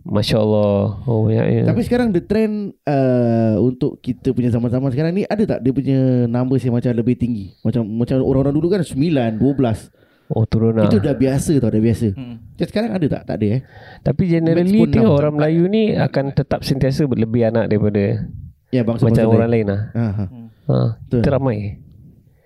Masya 0.02 0.42
Allah 0.42 0.98
Oh 1.06 1.30
banyaknya 1.30 1.70
Tapi 1.70 1.86
sekarang 1.86 2.10
the 2.10 2.26
trend 2.26 2.74
uh, 2.90 3.54
untuk 3.62 4.02
kita 4.02 4.34
punya 4.34 4.50
zaman-zaman 4.50 4.90
sekarang 4.90 5.14
ni 5.14 5.30
ada 5.30 5.46
tak 5.46 5.62
dia 5.62 5.70
punya 5.70 6.26
numbers 6.26 6.66
yang 6.66 6.74
macam 6.74 6.90
lebih 6.98 7.22
tinggi? 7.22 7.54
Macam 7.62 7.86
macam 7.86 8.18
orang-orang 8.26 8.58
dulu 8.58 8.68
kan 8.74 8.82
9, 8.82 8.98
12. 9.38 10.01
Oh 10.32 10.44
turun 10.44 10.74
lah 10.74 10.88
Itu 10.88 10.98
dah 10.98 11.12
biasa 11.12 11.60
tau, 11.60 11.68
dah 11.68 11.78
biasa. 11.78 12.08
Hmm. 12.12 12.40
Sekarang 12.56 12.92
ada 12.94 13.06
tak? 13.06 13.24
Tak 13.26 13.36
ada 13.36 13.48
eh. 13.52 13.62
Tapi 14.00 14.24
generally 14.26 14.88
tengok 14.88 15.04
enam, 15.06 15.20
orang 15.20 15.34
Melayu 15.36 15.64
ni 15.68 15.92
Akan 15.92 16.32
tetap 16.32 16.62
sentiasa 16.62 17.04
berlebih 17.04 17.46
anak 17.46 17.68
daripada 17.68 18.24
Ya 18.70 18.82
bangsa 18.82 19.04
Macam 19.04 19.28
orang 19.30 19.50
lain 19.50 19.66
lah 19.68 19.82
Ha, 19.92 20.06
ha, 20.08 20.26
ha, 20.66 20.78
Betul. 20.98 21.20
Kita 21.20 21.30
ramai 21.32 21.58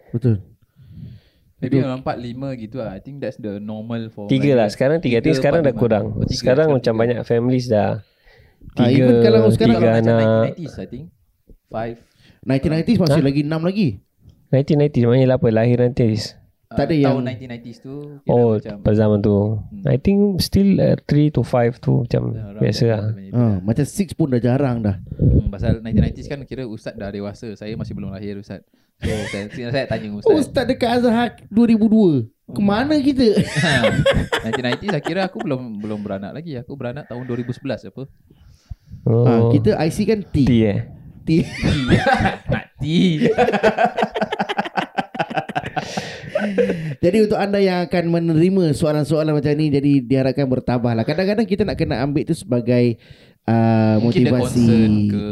betul. 0.09 0.35
Maybe 1.55 1.77
orang 1.79 1.99
empat 1.99 2.17
lima 2.17 2.51
gitu 2.53 2.77
lah. 2.77 2.91
I 2.91 2.99
think 2.99 3.19
that's 3.19 3.37
the 3.37 3.57
normal 3.57 4.09
for 4.09 4.25
Tiga 4.25 4.55
lah 4.55 4.67
Sekarang 4.67 4.97
tiga, 4.97 5.19
Tiga, 5.19 5.29
tiga 5.29 5.37
Sekarang 5.37 5.61
dah 5.61 5.73
kurang 5.73 6.05
Oh, 6.11 6.23
tiga. 6.23 6.35
Sekarang 6.35 6.67
Sekarang 6.67 6.67
macam 6.73 6.89
tiga. 6.89 7.01
banyak 7.01 7.19
families 7.21 7.65
dah 7.67 8.01
Ah, 8.73 8.87
Tiga, 8.87 8.97
even 8.97 9.15
kalau 9.21 9.39
sekarang 9.47 9.75
tiga 9.75 9.79
Kalau 9.79 9.93
macam 9.93 10.15
anak 10.15 10.31
1990s 10.51 10.73
I 10.75 10.87
think 10.87 11.03
Five 11.67 11.97
1990s 12.41 12.97
masih 12.99 13.13
Ha? 13.15 13.25
lagi 13.25 13.41
6 13.41 13.57
lagi. 13.61 13.87
1990 14.47 15.05
Maknanya 15.05 15.27
lah 15.27 15.37
apa 15.37 15.47
Lahir 15.49 15.79
nanti 15.79 16.05
Tak 16.67 16.83
ada 16.83 16.95
Tahun 16.95 17.21
yang- 17.21 17.25
1990s 17.29 17.77
tu 17.79 17.93
Oh 18.25 18.55
macam 18.55 18.75
pada 18.81 18.95
zaman 18.95 19.19
tu 19.19 19.37
I 19.83 19.95
think 19.95 20.19
still 20.39 20.75
3 20.75 21.05
to 21.29 21.41
5 21.41 21.77
tu 21.77 22.01
Macam 22.01 22.21
around 22.31 22.57
biasa 22.57 22.81
that 22.81 22.91
lah 22.91 23.01
macam 23.05 23.21
Ha, 23.31 23.43
itu. 23.45 23.61
macam 23.61 23.85
6 23.85 24.11
pun 24.13 24.27
dah 24.27 24.39
jarang 24.39 24.77
dah. 24.79 24.95
Hmm, 25.13 25.47
Pasal 25.47 25.77
1990s 25.79 26.25
kan 26.25 26.39
kira 26.41 26.63
Ustaz 26.63 26.93
dah 26.93 27.09
dewasa 27.09 27.53
Saya 27.53 27.73
masih 27.73 27.93
belum 27.93 28.09
lahir 28.09 28.35
Ustaz 28.35 28.65
So 28.97 29.11
saya, 29.31 29.45
saya 29.69 29.85
tanya 29.85 30.07
Ustaz 30.11 30.25
Oh, 30.25 30.35
Ustaz 30.35 30.65
dekat 30.65 30.89
Azhar 30.97 31.37
2002. 31.47 32.31
Kemana 32.47 32.97
kita? 32.97 33.27
1990s 34.45 34.89
saya 34.89 35.01
kira 35.01 35.21
aku 35.23 35.37
belum 35.39 35.77
belum 35.77 35.99
beranak 35.99 36.33
lagi 36.33 36.57
Aku 36.57 36.73
beranak 36.73 37.05
tahun 37.05 37.23
2011 37.23 37.89
apa 37.89 38.03
oh. 39.03 39.23
Ha, 39.23 39.31
kita 39.51 39.77
IC 39.79 39.97
kan 40.03 40.19
T. 40.23 40.35
T 40.43 40.51
eh 40.63 40.79
T. 41.21 41.29
Nak 42.47 42.65
T 42.77 42.85
Jadi 47.03 47.17
untuk 47.25 47.37
anda 47.39 47.59
yang 47.61 47.85
akan 47.85 48.03
menerima 48.11 48.73
soalan-soalan 48.75 49.35
macam 49.35 49.51
ni 49.57 49.69
jadi 49.69 49.91
diharapkan 50.01 50.47
bertabahlah. 50.47 51.03
Kadang-kadang 51.03 51.47
kita 51.47 51.63
nak 51.67 51.77
kena 51.77 52.01
ambil 52.01 52.23
tu 52.25 52.35
sebagai 52.37 52.97
uh, 53.45 53.95
Mungkin 54.01 54.21
motivasi. 54.25 54.67
ke 55.07 55.25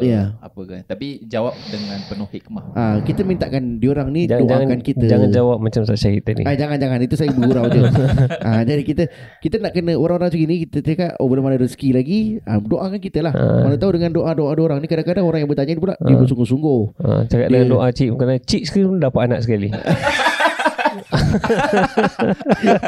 Ya. 0.00 0.32
Apa 0.40 0.64
kan 0.64 0.80
Tapi 0.86 1.28
jawab 1.28 1.52
dengan 1.68 2.00
penuh 2.08 2.24
hikmah 2.24 2.72
Ah, 2.72 2.96
kita 3.02 3.20
mintakan 3.20 3.76
diorang 3.76 4.08
ni 4.08 4.24
jangan, 4.24 4.48
doakan 4.48 4.60
jangan, 4.64 4.80
kita. 4.80 5.04
Jangan 5.04 5.28
jawab 5.28 5.56
macam 5.60 5.80
Ustaz 5.84 6.00
Syahid 6.00 6.24
tadi 6.24 6.40
Ah, 6.40 6.56
jangan 6.56 6.80
jangan 6.80 7.04
itu 7.04 7.14
saya 7.18 7.28
bergurau 7.34 7.68
je. 7.68 7.84
ah, 8.48 8.62
jadi 8.64 8.80
kita 8.80 9.04
kita 9.44 9.60
nak 9.60 9.76
kena 9.76 9.92
orang-orang 9.92 10.32
macam 10.32 10.40
ni 10.40 10.56
kita 10.64 10.78
cakap 10.80 11.10
oh 11.18 11.26
belum 11.28 11.44
ada 11.44 11.58
rezeki 11.60 11.88
lagi. 11.92 12.20
Ah, 12.42 12.56
doakan 12.56 12.96
kita 12.96 13.20
lah. 13.20 13.32
Ah. 13.36 13.66
Mana 13.66 13.76
tahu 13.76 13.92
dengan 13.92 14.10
doa-doa 14.14 14.56
orang 14.56 14.78
ni 14.80 14.88
kadang-kadang 14.88 15.24
orang 15.26 15.44
yang 15.44 15.50
bertanya 15.50 15.72
ni 15.76 15.80
pula 15.80 15.94
dia 15.98 16.16
bersungguh-sungguh. 16.16 16.80
ha, 16.96 17.08
Cakap 17.28 17.46
Dia- 17.46 17.60
dengan 17.60 17.68
doa 17.68 17.86
cik 17.92 18.08
Bukan 18.16 18.26
cik 18.40 18.62
sekali 18.64 18.84
dapat 18.96 19.20
anak 19.28 19.40
sekali 19.44 19.68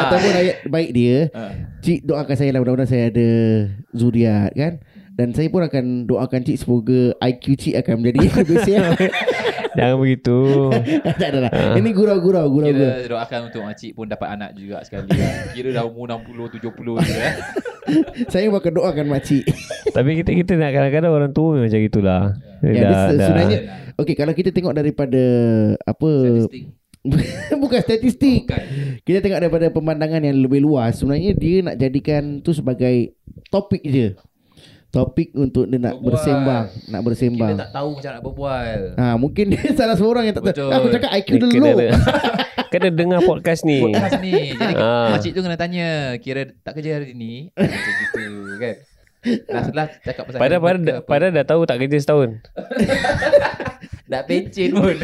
Ataupun 0.00 0.32
ayat 0.32 0.56
baik 0.66 0.90
dia 0.92 1.18
Ah. 1.30 1.52
Cik 1.80 2.04
doakan 2.04 2.34
saya 2.34 2.50
lah 2.50 2.60
Mudah-mudahan 2.60 2.90
saya 2.90 3.04
ada 3.08 3.28
Zuriat 3.92 4.50
kan? 4.52 4.82
Dan 5.14 5.32
saya 5.32 5.48
pun 5.48 5.60
akan 5.60 5.84
doakan 6.04 6.40
cik 6.42 6.56
Semoga 6.58 7.14
IQ 7.20 7.44
cik 7.56 7.74
akan 7.78 7.94
menjadi 8.00 8.18
lebih 8.42 8.58
sihat 8.64 8.96
Jangan 9.70 10.02
begitu. 10.02 10.66
Tak 11.14 11.28
ada 11.30 11.46
lah. 11.46 11.50
Ini 11.78 11.94
gurau-gurau 11.94 12.42
Gurau-gurau. 12.50 12.90
Kira 12.90 13.06
doakan 13.06 13.40
untuk 13.46 13.62
makcik 13.62 13.94
pun 13.94 14.10
dapat 14.10 14.34
anak 14.34 14.50
juga 14.58 14.82
sekali. 14.82 15.06
Kan. 15.14 15.54
Kira 15.54 15.70
dah 15.70 15.86
umur 15.86 16.10
60 16.10 16.58
70 16.58 17.06
je 17.06 17.14
eh. 17.14 17.34
Saya 18.26 18.50
akan 18.50 18.72
doakan 18.74 19.06
makcik 19.06 19.46
Tapi 19.94 20.10
kita 20.18 20.34
kita 20.34 20.52
nak 20.58 20.74
kadang-kadang 20.74 21.12
orang 21.14 21.30
tua 21.30 21.54
memang 21.54 21.70
macam 21.70 21.80
gitulah 21.80 22.22
Dia 22.60 22.66
Ya, 22.66 22.66
dah, 22.66 22.74
dia 22.74 22.90
dah, 22.90 23.06
sebenarnya. 23.30 23.58
Okey 23.94 24.14
kalau 24.14 24.32
kita 24.34 24.50
tengok 24.50 24.74
daripada 24.74 25.22
Apa 25.86 26.08
Statistik. 26.18 26.62
Bukan 27.62 27.80
statistik 27.80 28.44
Bukan. 28.44 28.64
Kita 29.00 29.18
tengok 29.20 29.40
daripada 29.40 29.66
pemandangan 29.68 30.20
yang 30.20 30.36
lebih 30.36 30.60
luas 30.60 30.94
Sebenarnya 30.94 31.32
dia 31.32 31.64
nak 31.64 31.76
jadikan 31.76 32.40
tu 32.40 32.52
sebagai 32.52 33.16
Topik 33.48 33.80
je 33.80 34.12
Topik 34.90 35.32
untuk 35.32 35.64
dia 35.64 35.78
nak 35.78 35.96
Berbual. 35.96 36.12
bersembang 36.12 36.66
Nak 36.66 37.00
Kita 37.00 37.06
bersembang 37.06 37.56
tak 37.56 37.70
tahu 37.70 37.88
macam 37.94 38.10
nak 38.10 38.22
berbual. 38.22 38.78
Ha, 38.92 39.04
mungkin 39.14 39.44
dia 39.48 39.62
salah 39.78 39.94
seorang 39.94 40.26
yang 40.26 40.34
tak 40.34 40.44
tahu. 40.44 40.52
Betul. 40.52 40.70
Aku 40.74 40.86
cakap 40.90 41.10
IQ 41.14 41.28
Dia 41.30 41.60
low. 41.62 41.78
kena 42.74 42.88
dengar 42.90 43.20
podcast 43.22 43.62
ni 43.62 43.78
Podcast 43.80 44.18
ni. 44.18 44.50
Jadi 44.52 44.74
Ah. 44.74 45.14
makcik 45.14 45.30
tu 45.30 45.40
kena 45.40 45.54
tanya, 45.54 45.86
kira 46.18 46.52
tak 46.60 46.74
kerja 46.74 46.98
hari 46.98 47.14
ni? 47.14 47.54
Macam 47.54 47.70
gitu 48.02 48.22
kan. 48.58 48.76
Dah 49.46 49.62
setelah 49.62 49.86
cakap 50.00 50.22
pasal 50.26 50.38
Padahal, 50.38 50.60
apa, 50.60 50.94
padahal 51.00 51.32
dah 51.32 51.46
tahu 51.46 51.60
tak 51.64 51.76
kerja 51.78 51.96
setahun 52.00 52.30
Dah 54.04 54.26
pencin 54.26 54.74
pun. 54.74 54.96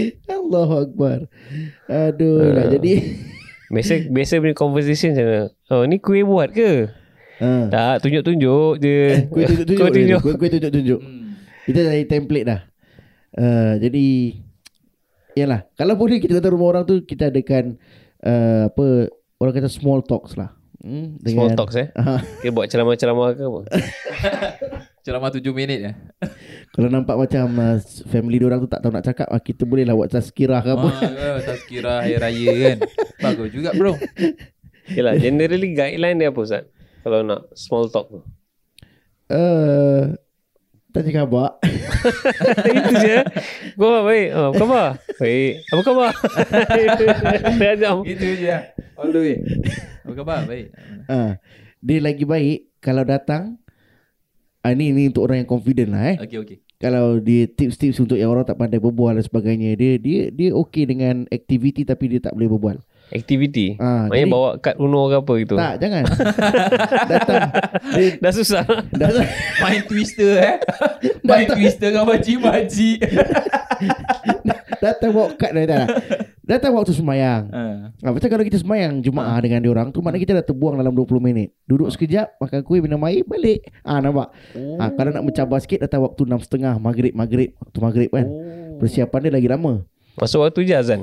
Allahu 0.40 0.74
Akbar. 0.88 1.18
Aduh 1.86 2.52
lah. 2.52 2.66
Jadi 2.70 2.92
Biasa 3.72 4.04
biasa 4.12 4.36
punya 4.36 4.52
conversation 4.52 5.16
macam 5.16 5.24
mana 5.24 5.42
Oh 5.72 5.82
ni 5.88 5.96
kuih 5.96 6.28
buat 6.28 6.52
ke? 6.52 6.92
ha. 7.40 7.72
Tak 7.72 8.04
tunjuk-tunjuk 8.04 8.72
je 8.78 8.96
Kau 9.32 9.40
tunjuk-tunjuk. 9.40 9.78
Kau 9.80 9.88
tunjuk 9.88 10.20
Kau 10.20 10.34
kau 10.36 10.48
tunjuk-tunjuk. 10.52 11.00
Hmm. 11.00 11.40
Kita 11.64 11.80
dari 11.88 12.04
template 12.04 12.46
dah. 12.46 12.60
Uh, 13.32 13.80
jadi 13.80 14.36
Yalah 15.32 15.64
Kalau 15.72 15.96
boleh 15.96 16.20
kita 16.20 16.36
kata 16.36 16.52
rumah 16.52 16.76
orang 16.76 16.84
tu 16.84 17.00
Kita 17.00 17.32
adakan 17.32 17.80
uh, 18.20 18.68
Apa 18.68 19.08
Orang 19.40 19.56
kata 19.56 19.72
small 19.72 20.04
talks 20.04 20.36
lah 20.36 20.52
hmm, 20.84 21.24
Small 21.24 21.56
talks 21.56 21.72
eh 21.80 21.88
Ah, 21.96 22.20
Dia 22.44 22.52
buat 22.52 22.68
ceramah-ceramah 22.68 23.32
ke 23.32 23.42
apa 23.48 23.60
Ceramah 25.08 25.34
7 25.34 25.42
minit 25.50 25.80
ya. 25.82 25.92
Kalau 26.72 26.88
nampak 26.88 27.20
macam 27.20 27.52
uh, 27.60 27.76
Family 28.08 28.40
dia 28.40 28.48
orang 28.48 28.64
tu 28.64 28.70
tak 28.72 28.80
tahu 28.80 28.88
nak 28.96 29.04
cakap 29.04 29.28
ah, 29.28 29.36
Kita 29.44 29.68
boleh 29.68 29.84
lah 29.84 29.92
buat 29.92 30.08
tazkirah 30.08 30.64
ke 30.64 30.70
apa 30.72 30.88
Ah, 31.20 31.38
tazkirah 31.44 32.00
hari 32.00 32.16
raya 32.16 32.52
kan. 32.64 32.78
Bagus 33.20 33.48
juga 33.52 33.76
bro. 33.76 33.92
Yelah 34.88 35.20
generally 35.20 35.76
guideline 35.76 36.16
dia 36.16 36.32
apa 36.32 36.40
Ustaz 36.40 36.64
Kalau 37.04 37.20
nak 37.20 37.52
small 37.52 37.92
talk 37.92 38.08
tu 38.08 38.20
uh, 39.32 40.16
Tanya 40.92 41.24
khabar. 41.24 41.56
Itu 42.68 42.92
je. 43.00 43.24
Kau 43.80 43.88
apa 43.88 44.00
baik? 44.04 44.28
Oh, 44.36 44.46
apa 44.52 44.56
khabar? 44.60 44.88
Baik. 45.16 45.52
Apa 45.72 45.80
khabar? 45.88 46.10
Setengah 47.48 47.76
jam. 47.80 47.96
Gitu 48.04 48.26
je. 48.36 48.56
All 49.00 49.08
the 49.08 49.20
way. 49.24 49.36
Apa 50.04 50.12
khabar? 50.20 50.44
Baik. 50.44 50.68
Ah, 51.08 51.40
dia 51.80 51.96
lagi 51.96 52.28
baik 52.28 52.76
kalau 52.84 53.08
datang. 53.08 53.56
Ah, 54.62 54.72
ni 54.72 54.94
ni 54.94 55.10
untuk 55.10 55.26
orang 55.26 55.42
yang 55.42 55.50
confident 55.50 55.90
lah 55.90 56.02
eh. 56.08 56.16
Okey, 56.22 56.38
okey. 56.38 56.56
Kalau 56.78 57.18
dia 57.18 57.46
tips-tips 57.46 57.98
untuk 57.98 58.14
yang 58.14 58.30
orang 58.30 58.42
tak 58.42 58.54
pandai 58.56 58.78
berbual 58.78 59.14
dan 59.14 59.22
sebagainya, 59.22 59.74
dia 59.74 59.98
dia 59.98 60.30
dia 60.30 60.50
okey 60.52 60.86
dengan 60.86 61.26
aktiviti 61.28 61.82
tapi 61.82 62.06
dia 62.08 62.18
tak 62.18 62.34
boleh 62.34 62.46
berbual. 62.48 62.76
Aktiviti. 63.10 63.74
Ah, 63.76 64.06
Maksudnya 64.06 64.22
jadi- 64.24 64.32
bawa 64.32 64.48
kad 64.56 64.74
Uno 64.78 65.04
ke 65.04 65.16
apa 65.18 65.32
gitu. 65.36 65.54
Tak, 65.54 65.74
jangan. 65.78 66.04
datang 67.12 67.42
dia 67.92 68.08
Dah 68.18 68.32
susah. 68.32 68.62
datang 68.88 69.26
Main 69.60 69.82
twister 69.84 70.30
eh. 70.38 70.56
Main 71.26 71.46
twister 71.50 71.90
dengan 71.90 72.06
baji-baji. 72.06 72.90
datang 74.80 75.10
bawa 75.12 75.34
kad 75.36 75.50
dah 75.52 75.64
dah. 75.66 75.84
Datang 76.42 76.74
waktu 76.74 76.90
semayang. 76.90 77.46
Ha. 77.54 77.62
Ah, 78.02 78.10
macam 78.10 78.26
kalau 78.26 78.42
kita 78.42 78.58
semayang 78.58 78.98
Jumaah 78.98 79.38
dengan 79.38 79.62
dia 79.62 79.70
orang 79.70 79.94
tu 79.94 80.02
maknanya 80.02 80.22
kita 80.26 80.32
dah 80.42 80.46
terbuang 80.50 80.74
dalam 80.74 80.90
20 80.90 81.22
minit. 81.22 81.54
Duduk 81.70 81.86
sekejap, 81.94 82.34
makan 82.42 82.60
kuih, 82.66 82.82
minum 82.82 82.98
air, 83.06 83.22
balik. 83.22 83.70
Ah 83.86 84.02
nampak. 84.02 84.34
Oh. 84.58 84.74
Ah 84.82 84.90
kalau 84.90 85.14
nak 85.14 85.22
mencabar 85.22 85.62
sikit 85.62 85.86
datang 85.86 86.02
waktu 86.02 86.26
6.30 86.26 86.82
maghrib 86.82 87.12
maghrib 87.14 87.50
waktu 87.62 87.78
maghrib 87.78 88.10
kan. 88.10 88.26
Oh. 88.26 88.78
Persiapan 88.82 89.20
dia 89.22 89.32
lagi 89.38 89.48
lama. 89.48 89.86
Masuk 90.14 90.42
waktu 90.42 90.60
je 90.62 90.74
azan. 90.74 91.00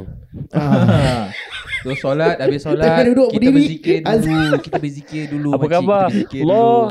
Ah. 0.51 1.29
So 1.79 1.95
solat 1.95 2.35
Habis 2.35 2.59
solat 2.59 2.83
Tengah 2.83 3.05
duduk 3.07 3.29
Kita 3.31 3.39
berdiri. 3.39 3.55
berzikir 3.55 3.97
dulu 4.03 4.35
Kita 4.59 4.77
berzikir 4.77 5.23
dulu 5.31 5.49
Apa 5.49 5.59
makcik. 5.59 5.71
khabar? 5.71 6.03
Kita 6.03 6.11
berzikir 6.11 6.41
Allah. 6.43 6.83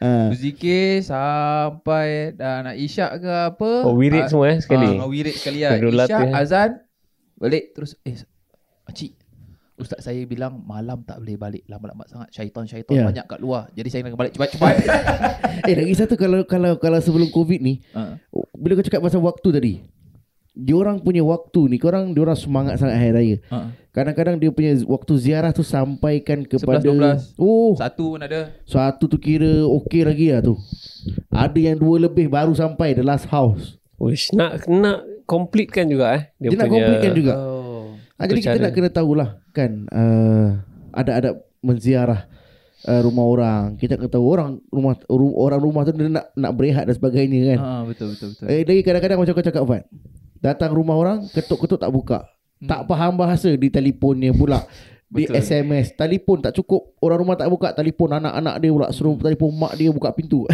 ah. 0.00 0.26
Berzikir 0.32 0.88
Sampai 1.04 2.08
Dah 2.32 2.64
nak 2.64 2.76
isyak 2.76 3.20
ke 3.20 3.28
apa 3.28 3.70
Oh, 3.84 3.92
wirid 3.94 4.24
Ah, 4.24 4.28
semua 4.32 4.48
eh 4.48 4.58
sekali. 4.58 4.88
Ah, 4.96 5.04
wirid 5.04 5.36
sekali 5.36 5.60
lah 5.60 5.76
Isyak 5.76 5.92
latih. 5.92 6.32
azan 6.32 6.70
Balik 7.36 7.64
terus 7.70 7.92
Eh 8.00 8.16
Makcik 8.88 9.12
Ustaz 9.76 10.00
saya 10.00 10.24
bilang 10.24 10.56
Malam 10.58 11.04
tak 11.04 11.20
boleh 11.20 11.36
balik 11.36 11.68
Lama-lama 11.68 12.08
sangat 12.08 12.32
Syaitan-syaitan 12.32 12.88
Ya. 12.90 13.04
banyak 13.04 13.24
kat 13.26 13.36
luar 13.38 13.68
Jadi 13.70 13.88
saya 13.90 14.00
nak 14.02 14.16
balik 14.16 14.32
cepat-cepat 14.32 14.74
Eh 15.68 15.76
lagi 15.76 15.92
satu 15.92 16.16
kalau 16.16 16.40
kalau 16.42 16.72
kalau 16.78 16.96
sebelum 16.98 17.28
Covid 17.28 17.60
ni, 17.60 17.84
oh, 18.32 18.48
bila 18.54 18.72
kau 18.72 18.82
cakap 18.82 19.04
pasal 19.04 19.20
waktu 19.20 19.48
tadi. 19.50 19.74
Diorang 20.50 20.98
punya 21.00 21.22
waktu 21.22 21.70
ni, 21.70 21.76
korang 21.78 22.10
diorang 22.10 22.34
semangat 22.34 22.82
sangat 22.82 22.98
hari 22.98 23.12
raya. 23.14 23.36
Ah. 23.54 23.70
Kadang-kadang 23.94 24.38
dia 24.38 24.50
punya 24.50 24.74
waktu 24.86 25.12
ziarah 25.18 25.50
tu 25.54 25.62
sampaikan 25.62 26.42
kepada 26.46 26.82
11, 26.82 27.38
12. 27.38 27.42
Oh, 27.42 27.74
Satu 27.78 28.04
pun 28.14 28.20
ada 28.22 28.54
satu 28.66 29.04
tu 29.10 29.18
kira 29.18 29.66
okey 29.82 30.02
lagi 30.06 30.30
lah 30.30 30.42
tu. 30.42 30.54
Ada 31.30 31.58
yang 31.58 31.76
dua 31.78 32.10
lebih 32.10 32.30
baru 32.30 32.54
sampai 32.54 32.94
the 32.98 33.02
last 33.02 33.26
house. 33.30 33.78
Uish, 33.98 34.30
nak 34.34 34.62
nak 34.66 35.06
completekan 35.26 35.86
juga 35.90 36.18
eh. 36.18 36.22
Dia, 36.38 36.54
nak 36.54 36.70
completekan 36.70 37.12
juga. 37.14 37.34
Oh 37.38 37.60
Ha, 38.20 38.28
jadi 38.28 38.40
kita 38.44 38.58
nak 38.60 38.72
kena 38.76 38.92
tahulah 38.92 39.28
kan 39.56 39.88
uh, 39.88 40.60
ada-ada 40.92 41.40
menziarah 41.64 42.28
uh, 42.84 43.00
rumah 43.00 43.24
orang. 43.24 43.80
Kita 43.80 43.96
kena 43.96 44.12
tahu 44.12 44.28
orang 44.28 44.60
rumah 44.68 44.92
ru, 45.08 45.32
orang 45.40 45.56
rumah 45.56 45.88
tu 45.88 45.96
dia 45.96 46.12
nak 46.12 46.28
nak 46.36 46.52
berehat 46.52 46.84
dan 46.84 47.00
sebagainya 47.00 47.56
kan. 47.56 47.58
Ah, 47.64 47.82
Betul 47.88 48.12
betul 48.12 48.36
betul 48.36 48.44
Eh 48.52 48.60
lagi 48.68 48.84
kadang-kadang 48.84 49.16
macam 49.24 49.32
kau 49.32 49.40
cakap 49.40 49.64
Fat. 49.64 49.88
Datang 50.40 50.72
rumah 50.72 50.96
orang 50.96 51.28
ketuk-ketuk 51.28 51.76
tak 51.78 51.88
buka. 51.88 52.24
Hmm. 52.56 52.66
Tak 52.66 52.80
faham 52.84 53.12
bahasa 53.14 53.52
di 53.52 53.68
telefonnya 53.68 54.32
pula. 54.32 54.64
Di 55.06 55.26
Betul. 55.26 55.42
SMS 55.42 55.90
Telefon 55.92 56.38
tak 56.38 56.54
cukup 56.54 56.94
Orang 56.96 57.26
rumah 57.26 57.34
tak 57.34 57.50
buka 57.50 57.74
Telefon 57.74 58.14
anak-anak 58.14 58.62
dia 58.62 58.70
pula 58.70 58.94
Suruh 58.94 59.18
telefon 59.18 59.50
mak 59.52 59.74
dia 59.74 59.90
buka 59.90 60.14
pintu 60.14 60.46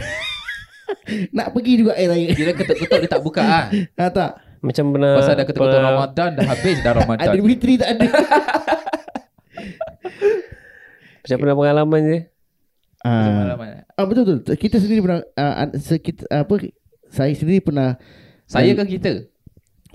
Nak 1.37 1.53
pergi 1.53 1.77
juga 1.77 1.93
air 1.93 2.09
raya 2.09 2.33
Kira 2.33 2.57
ketuk-ketuk 2.57 2.99
dia 2.99 3.11
tak 3.11 3.21
buka 3.21 3.45
ah. 3.45 3.69
ha, 3.69 4.09
Tak 4.17 4.31
Macam 4.65 4.97
pernah 4.97 5.13
Pasal 5.13 5.35
dah 5.35 5.45
ketuk-ketuk 5.45 5.77
pernah- 5.77 5.93
Ramadan 5.93 6.31
Dah 6.33 6.45
habis 6.49 6.77
dah 6.81 6.93
Ramadan 6.97 7.21
Ada 7.21 7.37
Dimitri 7.37 7.77
tak 7.77 7.89
ada 7.93 8.07
Macam 11.21 11.37
pernah 11.37 11.55
pengalaman 11.55 12.01
je. 12.01 12.19
Ah, 13.03 13.25
pengalaman. 13.29 13.67
ah, 13.85 14.05
Betul 14.09 14.23
betul 14.25 14.57
Kita 14.57 14.77
sendiri 14.81 15.01
pernah 15.05 15.21
ah, 15.35 15.55
an- 15.61 15.77
se- 15.77 16.01
kita, 16.01 16.25
apa 16.33 16.55
Saya 17.07 17.33
sendiri 17.35 17.61
pernah 17.61 18.01
Saya 18.49 18.73
ke 18.73 18.89
kita? 18.89 19.29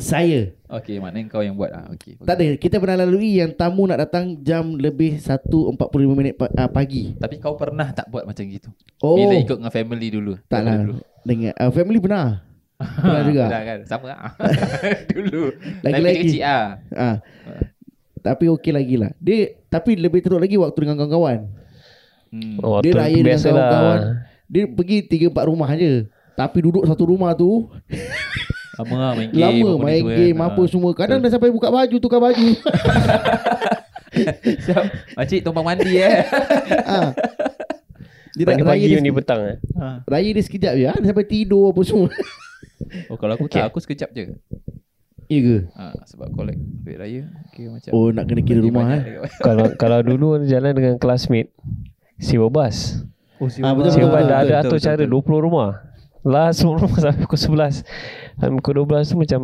Saya 0.02 0.50
Okey, 0.68 0.98
maknanya 0.98 1.30
kau 1.30 1.40
yang 1.40 1.54
buat 1.54 1.70
ah. 1.70 1.86
Okey. 1.90 2.18
Tak 2.20 2.34
ada 2.34 2.48
Kita 2.56 2.76
pernah 2.76 2.98
lalui 3.00 3.38
Yang 3.38 3.54
tamu 3.54 3.86
nak 3.86 4.00
datang 4.00 4.34
Jam 4.40 4.74
lebih 4.74 5.16
1.45 5.16 5.78
minit 6.12 6.34
pa- 6.34 6.50
ah, 6.52 6.66
pagi 6.66 7.14
Tapi 7.14 7.38
kau 7.38 7.54
pernah 7.54 7.86
tak 7.88 8.08
buat 8.08 8.24
macam 8.24 8.42
gitu? 8.42 8.74
Oh 8.98 9.14
Bila 9.14 9.36
ikut 9.38 9.58
dengan 9.58 9.70
family 9.70 10.08
dulu. 10.10 10.34
Tak 10.44 10.60
lah 10.60 10.76
Dulu. 10.82 10.94
Dengan 11.22 11.52
uh, 11.54 11.70
Family 11.70 12.00
pernah 12.00 12.28
Pernah 12.98 13.22
juga 13.24 13.42
Pernah 13.46 13.62
kan? 13.64 13.80
Sama 13.86 14.08
ah. 14.10 14.32
dulu. 15.12 15.54
Lagi-lagi. 15.80 16.02
Tapi 16.10 16.22
kecil 16.26 16.42
ah. 16.42 16.66
Ah. 16.92 17.16
Tapi 18.18 18.46
okey 18.52 18.72
lagi 18.72 18.96
lah 18.96 19.12
Dia 19.16 19.40
Tapi 19.66 19.96
lebih 19.96 20.20
teruk 20.20 20.38
lagi 20.38 20.56
Waktu 20.56 20.80
dengan 20.80 20.98
kawan-kawan 20.98 21.40
Hmm. 22.32 22.64
Oh, 22.64 22.80
Dia 22.80 22.96
raya 22.96 23.12
dengan 23.12 23.36
biasalah. 23.36 23.52
kawan-kawan 23.60 24.00
Dia 24.48 24.64
pergi 24.66 24.98
3-4 25.28 25.52
rumah 25.52 25.68
je 25.76 26.08
Tapi 26.32 26.58
duduk 26.58 26.88
satu 26.88 27.04
rumah 27.06 27.36
tu 27.36 27.68
Lama 28.71 28.93
lah 28.95 29.12
main 29.13 29.29
game. 29.29 29.41
Lama 29.41 29.69
main 29.79 29.99
semua 29.99 30.15
game 30.15 30.38
kan. 30.38 30.47
Apa 30.47 30.62
semua 30.65 30.89
Kadang 30.93 31.17
dah 31.19 31.29
sampai 31.29 31.49
buka 31.49 31.67
baju 31.67 31.95
Tukar 31.97 32.19
baju 32.19 32.45
Siap. 34.65 34.84
Makcik 35.15 35.39
tumpang 35.41 35.63
mandi 35.63 35.91
eh. 35.97 36.21
ah. 36.86 37.10
Dia 38.31 38.43
raya 38.43 38.47
Pagi-pagi 38.55 38.86
dia, 38.88 38.99
ni 38.99 39.12
petang 39.12 39.41
eh. 39.45 39.57
raya 40.03 40.29
dia 40.29 40.39
sekejap 40.39 40.73
je 40.73 40.84
ah. 40.86 40.95
Dia 40.95 41.07
sampai 41.10 41.25
tidur 41.25 41.69
apa 41.69 41.81
semua 41.84 42.07
Oh 43.07 43.15
kalau 43.15 43.36
aku 43.36 43.47
Okey. 43.47 43.60
tak, 43.60 43.71
aku 43.71 43.79
sekejap 43.79 44.10
je. 44.12 44.36
Ya 45.27 45.39
ke 45.39 45.57
Ha, 45.71 45.95
sebab 46.03 46.27
collect 46.36 46.60
duit 46.84 46.97
raya. 46.99 47.23
Okey 47.47 47.71
macam. 47.71 47.89
Oh 47.93 48.10
nak 48.10 48.25
kena 48.27 48.41
kira 48.41 48.60
rumah 48.60 48.84
eh 48.91 49.21
kalau 49.47 49.71
kalau 49.75 49.99
dulu 50.01 50.41
jalan 50.43 50.75
dengan 50.75 50.95
classmate 50.97 51.51
sewa 52.19 52.47
bas. 52.47 53.03
Oh, 53.39 53.49
Ah, 53.63 53.73
betul, 53.73 53.89
Sewa 53.95 54.12
bas 54.12 54.21
betul, 54.21 54.27
dah 54.27 54.38
ada 54.38 54.45
betul, 54.45 54.62
atur 54.62 54.77
betul, 54.77 54.86
cara 54.86 55.01
betul. 55.01 55.39
20 55.39 55.45
rumah. 55.49 55.69
Last 56.21 56.62
semua 56.62 56.77
rumah 56.77 56.99
sampai 57.01 57.25
pukul 57.25 57.39
11. 57.39 57.81
Sampai 58.38 58.55
pukul 58.62 58.73
12 58.86 59.12
tu 59.12 59.15
macam 59.17 59.41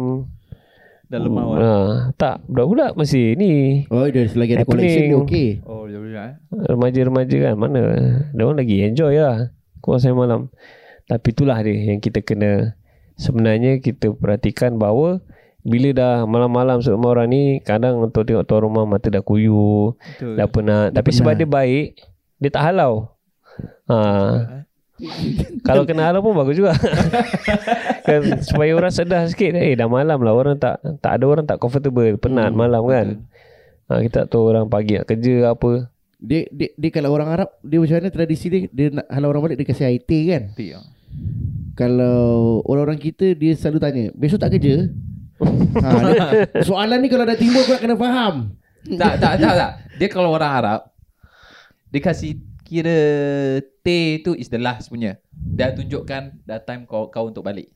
Dah 1.08 1.20
lemah 1.24 1.44
oh, 1.48 1.56
lah. 1.56 1.64
ah, 1.64 1.92
tak, 2.20 2.44
budak-budak 2.52 3.00
masih 3.00 3.32
ni 3.40 3.88
Oh 3.88 4.04
dia 4.12 4.28
selagi 4.28 4.60
ada 4.60 4.68
collection 4.68 5.08
dia 5.08 5.16
okey 5.24 5.64
Oh, 5.64 5.88
dia 5.88 6.04
boleh 6.04 6.20
eh. 6.20 6.34
remaja-remaja 6.68 7.38
kan 7.48 7.54
mana 7.56 7.82
dia 8.36 8.44
orang 8.44 8.60
lagi 8.60 8.84
enjoy 8.84 9.16
lah 9.16 9.56
kuasa 9.80 10.12
malam. 10.12 10.52
Tapi 11.08 11.32
itulah 11.32 11.64
dia 11.64 11.96
yang 11.96 12.04
kita 12.04 12.20
kena 12.20 12.76
sebenarnya 13.16 13.80
kita 13.80 14.12
perhatikan 14.20 14.76
bahawa 14.76 15.24
bila 15.68 15.90
dah 15.92 16.16
malam-malam 16.24 16.80
semua 16.80 17.16
orang 17.16 17.28
ni 17.32 17.44
kadang 17.64 18.00
untuk 18.00 18.24
tengok 18.24 18.44
tuan 18.44 18.68
rumah 18.68 18.84
mata 18.88 19.12
dah 19.12 19.20
kuyu 19.20 19.96
Betul. 20.16 20.40
dah 20.40 20.48
penat 20.48 20.88
tapi 20.96 21.12
penat. 21.12 21.18
sebab 21.20 21.34
dia 21.36 21.48
baik 21.48 21.88
dia 22.40 22.50
tak 22.54 22.64
halau 22.72 23.12
ha, 23.92 24.64
kalau 25.62 25.84
kena 25.84 26.10
halau 26.10 26.20
pun 26.20 26.34
bagus 26.34 26.58
juga. 26.58 26.74
Kan, 28.08 28.42
supaya 28.42 28.72
orang 28.72 28.90
sedar 28.90 29.28
sikit 29.28 29.54
eh 29.54 29.74
dah 29.74 29.86
malam 29.86 30.18
lah 30.18 30.32
orang 30.32 30.56
tak 30.56 30.80
tak 30.98 31.20
ada 31.20 31.26
orang 31.28 31.44
tak 31.44 31.60
comfortable 31.60 32.18
penat 32.18 32.50
Hmm, 32.50 32.58
malam 32.58 32.82
kan. 32.88 33.08
ha, 33.86 34.00
kita 34.00 34.24
tak 34.24 34.32
tahu 34.32 34.48
orang 34.48 34.66
pagi 34.66 34.96
nak 34.96 35.06
kerja 35.06 35.52
apa. 35.52 35.92
Dia, 36.18 36.50
dia, 36.50 36.74
dia 36.74 36.90
kalau 36.90 37.14
orang 37.14 37.30
Arab 37.30 37.50
Dia 37.62 37.78
macam 37.78 37.94
mana 37.94 38.10
tradisi 38.10 38.50
dia? 38.50 38.66
Dia 38.74 38.90
nak 38.90 39.06
halau 39.06 39.30
orang 39.30 39.44
balik 39.46 39.62
Dia 39.62 39.70
kasih 39.70 39.86
air 39.86 40.02
teh 40.02 40.26
kan? 40.26 40.50
Betul. 40.50 40.74
ah. 40.74 40.86
Kalau 41.78 42.18
orang-orang 42.66 42.98
kita 42.98 43.38
Dia 43.38 43.54
selalu 43.54 43.78
tanya 43.78 44.06
Besok 44.12 44.42
tak 44.42 44.58
kerja? 44.58 44.90
Ha, 45.78 45.90
dia, 46.10 46.26
Soalan 46.66 46.98
ni 46.98 47.08
kalau 47.08 47.22
dah 47.22 47.38
timbul 47.38 47.62
Kau 47.62 47.78
nak 47.78 47.82
kena 47.86 47.94
faham. 47.94 48.50
Tak, 48.88 49.22
tak, 49.22 49.34
tak, 49.38 49.54
tak. 49.54 49.72
Dia 49.94 50.08
kalau 50.10 50.32
orang 50.32 50.50
Arab, 50.50 50.80
dia 51.88 52.02
kasih 52.02 52.42
kira 52.68 53.00
teh 53.80 54.20
tu 54.20 54.36
is 54.36 54.52
the 54.52 54.60
last 54.60 54.92
punya. 54.92 55.16
Dah 55.32 55.72
tunjukkan 55.72 56.44
dah 56.44 56.60
time 56.60 56.84
kau 56.84 57.08
kau 57.08 57.32
untuk 57.32 57.48
balik. 57.48 57.72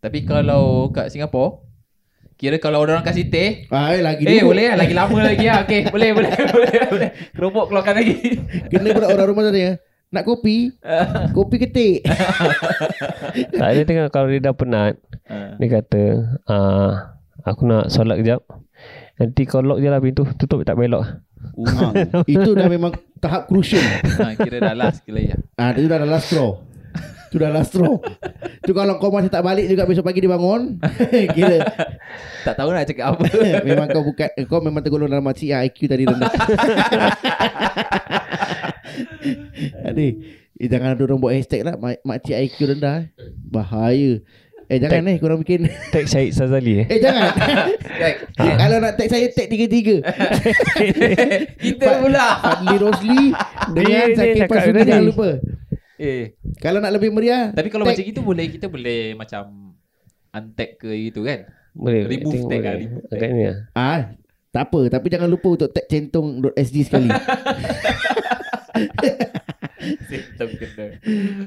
Tapi 0.00 0.24
kalau 0.24 0.88
kat 0.88 1.12
Singapura, 1.12 1.60
kira 2.40 2.56
kalau 2.56 2.80
orang 2.80 3.04
kasih 3.04 3.28
teh, 3.28 3.68
ah, 3.68 3.92
eh, 3.92 4.00
lagi 4.00 4.24
eh 4.24 4.40
dulu. 4.40 4.56
boleh 4.56 4.72
lah, 4.72 4.76
lagi 4.80 4.94
lama 4.96 5.18
lagi 5.20 5.44
lah. 5.44 5.68
Okay, 5.68 5.80
boleh, 5.94 6.10
boleh, 6.16 6.32
boleh, 6.32 6.72
boleh. 6.88 7.10
Kerupuk 7.36 7.68
keluarkan 7.68 7.94
lagi. 8.00 8.16
Kena 8.72 8.96
pula 8.96 9.06
orang 9.12 9.28
rumah 9.28 9.44
tanya 9.50 9.76
Nak 10.08 10.24
kopi 10.24 10.72
Kopi 11.36 11.56
ketik 11.60 12.00
tak 13.60 13.68
ada 13.76 13.82
tengok 13.84 14.08
kalau 14.08 14.32
dia 14.32 14.40
dah 14.40 14.56
penat 14.56 14.96
Ah. 15.28 15.60
dia 15.60 15.68
kata 15.68 16.02
ah, 16.48 17.20
aku 17.44 17.68
nak 17.68 17.92
solat 17.92 18.16
kejap 18.16 18.40
nanti 19.20 19.44
kau 19.44 19.60
lock 19.60 19.76
je 19.76 19.92
lah 19.92 20.00
pintu 20.00 20.24
tutup 20.40 20.64
tak 20.64 20.80
belok 20.80 21.04
ha, 21.04 21.92
Itu 22.24 22.56
dah 22.56 22.64
memang 22.64 22.96
Tahap 23.18 23.50
crucial. 23.50 23.82
Ha, 23.82 24.34
kira 24.38 24.62
dah 24.62 24.74
last 24.74 25.02
kira 25.02 25.34
ya. 25.34 25.36
Ah, 25.58 25.74
Itu 25.74 25.90
dah 25.90 26.02
last 26.06 26.30
straw. 26.30 26.62
Itu 27.28 27.36
dah 27.36 27.52
last 27.52 27.76
straw. 27.76 28.00
Tu 28.64 28.72
kalau 28.72 28.96
kau 28.96 29.12
masih 29.12 29.28
tak 29.28 29.44
balik 29.44 29.68
juga 29.68 29.84
Besok 29.84 30.06
pagi 30.06 30.24
dia 30.24 30.32
bangun. 30.32 30.80
Kira 31.36 31.60
Tak 32.40 32.56
tahu 32.56 32.72
nak 32.72 32.88
cakap 32.88 33.16
apa. 33.16 33.24
Memang 33.68 33.86
kau 33.92 34.00
bukan 34.00 34.28
Kau 34.48 34.64
memang 34.64 34.80
tergolong 34.80 35.12
dalam 35.12 35.20
makcik 35.20 35.52
yang 35.52 35.60
IQ 35.60 35.92
tadi 35.92 36.08
rendah. 36.08 36.32
Adik 39.84 40.14
Eh 40.58 40.66
jangan 40.66 40.98
ada 40.98 41.02
orang 41.06 41.22
buat 41.22 41.36
hashtag 41.36 41.62
lah. 41.62 41.78
Mak, 41.78 42.02
Makcik 42.02 42.34
IQ 42.34 42.56
rendah 42.74 43.06
eh. 43.06 43.06
Bahaya 43.46 44.18
Eh 44.68 44.76
jangan 44.76 45.08
eh 45.08 45.16
korang 45.16 45.40
bikin 45.40 45.64
Tag 45.88 46.04
Syed 46.04 46.36
Sazali 46.36 46.84
eh. 46.84 46.86
Eh 46.86 47.00
jangan. 47.00 47.32
Eh, 47.98 48.14
Kalau 48.54 48.78
nak 48.78 48.94
tag 48.94 49.08
saya 49.08 49.26
tag 49.32 49.48
tiga-tiga 49.48 50.04
Kita 51.64 51.98
pula. 51.98 52.38
Fadli 52.38 52.76
Rosli 52.76 53.20
Dengan 53.72 54.06
Pasuki 54.46 54.76
tadi. 54.76 54.90
Jangan 54.92 55.06
lupa 55.08 55.28
Eh, 55.98 56.36
Kalau 56.60 56.78
nak 56.78 56.92
lebih 56.94 57.10
meriah 57.10 57.50
tapi 57.50 57.72
kalau 57.72 57.82
tag- 57.82 57.96
macam 57.96 58.06
gitu 58.06 58.20
boleh 58.22 58.46
kita 58.46 58.68
boleh 58.68 59.16
macam 59.16 59.74
untag 60.30 60.76
ke 60.76 60.92
gitu 61.10 61.24
kan? 61.24 61.48
Boleh 61.72 62.06
Remove 62.06 62.46
tag 62.46 62.62
lah, 62.62 62.74
remove 62.76 63.04
tag. 63.08 63.18
Agaknya 63.18 63.50
Ah, 63.72 64.00
tak 64.52 64.68
apa 64.68 64.80
Tapi 64.92 65.06
jangan 65.08 65.26
lupa 65.26 65.48
untuk 65.48 65.72
tag 65.72 65.88
centong.sg 65.88 66.76
sekali 66.84 67.08
kena. 70.28 70.86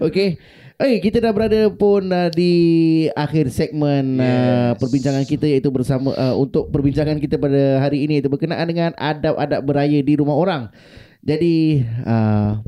Okay 0.02 0.36
Okay, 0.82 0.98
kita 0.98 1.22
dah 1.22 1.30
berada 1.30 1.70
pun 1.70 2.10
uh, 2.10 2.34
di 2.34 3.06
akhir 3.14 3.54
segmen 3.54 4.18
uh, 4.18 4.74
Yes. 4.74 4.82
perbincangan 4.82 5.30
kita 5.30 5.46
iaitu 5.46 5.70
bersama 5.70 6.10
uh, 6.18 6.34
untuk 6.34 6.74
perbincangan 6.74 7.22
kita 7.22 7.38
pada 7.38 7.86
hari 7.86 8.10
ini 8.10 8.18
iaitu 8.18 8.34
berkenaan 8.34 8.66
dengan 8.66 8.90
adab-adab 8.98 9.62
beraya 9.62 10.02
di 10.02 10.18
rumah 10.18 10.34
orang. 10.34 10.74
Jadi 11.22 11.86
uh, 12.02 12.66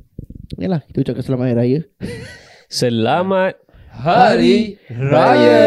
yalah 0.62 0.86
kita 0.86 1.10
ucapkan 1.10 1.26
selamat 1.26 1.46
hari 1.50 1.58
raya. 1.58 1.80
Selamat 2.70 3.58
Hari 3.90 4.78
Raya. 4.94 5.62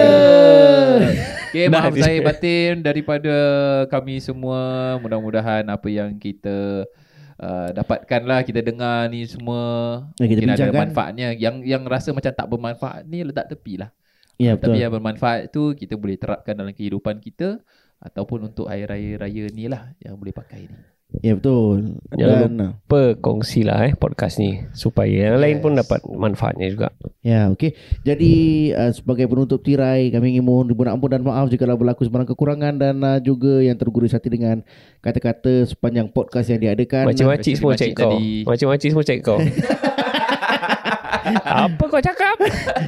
Okay, 1.51 1.67
maaf 1.67 1.99
saya 1.99 2.23
batin 2.23 2.79
daripada 2.79 3.35
kami 3.91 4.23
semua. 4.23 4.95
Mudah-mudahan 5.03 5.67
apa 5.67 5.91
yang 5.91 6.15
kita 6.15 6.87
uh, 7.41 7.69
dapatkan 7.73 8.23
lah 8.25 8.41
kita 8.43 8.61
dengar 8.65 9.09
ni 9.13 9.25
semua 9.29 9.61
Yang 10.21 10.29
kita 10.29 10.41
mungkin 10.45 10.65
ada 10.69 10.73
manfaatnya. 10.73 11.29
Yang 11.37 11.57
yang 11.69 11.83
rasa 11.85 12.13
macam 12.17 12.33
tak 12.33 12.47
bermanfaat 12.49 13.03
ni 13.09 13.25
letak 13.25 13.53
tepi 13.53 13.81
lah. 13.81 13.91
Ya 14.37 14.53
Tapi 14.57 14.77
betul. 14.77 14.83
yang 14.85 14.93
bermanfaat 14.93 15.49
tu 15.49 15.73
kita 15.73 15.97
boleh 15.97 16.17
terapkan 16.21 16.53
dalam 16.53 16.73
kehidupan 16.73 17.21
kita 17.25 17.61
ataupun 18.01 18.53
untuk 18.53 18.69
hari 18.69 18.85
raya-raya 18.85 19.49
ni 19.53 19.69
lah 19.69 19.97
yang 20.05 20.21
boleh 20.21 20.37
pakai 20.37 20.69
ni. 20.69 20.96
Ya 21.23 21.39
betul. 21.39 22.03
Jangan 22.13 22.39
Dan, 22.43 22.53
uh, 22.59 22.73
apa 22.77 23.01
kongsilah 23.23 23.89
eh 23.89 23.95
podcast 23.95 24.43
ni 24.43 24.67
supaya 24.75 25.33
yang 25.33 25.39
lain 25.39 25.63
pun 25.63 25.73
Yes. 25.73 25.87
dapat 25.87 26.01
manfaatnya 26.03 26.67
juga. 26.67 26.89
ya 27.23 27.49
okey. 27.55 27.79
Jadi 28.03 28.33
uh, 28.75 28.91
sebagai 28.91 29.31
penutup 29.31 29.63
tirai 29.63 30.11
kami 30.11 30.35
ingin 30.37 30.45
mohon 30.45 30.67
ribuan 30.67 30.91
ampun 30.93 31.15
dan 31.15 31.23
maaf 31.23 31.47
jika 31.47 31.65
berlaku 31.79 32.05
sebarang 32.05 32.27
kekurangan 32.27 32.75
dan 32.77 32.99
uh, 33.07 33.19
juga 33.23 33.63
yang 33.63 33.79
tergurus 33.79 34.13
hati 34.13 34.29
dengan 34.29 34.67
kata-kata 34.99 35.65
sepanjang 35.71 36.11
podcast 36.11 36.51
yang 36.53 36.61
diadakan. 36.61 37.07
Macam-macam 37.07 37.53
semua 37.55 37.75
cek 37.79 37.91
kau. 37.95 38.19
Macam-macam 38.45 38.89
semua 38.91 39.05
cek 39.07 39.21
kau. 39.23 39.39
apa 41.47 41.85
kau 41.87 42.03
cakap? 42.03 42.37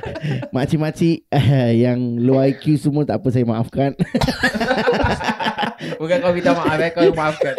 Makcik-makcik 0.54 1.26
uh, 1.32 1.72
yang 1.72 1.98
low 2.18 2.38
IQ 2.42 2.78
semua 2.78 3.06
tak 3.06 3.22
apa 3.22 3.28
saya 3.30 3.46
maafkan. 3.46 3.94
Bukan 6.00 6.16
kau 6.22 6.32
minta 6.34 6.52
maaf 6.54 6.78
eh, 6.78 6.90
kau 6.90 7.10
maafkan. 7.14 7.54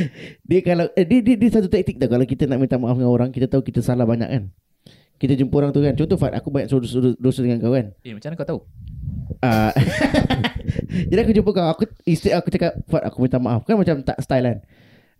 Dia 0.48 0.60
kalau 0.64 0.86
eh, 0.96 1.06
dia, 1.06 1.20
dia, 1.20 1.34
dia 1.36 1.50
satu 1.52 1.68
taktik 1.68 2.00
tau. 2.00 2.08
Kalau 2.08 2.24
kita 2.24 2.48
nak 2.48 2.58
minta 2.60 2.80
maaf 2.80 2.96
dengan 2.96 3.12
orang 3.12 3.28
Kita 3.30 3.46
tahu 3.48 3.62
kita 3.64 3.84
salah 3.84 4.08
banyak 4.08 4.28
kan. 4.28 4.44
Kita 5.20 5.38
jumpa 5.38 5.54
orang 5.62 5.70
tu 5.70 5.80
kan. 5.84 5.94
Contoh 5.94 6.18
Fat 6.18 6.34
Aku 6.34 6.50
banyak 6.50 6.66
dosa, 6.66 6.98
dosa, 6.98 7.14
dosa 7.14 7.40
dengan 7.44 7.62
kau 7.62 7.72
kan. 7.72 7.94
Eh, 8.02 8.12
macam 8.16 8.28
mana 8.32 8.36
kau 8.40 8.48
tahu? 8.48 8.60
uh, 9.42 9.72
Jadi 11.10 11.20
aku 11.22 11.32
jumpa 11.36 11.50
kau. 11.54 11.66
Aku, 11.78 11.82
Instead 12.08 12.34
aku 12.34 12.48
cakap 12.50 12.72
Fat 12.90 13.02
aku 13.06 13.22
minta 13.22 13.38
maaf. 13.38 13.62
Kan 13.62 13.78
macam 13.78 14.02
tak 14.02 14.18
style 14.18 14.46
kan? 14.48 14.58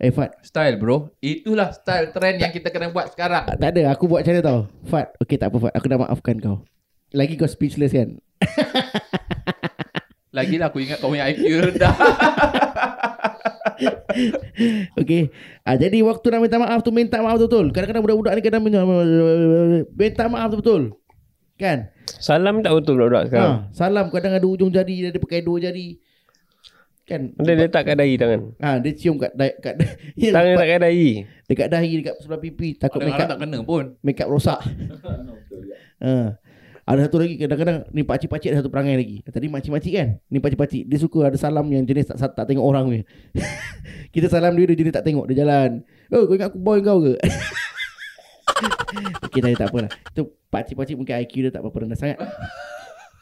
Eh 0.02 0.10
Fat 0.10 0.34
Style 0.42 0.74
bro. 0.80 1.14
Itulah 1.22 1.70
style 1.70 2.10
trend 2.10 2.42
yang 2.42 2.50
kita 2.50 2.74
kena 2.74 2.90
buat 2.90 3.14
sekarang. 3.14 3.46
Tak 3.46 3.62
ada. 3.62 3.94
Aku 3.94 4.10
buat 4.10 4.26
macam 4.26 4.34
mana 4.34 4.42
tau? 4.42 4.60
Fat 4.90 5.14
Okay 5.22 5.38
tak 5.38 5.54
apa 5.54 5.68
Fat 5.68 5.72
Aku 5.78 5.86
dah 5.86 5.98
maafkan 6.00 6.36
kau. 6.42 6.66
Lagi 7.12 7.36
kau 7.36 7.46
speechless 7.46 7.92
kan 7.92 8.16
Lagilah 10.33 10.68
aku 10.68 10.80
ingat 10.80 10.97
kau 10.97 11.09
punya 11.09 11.28
IQ 11.28 11.45
rendah. 11.62 11.95
Okay 14.95 15.33
ah, 15.64 15.74
Jadi 15.74 16.05
waktu 16.05 16.26
nak 16.28 16.41
minta 16.41 16.57
maaf 16.57 16.80
tu 16.80 16.93
Minta 16.93 17.18
maaf 17.18 17.41
betul 17.41 17.72
Kadang-kadang 17.72 18.03
budak-budak 18.05 18.33
ni 18.37 18.43
Kadang 18.45 18.62
minta, 18.62 18.80
minta 19.91 20.24
maaf 20.28 20.49
tu 20.49 20.59
betul 20.61 20.83
Kan 21.57 21.91
Salam 22.07 22.61
tak 22.61 22.72
betul 22.72 22.95
budak-budak 22.97 23.24
sekarang. 23.26 23.55
ha, 23.66 23.72
Salam 23.72 24.07
kadang 24.09 24.37
ada 24.37 24.47
ujung 24.47 24.70
jari 24.70 25.03
Dia 25.03 25.11
ada 25.11 25.18
pakai 25.18 25.41
dua 25.41 25.59
jari 25.59 25.99
Kan 27.03 27.35
Dia 27.35 27.59
letak 27.59 27.83
kat 27.83 27.97
dahi 27.97 28.14
tangan. 28.14 28.41
ha, 28.61 28.78
Dia 28.78 28.93
cium 28.95 29.16
kat, 29.16 29.33
kat, 29.35 29.55
kat 29.59 29.74
ya, 30.14 30.30
Tangan 30.37 30.55
tak 30.55 30.68
kat 30.68 30.78
dahi. 30.80 31.09
dekat 31.49 31.68
dahi 31.68 31.91
Dekat 31.99 32.14
sebelah 32.20 32.41
pipi 32.41 32.68
Takut 32.76 33.01
make 33.01 33.11
Kadang-kadang 33.11 33.26
up 33.26 33.33
tak 33.33 33.39
kena 33.43 33.59
pun. 33.64 33.85
Make 34.05 34.20
up 34.20 34.28
rosak 34.28 34.61
ha. 35.99 36.12
Ada 36.83 37.07
satu 37.07 37.22
lagi 37.22 37.39
Kadang-kadang 37.39 37.87
Ni 37.95 38.03
pakcik-pakcik 38.03 38.49
ada 38.51 38.59
satu 38.59 38.70
perangai 38.70 38.99
lagi 38.99 39.22
Tadi 39.22 39.47
makcik-makcik 39.47 39.93
kan 39.95 40.09
Ni 40.26 40.43
pakcik-pakcik 40.43 40.83
Dia 40.91 40.99
suka 40.99 41.30
ada 41.30 41.39
salam 41.39 41.62
Yang 41.70 41.95
jenis 41.95 42.05
tak, 42.11 42.35
tak 42.35 42.45
tengok 42.51 42.66
orang 42.66 42.85
ni 42.91 43.01
Kita 44.14 44.26
salam 44.26 44.51
dia 44.59 44.66
Dia 44.66 44.76
jenis 44.76 44.91
tak 44.91 45.07
tengok 45.07 45.30
Dia 45.30 45.47
jalan 45.47 45.87
Oh 46.11 46.26
kau 46.26 46.35
ingat 46.35 46.51
aku 46.51 46.59
boy 46.59 46.83
kau 46.83 46.99
ke 46.99 47.14
Okay 49.30 49.41
tak, 49.41 49.51
tak 49.57 49.68
apa 49.70 49.78
lah 49.87 49.91
Itu 50.11 50.22
pakcik-pakcik 50.51 50.97
mungkin 50.99 51.14
IQ 51.22 51.35
dia 51.49 51.55
tak 51.55 51.62
berapa 51.62 51.87
rendah 51.87 51.99
sangat 51.99 52.18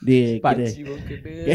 Dia 0.01 0.41
Pakcik 0.45 0.85
pun 0.89 0.99
kena. 1.05 1.55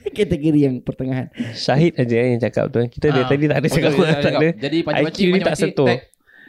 Kategori 0.00 0.60
yang 0.60 0.76
pertengahan 0.80 1.28
Syahid 1.52 1.92
aja 1.96 2.16
yang 2.16 2.40
cakap 2.40 2.72
tu. 2.72 2.80
Kita 2.88 3.12
dari 3.12 3.20
Ah. 3.20 3.28
tadi 3.28 3.44
tak 3.48 3.58
ada 3.60 3.68
cakap 3.68 3.90
tak 3.92 4.00
tak 4.00 4.22
cakap. 4.24 4.40
ada. 4.40 4.48
Jadi 4.56 4.76
IQ 4.76 4.84
pakcik-pakcik 4.88 5.26
ni 5.28 5.40
tak 5.40 5.56
sentuh. 5.56 5.88
tag 5.88 6.00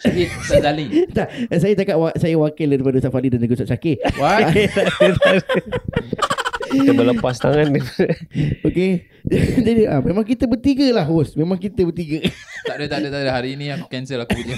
Syahid 0.01 0.29
Sazali. 0.41 0.85
tak, 1.17 1.29
eh, 1.29 1.59
Saya 1.61 1.73
cakap 1.77 1.97
Saya 2.17 2.35
wakil 2.41 2.67
daripada 2.73 2.97
Ustaz 2.97 3.13
Fadli 3.13 3.29
dan 3.29 3.39
juga 3.39 3.53
Ustaz 3.61 3.69
Syakir 3.69 4.01
What? 4.17 4.49
Kita 6.71 6.91
berlepas 6.95 7.35
tangan 7.37 7.67
daripada 7.75 8.15
Okay 8.67 9.11
Jadi 9.67 9.81
ah, 9.85 10.01
Memang 10.01 10.25
kita 10.25 10.49
bertiga 10.49 10.87
lah 10.95 11.05
host. 11.05 11.37
Memang 11.37 11.59
kita 11.59 11.83
bertiga. 11.85 12.23
Tak 12.61 12.77
ada, 12.77 12.85
tak 12.85 12.99
ada, 13.01 13.07
tak 13.09 13.21
ada. 13.25 13.31
Hari 13.33 13.57
ni 13.57 13.73
aku 13.73 13.89
cancel 13.89 14.21
aku 14.21 14.37
punya. 14.37 14.53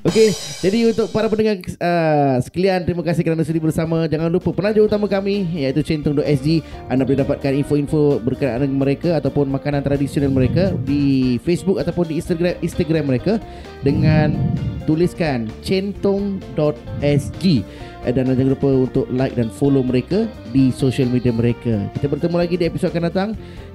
Okay 0.00 0.32
Jadi 0.64 0.88
untuk 0.88 1.12
para 1.12 1.28
pendengar 1.28 1.60
uh, 1.60 2.40
Sekalian 2.40 2.88
Terima 2.88 3.04
kasih 3.04 3.20
kerana 3.20 3.44
sudi 3.44 3.60
bersama. 3.60 4.08
Jangan 4.08 4.32
lupa 4.32 4.48
penaja 4.56 4.80
utama 4.80 5.04
kami 5.12 5.44
Iaitu 5.52 5.84
centong.sg 5.84 6.48
Anda 6.88 7.04
boleh 7.04 7.20
dapatkan 7.20 7.52
info-info 7.52 8.16
Berkenaan 8.24 8.64
dengan 8.64 8.80
mereka 8.80 9.20
Ataupun 9.20 9.52
makanan 9.52 9.84
tradisional 9.84 10.32
mereka 10.32 10.72
Di 10.88 11.36
Facebook 11.44 11.76
Ataupun 11.76 12.08
di 12.08 12.14
Instagram 12.16 12.56
Instagram 12.64 13.04
mereka 13.12 13.36
Dengan 13.84 14.32
Tuliskan 14.88 15.52
centong.sg 15.60 17.44
Eh, 17.52 17.60
dan 18.10 18.26
jangan 18.26 18.58
lupa 18.58 18.68
untuk 18.68 19.06
like 19.14 19.38
dan 19.38 19.46
follow 19.46 19.86
mereka 19.86 20.26
di 20.50 20.74
social 20.74 21.06
media 21.06 21.30
mereka. 21.30 21.86
Kita 21.94 22.10
bertemu 22.10 22.36
lagi 22.36 22.54
di 22.58 22.64
episod 22.66 22.90
akan 22.90 23.04
datang. 23.06 23.28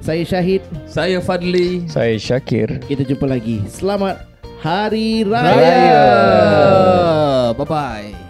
Saya 0.04 0.28
Syahid. 0.28 0.62
Saya 0.84 1.24
Fadli. 1.24 1.88
Saya 1.88 2.20
Syakir. 2.20 2.84
Kita 2.84 3.08
jumpa 3.08 3.24
lagi. 3.24 3.64
Selamat 3.72 4.28
Hari 4.60 5.24
Raya. 5.24 5.56
Raya. 5.56 6.06
Bye-bye. 7.56 8.27